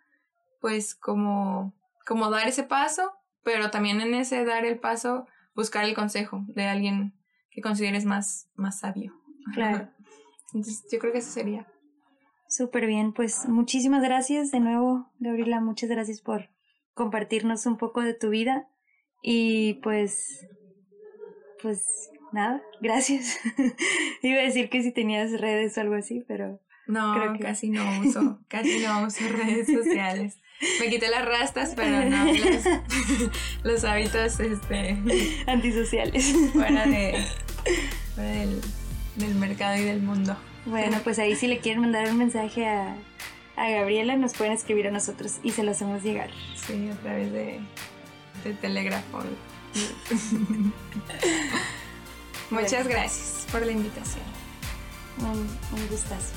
pues 0.61 0.95
como, 0.95 1.75
como 2.07 2.31
dar 2.31 2.49
ese 2.49 2.63
paso, 2.63 3.13
pero 3.45 3.71
también 3.71 4.01
en 4.01 4.15
ese 4.15 4.45
dar 4.45 4.65
el 4.65 4.79
paso 4.79 5.27
buscar 5.55 5.85
el 5.85 5.95
consejo 5.95 6.43
de 6.49 6.67
alguien 6.67 7.15
que 7.51 7.61
consideres 7.61 8.05
más, 8.05 8.49
más 8.55 8.81
sabio. 8.81 9.15
Claro. 9.53 9.89
Entonces, 10.55 10.85
yo 10.91 10.99
creo 10.99 11.13
que 11.13 11.19
eso 11.19 11.31
sería. 11.31 11.67
Súper 12.49 12.87
bien, 12.87 13.13
pues 13.13 13.49
muchísimas 13.49 14.03
gracias 14.03 14.51
de 14.51 14.59
nuevo, 14.59 15.07
Gabriela, 15.21 15.61
muchas 15.61 15.89
gracias 15.89 16.21
por 16.21 16.51
compartirnos 16.95 17.65
un 17.67 17.79
poco 17.79 18.03
de 18.03 18.13
tu 18.13 18.29
vida 18.29 18.69
y 19.23 19.75
pues, 19.75 20.47
pues 21.63 22.11
nada, 22.33 22.61
gracias. 22.81 23.39
Iba 24.23 24.41
a 24.41 24.45
decir 24.45 24.69
que 24.69 24.83
si 24.83 24.93
tenías 24.93 25.41
redes 25.41 25.79
o 25.79 25.81
algo 25.81 25.95
así, 25.95 26.25
pero 26.27 26.61
no, 26.89 27.15
creo 27.15 27.33
que... 27.35 27.39
casi 27.39 27.71
no 27.71 27.85
uso, 28.01 28.41
casi 28.49 28.81
no 28.81 29.07
uso 29.07 29.29
redes 29.29 29.69
sociales. 29.69 30.41
Me 30.81 30.91
quité 30.91 31.09
las 31.09 31.25
rastas, 31.25 31.75
pero 31.77 32.05
no 32.11 32.25
los, 32.25 32.65
los 33.63 33.85
hábitos 33.85 34.41
este, 34.41 34.99
antisociales. 35.47 36.35
Fuera, 36.53 36.85
de, 36.85 37.15
fuera 38.15 38.31
del 38.31 38.61
del 39.21 39.35
mercado 39.35 39.77
y 39.77 39.85
del 39.85 40.03
mundo. 40.03 40.37
Bueno, 40.67 40.99
pues 41.05 41.19
ahí 41.19 41.37
si 41.37 41.47
le 41.47 41.59
quieren 41.59 41.81
mandar 41.83 42.11
un 42.11 42.19
mensaje 42.19 42.67
a, 42.67 42.97
a 43.57 43.71
Gabriela, 43.71 44.17
nos 44.17 44.35
pueden 44.35 44.53
escribir 44.53 44.89
a 44.89 44.91
nosotros 44.91 45.39
y 45.43 45.53
se 45.53 45.63
lo 45.63 45.71
hacemos 45.71 46.03
llegar. 46.03 46.31
Sí, 46.55 46.91
a 46.91 46.95
través 46.97 47.33
de, 47.33 47.61
de 48.45 48.55
telégrafo. 48.55 49.21
Muchas 52.51 52.89
gracias 52.89 53.47
por 53.53 53.65
la 53.65 53.73
invitación. 53.73 54.25
Un, 55.21 55.39
un 55.79 55.87
gustazo. 55.89 56.33